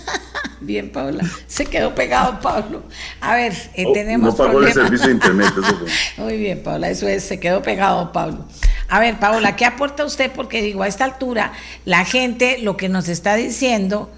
[0.60, 1.24] Bien, Paula.
[1.48, 2.84] Se quedó pegado, Pablo.
[3.20, 4.30] A ver, eh, oh, tenemos.
[4.30, 5.52] No pagó el servicio de internet.
[6.16, 8.46] Muy bien, Paula, eso es, se quedó pegado, Pablo.
[8.88, 10.30] A ver, Paula, ¿qué aporta usted?
[10.30, 11.52] Porque digo, a esta altura,
[11.84, 14.08] la gente lo que nos está diciendo.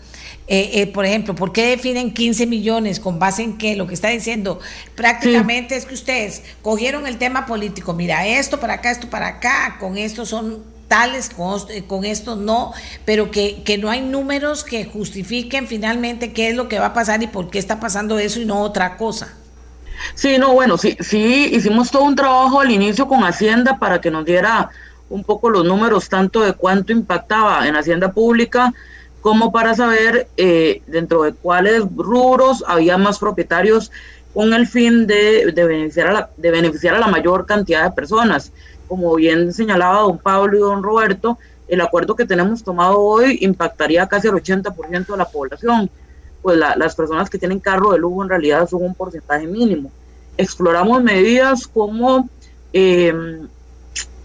[0.49, 3.01] Eh, eh, por ejemplo, ¿por qué definen 15 millones?
[3.01, 3.75] ¿Con base en qué?
[3.75, 4.61] Lo que está diciendo
[4.95, 9.77] prácticamente es que ustedes cogieron el tema político, mira, esto para acá, esto para acá,
[9.81, 12.73] con esto son tales, con, esto no,
[13.05, 16.95] pero que, que, no hay números que justifiquen finalmente qué es lo que va a
[16.95, 19.35] pasar y por qué está pasando eso y no otra cosa.
[20.15, 24.11] Sí, no, bueno, sí, sí, hicimos todo un trabajo al inicio con Hacienda para que
[24.11, 24.71] nos diera
[25.09, 28.73] un poco los números, tanto de cuánto impactaba en Hacienda Pública,
[29.21, 33.91] como para saber eh, dentro de cuáles rubros había más propietarios
[34.35, 37.91] con el fin de, de, beneficiar a la, de beneficiar a la mayor cantidad de
[37.91, 38.53] personas
[38.89, 41.39] como bien señalaba don Pablo y don Roberto,
[41.69, 45.91] el acuerdo que tenemos tomado hoy impactaría casi el 80% de la población,
[46.43, 49.91] pues las personas que tienen carro de lujo en realidad son un porcentaje mínimo.
[50.37, 52.29] Exploramos medidas como
[52.73, 53.49] em,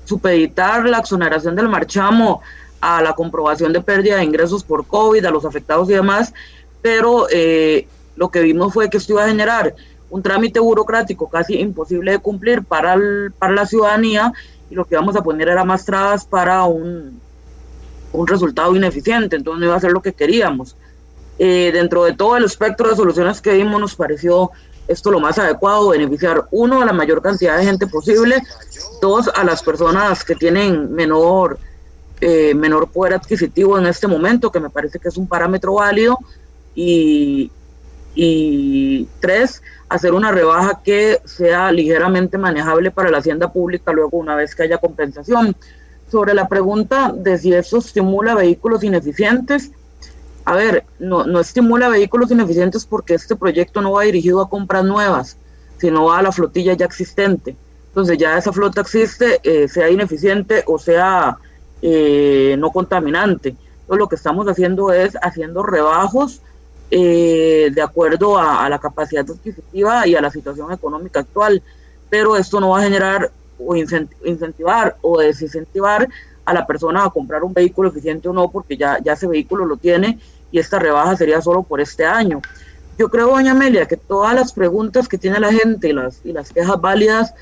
[0.06, 2.42] supeditar la exoneración del marchamo
[2.80, 6.34] a la comprobación de pérdida de ingresos por COVID, a los afectados y demás,
[6.82, 9.74] pero eh, lo que vimos fue que esto iba a generar
[10.12, 12.96] un trámite burocrático casi imposible de cumplir para,
[13.40, 14.32] para la ciudadanía
[14.70, 17.20] y lo que íbamos a poner era más trabas para un,
[18.14, 20.76] un resultado ineficiente, entonces no iba a ser lo que queríamos.
[21.40, 24.52] Eh, dentro de todo el espectro de soluciones que vimos nos pareció
[24.88, 28.44] esto lo más adecuado, beneficiar uno a la mayor cantidad de gente posible,
[29.02, 31.58] dos a las personas que tienen menor,
[32.20, 36.18] eh, menor poder adquisitivo en este momento, que me parece que es un parámetro válido,
[36.76, 37.52] y,
[38.16, 44.36] y tres, hacer una rebaja que sea ligeramente manejable para la hacienda pública luego una
[44.36, 45.56] vez que haya compensación.
[46.10, 49.72] Sobre la pregunta de si eso estimula vehículos ineficientes,
[50.44, 54.84] a ver, no, no estimula vehículos ineficientes porque este proyecto no va dirigido a compras
[54.84, 55.38] nuevas,
[55.78, 57.56] sino a la flotilla ya existente.
[57.88, 61.38] Entonces ya esa flota existe, eh, sea ineficiente o sea
[61.82, 63.50] eh, no contaminante.
[63.50, 66.42] Entonces lo que estamos haciendo es haciendo rebajos
[66.94, 71.64] eh, de acuerdo a, la capacidad adquisitiva y a la situación económica actual.
[72.10, 76.10] Pero esto no va a generar o incentivar o desincentivar
[76.44, 79.66] a la persona a comprar un vehículo eficiente o no, porque ya, ya ese vehículo
[79.66, 80.20] lo tiene
[80.52, 82.42] y esta rebaja sería solo por este año.
[82.98, 86.34] Yo creo, doña Amelia, que todas las preguntas que tiene la gente y las, y
[86.34, 87.34] las quejas válidas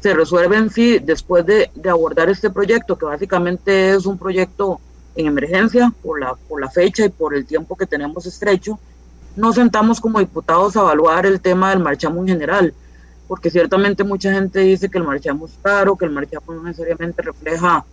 [0.00, 4.80] se resuelven sí, después de, de, abordar este proyecto, que básicamente es un proyecto
[5.14, 8.78] en emergencia por la, por la fecha y por el tiempo que tenemos estrecho,
[9.36, 12.74] nos sentamos como diputados a evaluar el tema del marchamo en general,
[13.26, 17.22] porque ciertamente mucha gente dice que el marchamo es caro, que el marchamo no necesariamente
[17.22, 17.84] refleja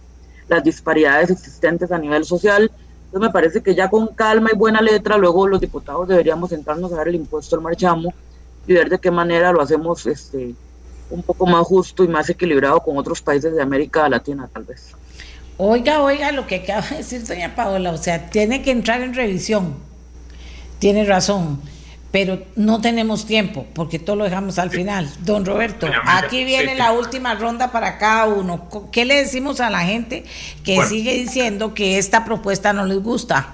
[0.48, 2.72] las disparidades existentes a nivel social.
[3.06, 6.94] Entonces me parece que ya con calma y buena letra, luego los diputados deberíamos sentarnos
[6.94, 8.14] a ver el impuesto al marchamo
[8.68, 10.54] y ver de qué manera lo hacemos este,
[11.10, 14.94] un poco más justo y más equilibrado con otros países de América Latina, tal vez.
[15.58, 19.14] Oiga, oiga, lo que acaba de decir doña Paola, o sea, tiene que entrar en
[19.14, 19.91] revisión
[20.82, 21.62] tiene razón,
[22.12, 25.08] pero no tenemos tiempo porque todo lo dejamos al final.
[25.20, 28.68] Don Roberto, aquí viene la última ronda para cada uno.
[28.92, 30.26] ¿Qué le decimos a la gente
[30.66, 33.54] que sigue diciendo que esta propuesta no les gusta?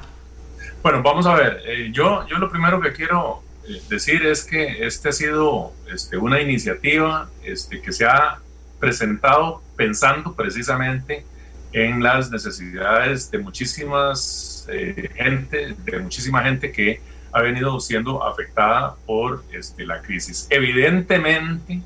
[0.81, 1.61] Bueno, vamos a ver.
[1.67, 6.15] Eh, yo, yo lo primero que quiero eh, decir es que este ha sido este,
[6.15, 8.39] una iniciativa este, que se ha
[8.79, 11.25] presentado pensando precisamente
[11.73, 17.01] en las necesidades de muchísimas eh, gente, de muchísima gente que
[17.31, 20.47] ha venido siendo afectada por este, la crisis.
[20.49, 21.81] Evidentemente,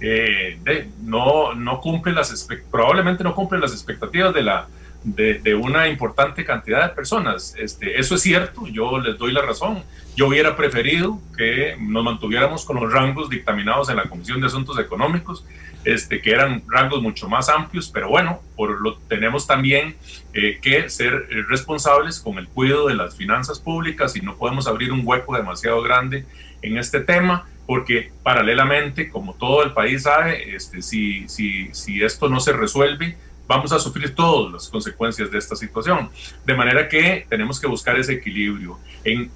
[0.00, 0.58] eh,
[1.02, 4.66] no, no cumple las probablemente no cumple las expectativas de la
[5.04, 7.54] de, una importante cantidad de personas.
[7.58, 9.82] Este, eso es cierto, yo les doy la razón.
[10.16, 14.78] Yo hubiera preferido que nos mantuviéramos con los rangos dictaminados en la Comisión de Asuntos
[14.78, 15.44] Económicos,
[15.84, 19.96] este, que eran rangos mucho más amplios, pero bueno, por lo tenemos también
[20.32, 24.92] eh, que ser responsables con el cuidado de las finanzas públicas y no podemos abrir
[24.92, 26.24] un hueco demasiado grande
[26.62, 32.28] en este tema porque paralelamente, como todo el país sabe, este, si, si, si esto
[32.28, 33.16] no se resuelve,
[33.46, 36.10] vamos a sufrir todas las consecuencias de esta situación.
[36.44, 38.78] De manera que tenemos que buscar ese equilibrio.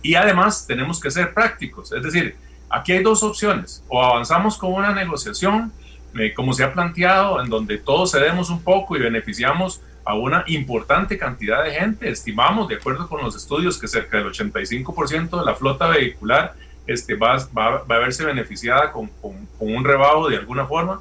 [0.03, 1.93] Y además tenemos que ser prácticos.
[1.93, 2.37] Es decir,
[2.69, 3.83] aquí hay dos opciones.
[3.89, 5.73] O avanzamos con una negociación,
[6.18, 10.44] eh, como se ha planteado, en donde todos cedemos un poco y beneficiamos a una
[10.47, 12.09] importante cantidad de gente.
[12.09, 16.55] Estimamos, de acuerdo con los estudios, que cerca del 85% de la flota vehicular
[16.86, 21.01] este, va, va, va a verse beneficiada con, con, con un rebajo de alguna forma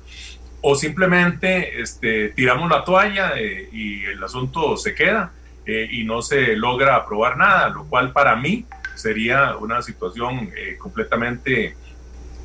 [0.61, 5.31] o simplemente este, tiramos la toalla eh, y el asunto se queda
[5.65, 8.65] eh, y no se logra aprobar nada, lo cual para mí
[8.95, 11.75] sería una situación eh, completamente,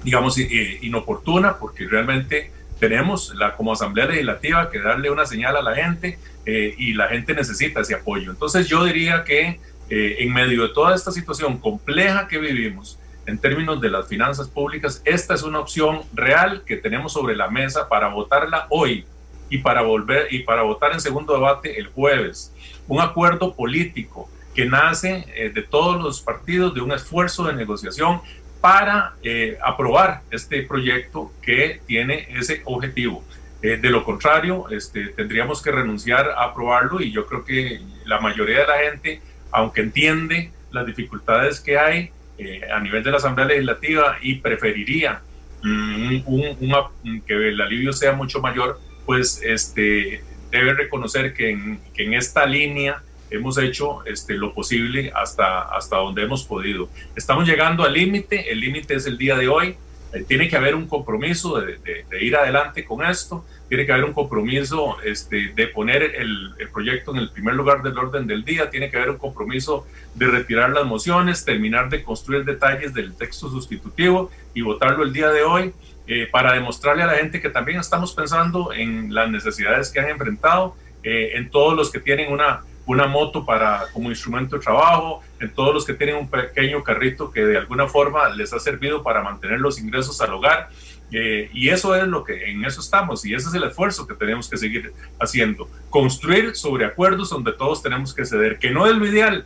[0.04, 5.74] digamos, inoportuna, porque realmente tenemos la, como Asamblea Legislativa que darle una señal a la
[5.74, 8.30] gente y la gente necesita ese apoyo.
[8.30, 13.80] Entonces yo diría que en medio de toda esta situación compleja que vivimos, en términos
[13.80, 18.08] de las finanzas públicas, esta es una opción real que tenemos sobre la mesa para
[18.08, 19.04] votarla hoy
[19.48, 22.52] y para volver y para votar en segundo debate el jueves.
[22.88, 28.20] Un acuerdo político que nace eh, de todos los partidos de un esfuerzo de negociación
[28.62, 33.24] para eh, aprobar este proyecto que tiene ese objetivo.
[33.60, 38.20] Eh, de lo contrario, este, tendríamos que renunciar a aprobarlo y yo creo que la
[38.20, 39.20] mayoría de la gente,
[39.50, 45.20] aunque entiende las dificultades que hay, eh, a nivel de la Asamblea Legislativa y preferiría
[45.62, 50.22] mm, que el alivio sea mucho mayor, pues este,
[50.52, 53.02] debe reconocer que en, que en esta línea
[53.32, 56.88] hemos hecho este, lo posible hasta, hasta donde hemos podido.
[57.16, 59.76] Estamos llegando al límite, el límite es el día de hoy,
[60.12, 64.12] eh, tiene que haber un compromiso de, ir adelante con esto, tiene que haber un
[64.12, 68.90] compromiso este, de poner el, proyecto en el primer lugar del orden del día, tiene
[68.90, 74.30] que haber un compromiso de retirar las mociones, terminar de construir detalles del texto sustitutivo
[74.54, 75.72] y votarlo el día de hoy.
[76.08, 80.08] Eh, para demostrarle a la gente que también estamos pensando en las necesidades que han
[80.08, 85.22] enfrentado, eh, en todos los que tienen una una moto para, como instrumento de trabajo,
[85.40, 89.02] en todos los que tienen un pequeño carrito que de alguna forma les ha servido
[89.02, 90.70] para mantener los ingresos al hogar.
[91.14, 94.14] Eh, y eso es lo que en eso estamos y ese es el esfuerzo que
[94.14, 95.68] tenemos que seguir haciendo.
[95.90, 99.44] Construir sobre acuerdos donde todos tenemos que ceder, que no es lo ideal.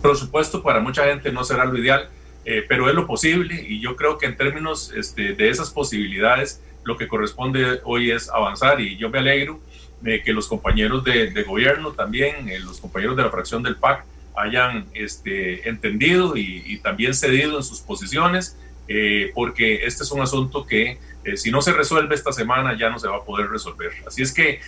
[0.00, 2.08] Por supuesto, para mucha gente no será lo ideal,
[2.46, 6.62] eh, pero es lo posible y yo creo que en términos este, de esas posibilidades,
[6.84, 9.60] lo que corresponde hoy es avanzar y yo me alegro
[10.02, 14.04] que los compañeros de, gobierno también, eh, los compañeros de la fracción del PAC,
[14.36, 18.56] hayan este, entendido y, también cedido en sus posiciones,
[18.88, 22.88] eh, porque este es un asunto que eh, si no se resuelve esta semana ya
[22.88, 23.92] no se va a poder resolver.
[24.06, 24.60] Así es que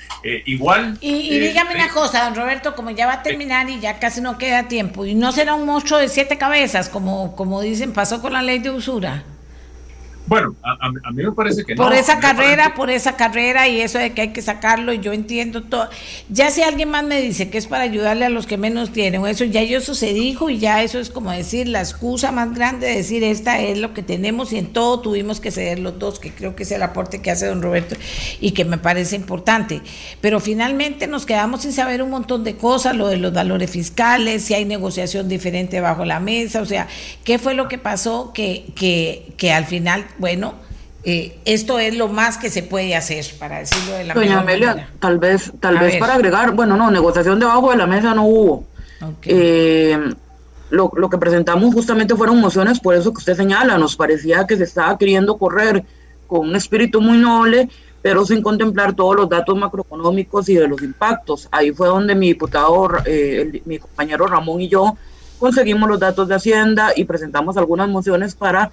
[0.44, 0.98] igual...
[1.00, 4.36] Y, dígame una cosa, don Roberto, como ya va a terminar y ya casi no
[4.36, 8.34] queda tiempo, y no será un monstruo de siete cabezas, como, como dicen, pasó con
[8.34, 9.24] la ley de usura.
[10.26, 11.90] Bueno, a, mí me parece que por no.
[11.90, 15.12] Por esa carrera, por esa carrera y eso de que hay que sacarlo, y yo
[15.12, 15.88] entiendo todo.
[16.28, 19.26] Ya si alguien más me dice que es para ayudarle a los que menos tienen,
[19.26, 22.86] eso ya eso se dijo y ya eso es como decir la excusa más grande
[22.86, 26.20] de decir esta es lo que tenemos y en todo tuvimos que ceder los dos,
[26.20, 27.96] que creo que es el aporte que hace don Roberto
[28.40, 29.82] y que me parece importante.
[30.20, 34.44] Pero finalmente nos quedamos sin saber un montón de cosas, lo de los valores fiscales,
[34.44, 36.86] si hay negociación diferente bajo la mesa, o sea,
[37.24, 40.54] ¿qué fue lo que pasó que, que, que al final bueno,
[41.02, 44.88] eh, esto es lo más que se puede hacer, para decirlo de la Doña Amelia,
[45.00, 48.64] tal vez, tal vez para agregar, bueno, no, negociación debajo de la mesa no hubo.
[49.24, 49.98] Eh,
[50.70, 54.62] lo, que presentamos justamente fueron mociones, por eso que usted señala, nos parecía que se
[54.62, 55.82] estaba queriendo correr
[56.28, 57.68] con un espíritu muy noble,
[58.00, 61.48] pero sin contemplar todos los datos macroeconómicos y de los impactos.
[61.50, 64.96] Ahí fue donde mi diputado, eh, mi compañero Ramón y yo
[65.40, 68.70] conseguimos los datos de Hacienda y presentamos algunas mociones para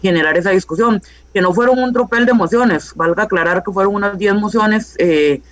[0.00, 1.02] generar esa discusión,
[1.32, 5.42] que no fueron un tropel de mociones, valga aclarar que fueron unas 10 mociones eh,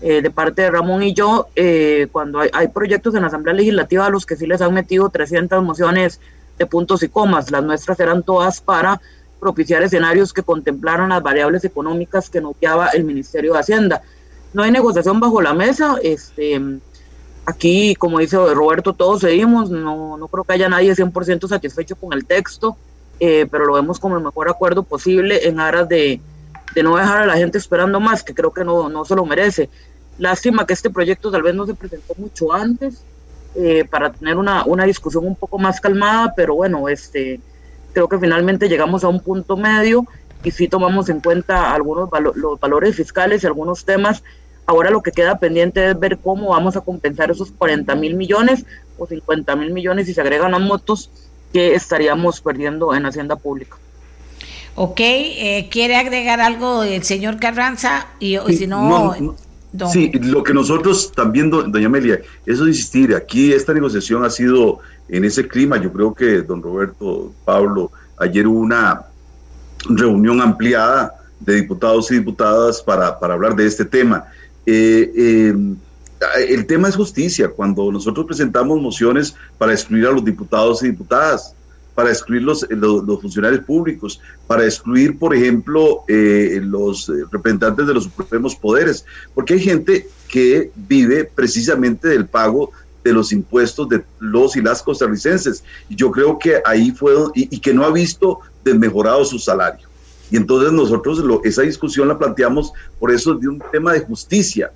[0.00, 3.54] eh, de parte de Ramón y yo, eh, cuando hay, hay, proyectos en la Asamblea
[3.54, 6.20] Legislativa a los que sí les han metido 300 mociones
[6.58, 9.00] de puntos y comas, las nuestras eran todas para
[9.40, 14.02] propiciar escenarios que contemplaran las variables económicas que noteaba el Ministerio de Hacienda.
[14.52, 16.60] No hay negociación bajo la mesa, este
[17.48, 22.12] aquí, como dice Roberto, todos seguimos, no, no creo que haya nadie 100% satisfecho con
[22.12, 22.76] el texto,
[23.20, 26.20] eh, pero lo vemos como el mejor acuerdo posible en aras de,
[26.74, 29.24] de, no dejar a la gente esperando más, que creo que no, no se lo
[29.24, 29.68] merece.
[30.18, 33.02] Lástima que este proyecto tal vez no se presentó mucho antes
[33.54, 37.40] eh, para tener una, una discusión un poco más calmada, pero bueno, este,
[37.92, 40.06] creo que finalmente llegamos a un punto medio
[40.44, 44.22] y sí tomamos en cuenta algunos los valores fiscales y algunos temas.
[44.66, 48.64] Ahora lo que queda pendiente es ver cómo vamos a compensar esos 40 mil millones
[48.98, 51.10] o 50 mil millones si se agregan las motos
[51.52, 53.76] que estaríamos perdiendo en Hacienda Pública.
[54.74, 58.06] Ok, eh, ¿quiere agregar algo el señor Carranza?
[58.20, 59.14] Y, si no...
[59.92, 64.78] Sí, lo que nosotros también, doña Amelia, eso de insistir, aquí esta negociación ha sido
[65.08, 69.02] en ese clima, yo creo que don Roberto, Pablo, ayer hubo una
[69.88, 74.24] reunión ampliada de diputados y diputadas para, hablar de este tema.
[74.64, 75.54] Eh, eh,
[76.48, 81.54] el tema es justicia, cuando nosotros presentamos mociones para excluir a los diputados y diputadas,
[81.94, 88.04] para excluir los, los, funcionarios públicos, para excluir, por ejemplo, eh, los representantes de los
[88.04, 89.04] supremos poderes,
[89.34, 92.70] porque hay gente que vive precisamente del pago
[93.02, 95.64] de los impuestos de los y las costarricenses.
[95.88, 99.88] Y yo creo que ahí fue, y, que no ha visto desmejorado su salario.
[100.30, 104.70] Y entonces nosotros esa discusión la planteamos por eso de un tema de justicia.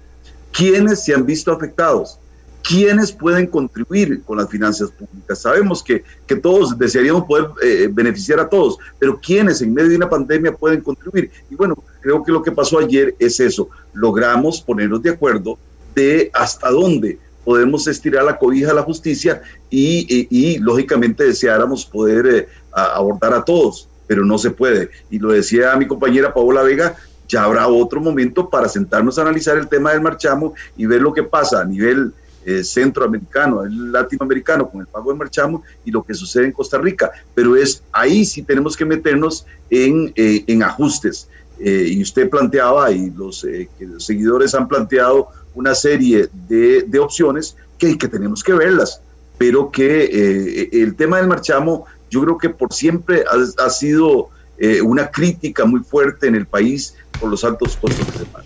[0.52, 2.18] ¿Quiénes se han visto afectados?
[2.62, 5.40] ¿Quiénes pueden contribuir con las finanzas públicas?
[5.40, 9.96] Sabemos que, que todos desearíamos poder eh, beneficiar a todos, pero ¿quiénes en medio de
[9.96, 11.30] una pandemia pueden contribuir?
[11.50, 13.68] Y bueno, creo que lo que pasó ayer es eso.
[13.92, 15.58] Logramos ponernos de acuerdo
[15.94, 22.48] de hasta dónde podemos estirar la cobija a la justicia y, lógicamente deseáramos poder eh,
[22.72, 24.90] abordar a todos, pero no se puede.
[25.10, 26.96] Y lo decía mi compañera Paola Vega,
[27.32, 31.14] ya habrá otro momento para sentarnos a analizar el tema del marchamo y ver lo
[31.14, 32.12] que pasa a nivel
[32.44, 37.10] eh, centroamericano, latinoamericano con el pago del marchamo y lo que sucede en Costa Rica.
[37.34, 41.28] Pero es ahí sí tenemos que meternos en, eh, en ajustes.
[41.58, 43.46] y usted planteaba, y los,
[43.78, 49.00] los seguidores han planteado una serie de, de opciones que, que, tenemos que verlas,
[49.38, 54.30] pero que eh, el tema del marchamo yo creo que por siempre ha, ha sido
[54.62, 58.44] eh, una crítica muy fuerte en el país por los altos costos de semana.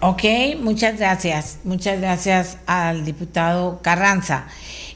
[0.00, 0.24] Ok,
[0.60, 1.60] muchas gracias.
[1.62, 4.48] Muchas gracias al diputado Carranza.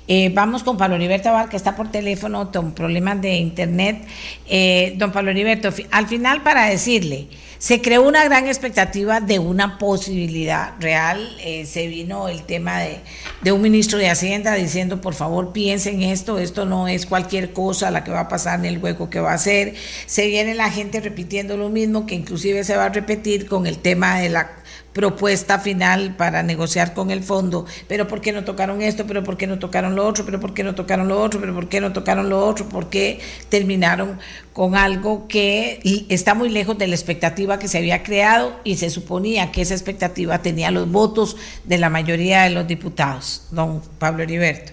[0.09, 4.05] Eh, vamos con Pablo Heriberto Bar, que está por teléfono con problemas de internet.
[4.49, 7.29] Eh, don Pablo Heriberto, al final para decirle,
[7.61, 11.37] se creó una gran expectativa de una posibilidad real.
[11.41, 13.01] Eh, se vino el tema de,
[13.43, 17.91] de, un ministro de Hacienda diciendo, por favor, piensen esto, esto no es cualquier cosa
[17.91, 19.75] la que va a pasar en el hueco que va a ser.
[20.07, 23.77] Se viene la gente repitiendo lo mismo, que inclusive se va a repetir con el
[23.77, 24.60] tema de la
[24.93, 29.07] propuesta final para negociar con el fondo, pero ¿por qué no tocaron esto?
[29.07, 30.25] ¿Pero por qué no tocaron lo otro?
[30.25, 31.41] ¿Pero por qué no tocaron lo otro?
[31.41, 32.69] ¿Pero por qué no tocaron lo otro?
[32.69, 34.19] ¿Por qué terminaron
[34.53, 38.91] con algo que está muy lejos de la expectativa que se había creado y se
[38.91, 43.47] suponía que esa expectativa tenía los votos de la mayoría de los diputados?
[43.51, 44.73] Don Pablo Heriberto.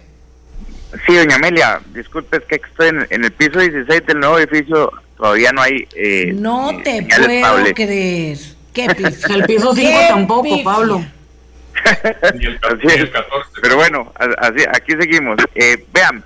[1.05, 5.51] Sí, doña Amelia, disculpe, es que estoy en, el piso 16 del nuevo edificio, todavía
[5.51, 5.85] no hay...
[5.95, 8.56] Eh, no te puedo creer.
[9.29, 11.05] El piso 5 tampoco, Pablo.
[13.61, 15.37] Pero bueno, así, aquí seguimos.
[15.55, 16.23] Eh, vean,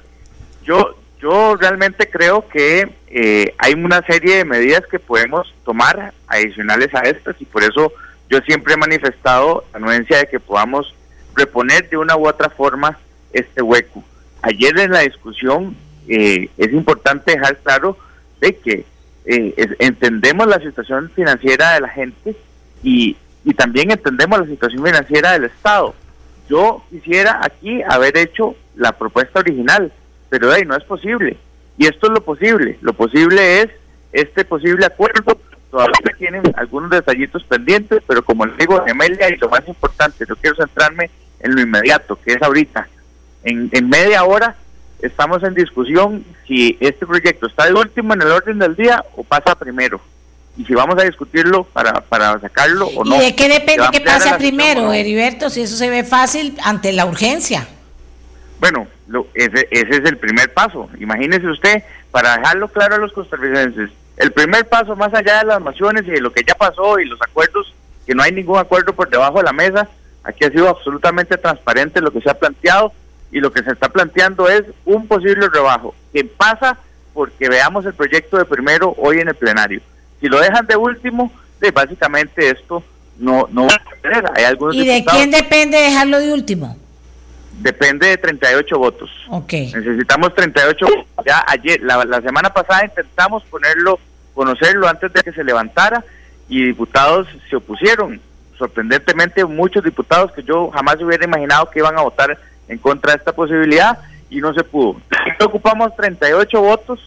[0.64, 6.94] yo, yo realmente creo que eh, hay una serie de medidas que podemos tomar adicionales
[6.94, 7.92] a estas y por eso
[8.30, 10.96] yo siempre he manifestado la anuencia de que podamos
[11.36, 12.98] reponer de una u otra forma
[13.34, 14.04] este hueco.
[14.42, 15.76] Ayer en la discusión
[16.08, 17.98] eh, es importante dejar claro
[18.40, 18.86] de que
[19.26, 22.36] eh, entendemos la situación financiera de la gente
[22.84, 25.94] y, y también entendemos la situación financiera del Estado.
[26.50, 29.92] Yo quisiera aquí haber hecho la propuesta original,
[30.30, 31.38] pero no es posible.
[31.78, 32.78] Y esto es lo posible.
[32.82, 33.70] Lo posible es
[34.12, 35.40] este posible acuerdo.
[35.70, 40.36] Todavía tienen algunos detallitos pendientes, pero como le digo, Emelia, y lo más importante, yo
[40.36, 42.88] quiero centrarme en lo inmediato, que es ahorita.
[43.44, 44.56] En, en media hora
[45.02, 49.24] estamos en discusión si este proyecto está de último en el orden del día o
[49.24, 50.00] pasa primero.
[50.58, 53.16] Y si vamos a discutirlo para, para sacarlo o no.
[53.16, 55.50] ¿Y de qué depende que pasa primero, Heriberto?
[55.50, 57.68] Si eso se ve fácil ante la urgencia.
[58.60, 60.90] Bueno, lo, ese, ese es el primer paso.
[61.00, 65.62] Imagínese usted, para dejarlo claro a los costarricenses, el primer paso más allá de las
[65.62, 67.74] naciones y de lo que ya pasó y los acuerdos,
[68.06, 69.88] que no hay ningún acuerdo por debajo de la mesa,
[70.24, 72.94] aquí ha sido absolutamente transparente lo que se ha planteado
[73.32, 76.78] y lo que se está planteando es un posible rebajo que pasa
[77.14, 79.82] porque veamos el proyecto de primero hoy en el plenario.
[80.20, 81.32] Si lo dejan de último,
[81.74, 82.84] básicamente esto
[83.18, 84.24] no, no va a tener.
[84.36, 86.78] Hay algunos ¿Y de quién depende dejarlo de último?
[87.60, 89.10] Depende de 38 votos.
[89.30, 89.54] Ok.
[89.54, 90.86] Necesitamos 38.
[91.26, 94.00] Ya ayer, la, la semana pasada intentamos ponerlo,
[94.34, 96.04] conocerlo antes de que se levantara
[96.50, 98.20] y diputados se opusieron.
[98.58, 102.38] Sorprendentemente, muchos diputados que yo jamás hubiera imaginado que iban a votar
[102.72, 104.00] en contra de esta posibilidad
[104.30, 105.00] y no se pudo.
[105.46, 107.00] Ocupamos 38 votos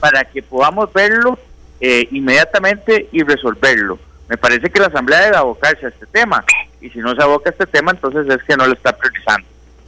[0.00, 1.38] para que podamos verlo
[1.80, 3.98] eh, inmediatamente y resolverlo.
[4.28, 6.42] Me parece que la Asamblea debe abocarse a este tema
[6.80, 9.46] y si no se aboca a este tema, entonces es que no lo está priorizando.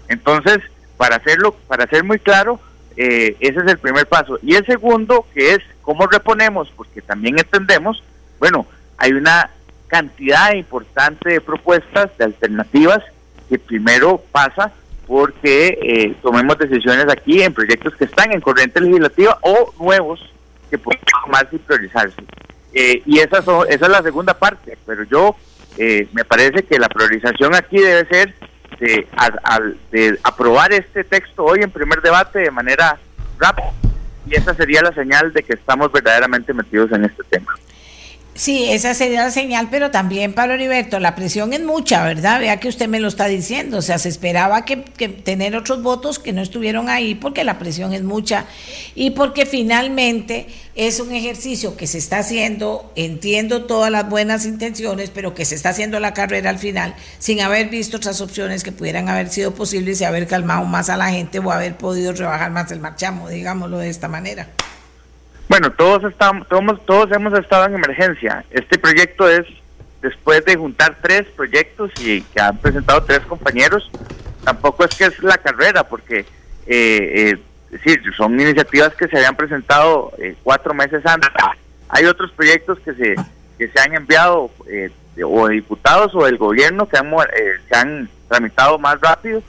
[0.09, 0.59] Entonces,
[0.99, 2.61] para hacerlo, para ser muy claro,
[2.97, 4.39] eh, ese es el primer paso.
[4.43, 8.03] Y el segundo, que es cómo reponemos, porque también entendemos,
[8.39, 8.67] bueno,
[8.99, 9.51] hay una
[9.89, 13.03] cantidad importante de propuestas, de alternativas,
[13.49, 14.73] que primero pasa
[15.07, 20.21] porque eh, tomemos decisiones aquí en proyectos que están en corriente legislativa o nuevos
[20.71, 22.23] que pueden más y priorizarse.
[22.73, 25.37] Eh, y esa, esa es la segunda parte, pero yo
[25.79, 28.35] eh, me parece que la priorización aquí debe ser
[28.81, 32.99] de, al, de aprobar este texto hoy en primer debate de manera
[33.39, 33.73] rápida
[34.27, 37.55] y esa sería la señal de que estamos verdaderamente metidos en este tema.
[38.37, 42.41] Sí, esa sería la señal, pero también, Pablo Heriberto, la presión es mucha, ¿verdad?
[42.41, 46.19] Vea que usted me lo está diciendo, o sea, se esperaba que, tener otros votos
[46.19, 48.47] que no estuvieron ahí porque la presión es mucha
[48.97, 55.11] y porque finalmente es un ejercicio que se está haciendo, entiendo todas las buenas intenciones,
[55.11, 58.73] pero que se está haciendo la carrera al final sin haber visto otras opciones que
[58.73, 62.51] pudieran haber sido posibles y haber calmado más a la gente o haber podido rebajar
[62.51, 64.49] más el marchamo, digámoslo de esta manera.
[65.49, 68.45] Bueno, todos estamos, todos, hemos estado en emergencia.
[68.51, 69.47] Este proyecto es
[70.01, 73.91] después de juntar tres proyectos y que han presentado tres compañeros.
[74.43, 76.27] Tampoco es que es la carrera, porque
[76.67, 77.39] eh,
[77.85, 81.31] eh, son iniciativas que se habían presentado eh, cuatro meses antes.
[81.89, 83.15] Hay otros proyectos que se
[83.59, 84.91] que se han enviado eh,
[85.25, 87.09] o diputados o del gobierno que han,
[87.69, 89.43] se han tramitado más rápido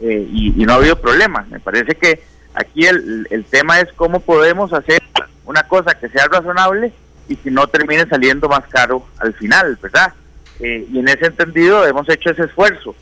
[0.00, 1.46] y, y, no ha habido problema.
[1.50, 2.22] Me parece que
[2.54, 5.02] aquí el, el tema es cómo podemos hacer
[5.44, 6.92] una cosa que sea razonable
[7.28, 10.12] y que no termine saliendo más caro al final, ¿verdad?
[10.58, 12.94] Eh, y en ese entendido hemos hecho ese esfuerzo.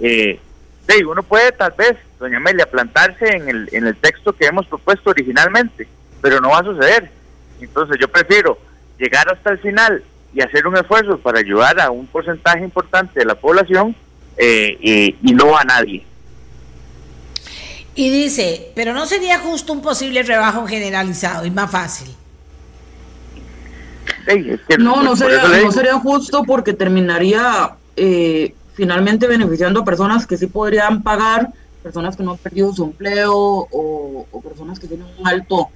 [0.00, 0.40] Eh,
[1.06, 5.10] uno puede tal vez, doña Amelia, plantarse en el, en el texto que hemos propuesto
[5.10, 5.88] originalmente,
[6.20, 7.10] pero no va a suceder.
[7.60, 8.58] Entonces yo prefiero
[8.98, 10.02] llegar hasta el final
[10.32, 13.94] y hacer un esfuerzo para ayudar a un porcentaje importante de la población
[14.36, 16.04] eh, y no a nadie.
[17.96, 22.14] Y dice, pero no sería justo un posible rebajo generalizado y más fácil.
[24.78, 30.46] no, no sería, no sería justo porque terminaría eh, finalmente beneficiando a personas que sí
[30.46, 31.48] podrían pagar,
[31.82, 35.70] personas que no han perdido su empleo o, o personas que tienen un alto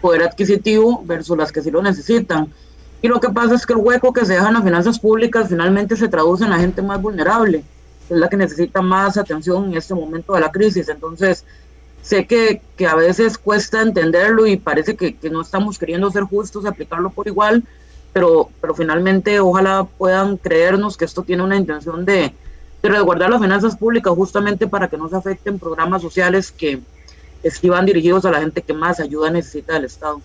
[0.00, 2.52] poder adquisitivo versus las que sí lo necesitan.
[3.00, 5.48] Y lo que pasa es que el hueco que se deja en las finanzas públicas
[5.48, 7.62] finalmente se traduce en la gente más vulnerable
[8.10, 10.88] es la que necesita más atención en este momento de la crisis.
[10.88, 11.44] Entonces,
[12.02, 16.24] sé que, que a veces cuesta entenderlo y parece que, que, no estamos queriendo ser
[16.24, 17.64] justos, aplicarlo por igual,
[18.12, 22.32] pero, pero finalmente ojalá puedan creernos que esto tiene una intención de,
[22.82, 26.80] de resguardar las finanzas públicas justamente para que no se afecten programas sociales que,
[27.42, 30.20] que van dirigidos a la gente que más ayuda necesita del Estado.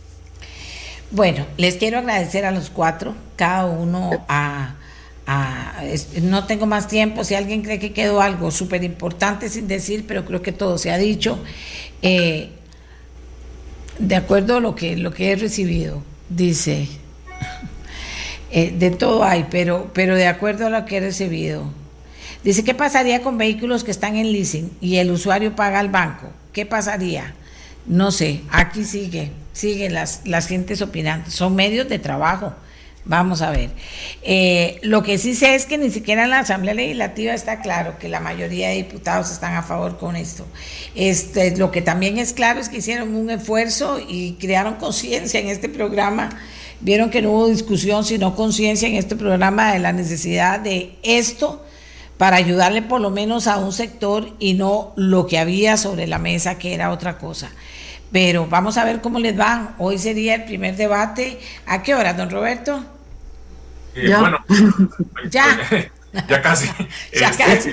[1.12, 4.76] Bueno, les quiero agradecer a los cuatro, cada uno a
[6.22, 10.26] no tengo más tiempo, si alguien cree que quedó algo súper importante sin decir, pero
[10.26, 11.40] creo que todo se ha dicho,
[12.02, 12.50] eh,
[13.98, 16.88] de acuerdo a lo que, lo que he recibido, dice,
[18.52, 21.72] eh, de todo hay, pero, pero de acuerdo a lo que he recibido,
[22.44, 26.32] dice, ¿qué pasaría con vehículos que están en leasing y el usuario paga al banco?
[26.54, 27.34] ¿Qué pasaría?
[27.88, 32.54] No sé, aquí sigue, siguen las, las gentes opinando, son medios de trabajo
[33.08, 33.70] Vamos a ver.
[34.24, 38.00] Eh, lo que sí sé es que ni siquiera en la Asamblea Legislativa está claro
[38.00, 40.44] que la mayoría de diputados están a favor con esto.
[40.96, 45.50] Este, lo que también es claro es que hicieron un esfuerzo y crearon conciencia en
[45.50, 46.30] este programa.
[46.82, 51.64] Vieron que no hubo discusión, sino conciencia en este programa de la necesidad de esto
[52.18, 56.18] para ayudarle por lo menos a un sector y no lo que había sobre la
[56.18, 57.52] mesa, que era otra cosa.
[58.12, 59.76] Pero vamos a ver cómo les van.
[59.78, 61.38] Hoy sería el primer debate.
[61.68, 62.95] ¿A qué hora, don Roberto?
[63.96, 64.44] Eh, bueno,
[65.30, 65.90] ya.
[66.28, 66.68] ya casi.
[67.14, 67.72] ya este, casi.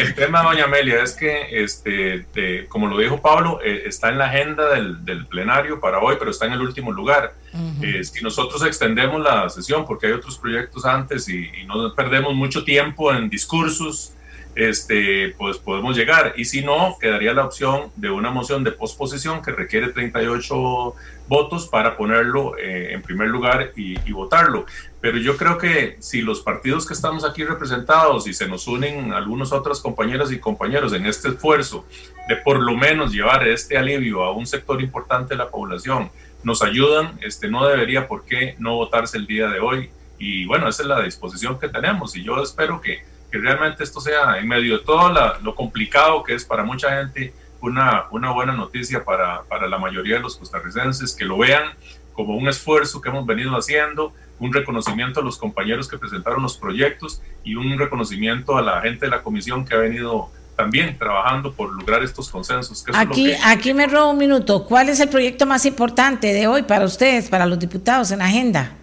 [0.00, 4.26] El, tema, doña Amelia, es que, este, como lo dijo Pablo, eh, está en la
[4.26, 7.34] agenda del, plenario para hoy, pero está en el último lugar.
[7.82, 12.34] Eh, si nosotros extendemos la sesión, porque hay otros proyectos antes y, y no perdemos
[12.34, 14.12] mucho tiempo en discursos
[14.54, 16.34] este, pues podemos llegar.
[16.36, 20.94] Y si no, quedaría la opción de una moción de posposición que requiere 38
[21.26, 24.66] votos para ponerlo eh, en primer lugar y, votarlo.
[25.00, 29.12] Pero yo creo que si los partidos que estamos aquí representados y se nos unen
[29.12, 31.84] algunos otros compañeras y compañeros en este esfuerzo
[32.28, 36.10] de por lo menos llevar este alivio a un sector importante de la población,
[36.42, 39.90] nos ayudan, este, no debería por qué no votarse el día de hoy.
[40.18, 43.02] Y bueno, esa es la disposición que tenemos y yo espero que
[43.34, 45.12] que realmente esto sea en medio de todo
[45.42, 50.14] lo complicado que es para mucha gente una, una buena noticia para, para la mayoría
[50.14, 51.72] de los costarricenses, que lo vean
[52.12, 56.56] como un esfuerzo que hemos venido haciendo, un reconocimiento a los compañeros que presentaron los
[56.56, 61.52] proyectos y un reconocimiento a la gente de la comisión que ha venido también trabajando
[61.54, 62.84] por lograr estos consensos.
[62.94, 64.64] aquí, aquí me robo un minuto.
[64.64, 68.26] ¿Cuál es el proyecto más importante de hoy para ustedes, para los diputados en la
[68.26, 68.74] agenda?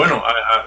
[0.00, 0.22] Bueno,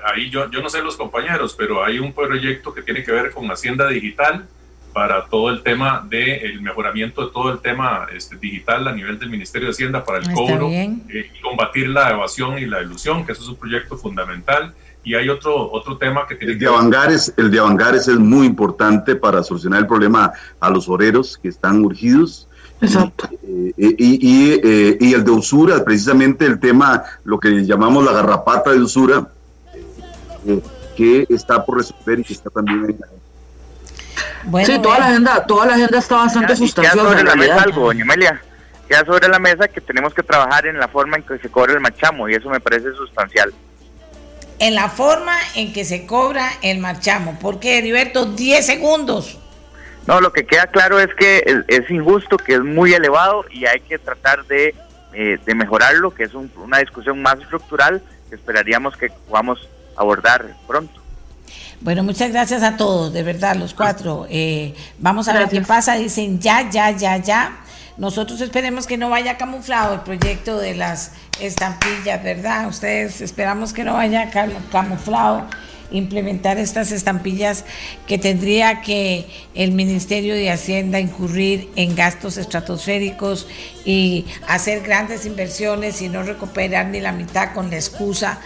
[0.06, 3.32] ahí yo, yo no sé los compañeros, pero hay un proyecto que tiene que ver
[3.32, 4.46] con Hacienda Digital
[4.94, 9.32] para todo el tema del mejoramiento de todo el tema este, digital a nivel del
[9.32, 13.32] Ministerio de Hacienda para el cobro eh, y combatir la evasión y la ilusión, que
[13.32, 14.72] eso es un proyecto fundamental.
[15.04, 18.46] Y hay otro, otro tema que tiene el de Avangares, El de Avangares es muy
[18.46, 22.48] importante para solucionar el problema a los oreros que están urgidos.
[22.84, 23.30] Exacto.
[23.32, 28.72] Eh, y, eh, y, el de usura, precisamente el tema, lo que llamamos la garrapata
[28.72, 29.28] de usura,
[30.46, 30.62] eh,
[30.96, 33.24] que está por resolver y que está también en
[34.46, 37.10] bueno, sí, toda la agenda, toda la agenda está bastante sustanciosa.
[37.10, 38.42] sobre la mesa algo, doña Amelia.
[38.90, 41.74] Queda sobre la mesa que tenemos que trabajar en la forma en que se cobra
[41.74, 43.54] el marchamo y eso me parece sustancial.
[44.60, 47.40] En la forma en que se cobra el marchamo.
[47.40, 48.26] ¿Por qué, Heriberto?
[48.26, 49.40] 10 segundos.
[50.08, 53.80] No, lo que queda claro es que es, injusto, que es muy elevado y hay
[53.80, 54.76] que tratar de,
[55.14, 61.02] eh, mejorarlo, que es una discusión más estructural que esperaríamos que podamos abordar pronto.
[61.82, 64.26] Bueno, muchas gracias a todos, de verdad, los cuatro.
[64.30, 65.96] Eh, vamos a ver qué pasa.
[65.96, 67.58] Dicen ya, ya, ya, ya.
[67.98, 72.68] Nosotros esperemos que no vaya camuflado el proyecto de las estampillas, ¿verdad?
[72.68, 74.32] Ustedes esperamos que no vaya
[74.72, 75.46] camuflado
[75.94, 77.64] implementar estas estampillas
[78.08, 79.26] que tendría que
[79.56, 83.48] el Ministerio de Hacienda incurrir en gastos estratosféricos
[83.86, 88.40] y hacer grandes inversiones y no recuperar ni la mitad con la excusa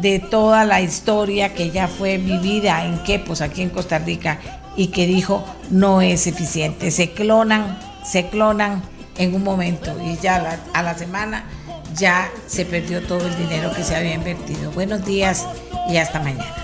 [0.00, 4.40] de toda la historia que ya fue vivida en Quepos, aquí en Costa Rica,
[4.76, 6.90] y que dijo no es eficiente.
[6.90, 8.82] Se clonan, se clonan
[9.18, 11.44] en un momento y ya a la semana
[11.94, 14.72] ya se perdió todo el dinero que se había invertido.
[14.72, 15.46] Buenos días
[15.88, 16.63] y hasta mañana.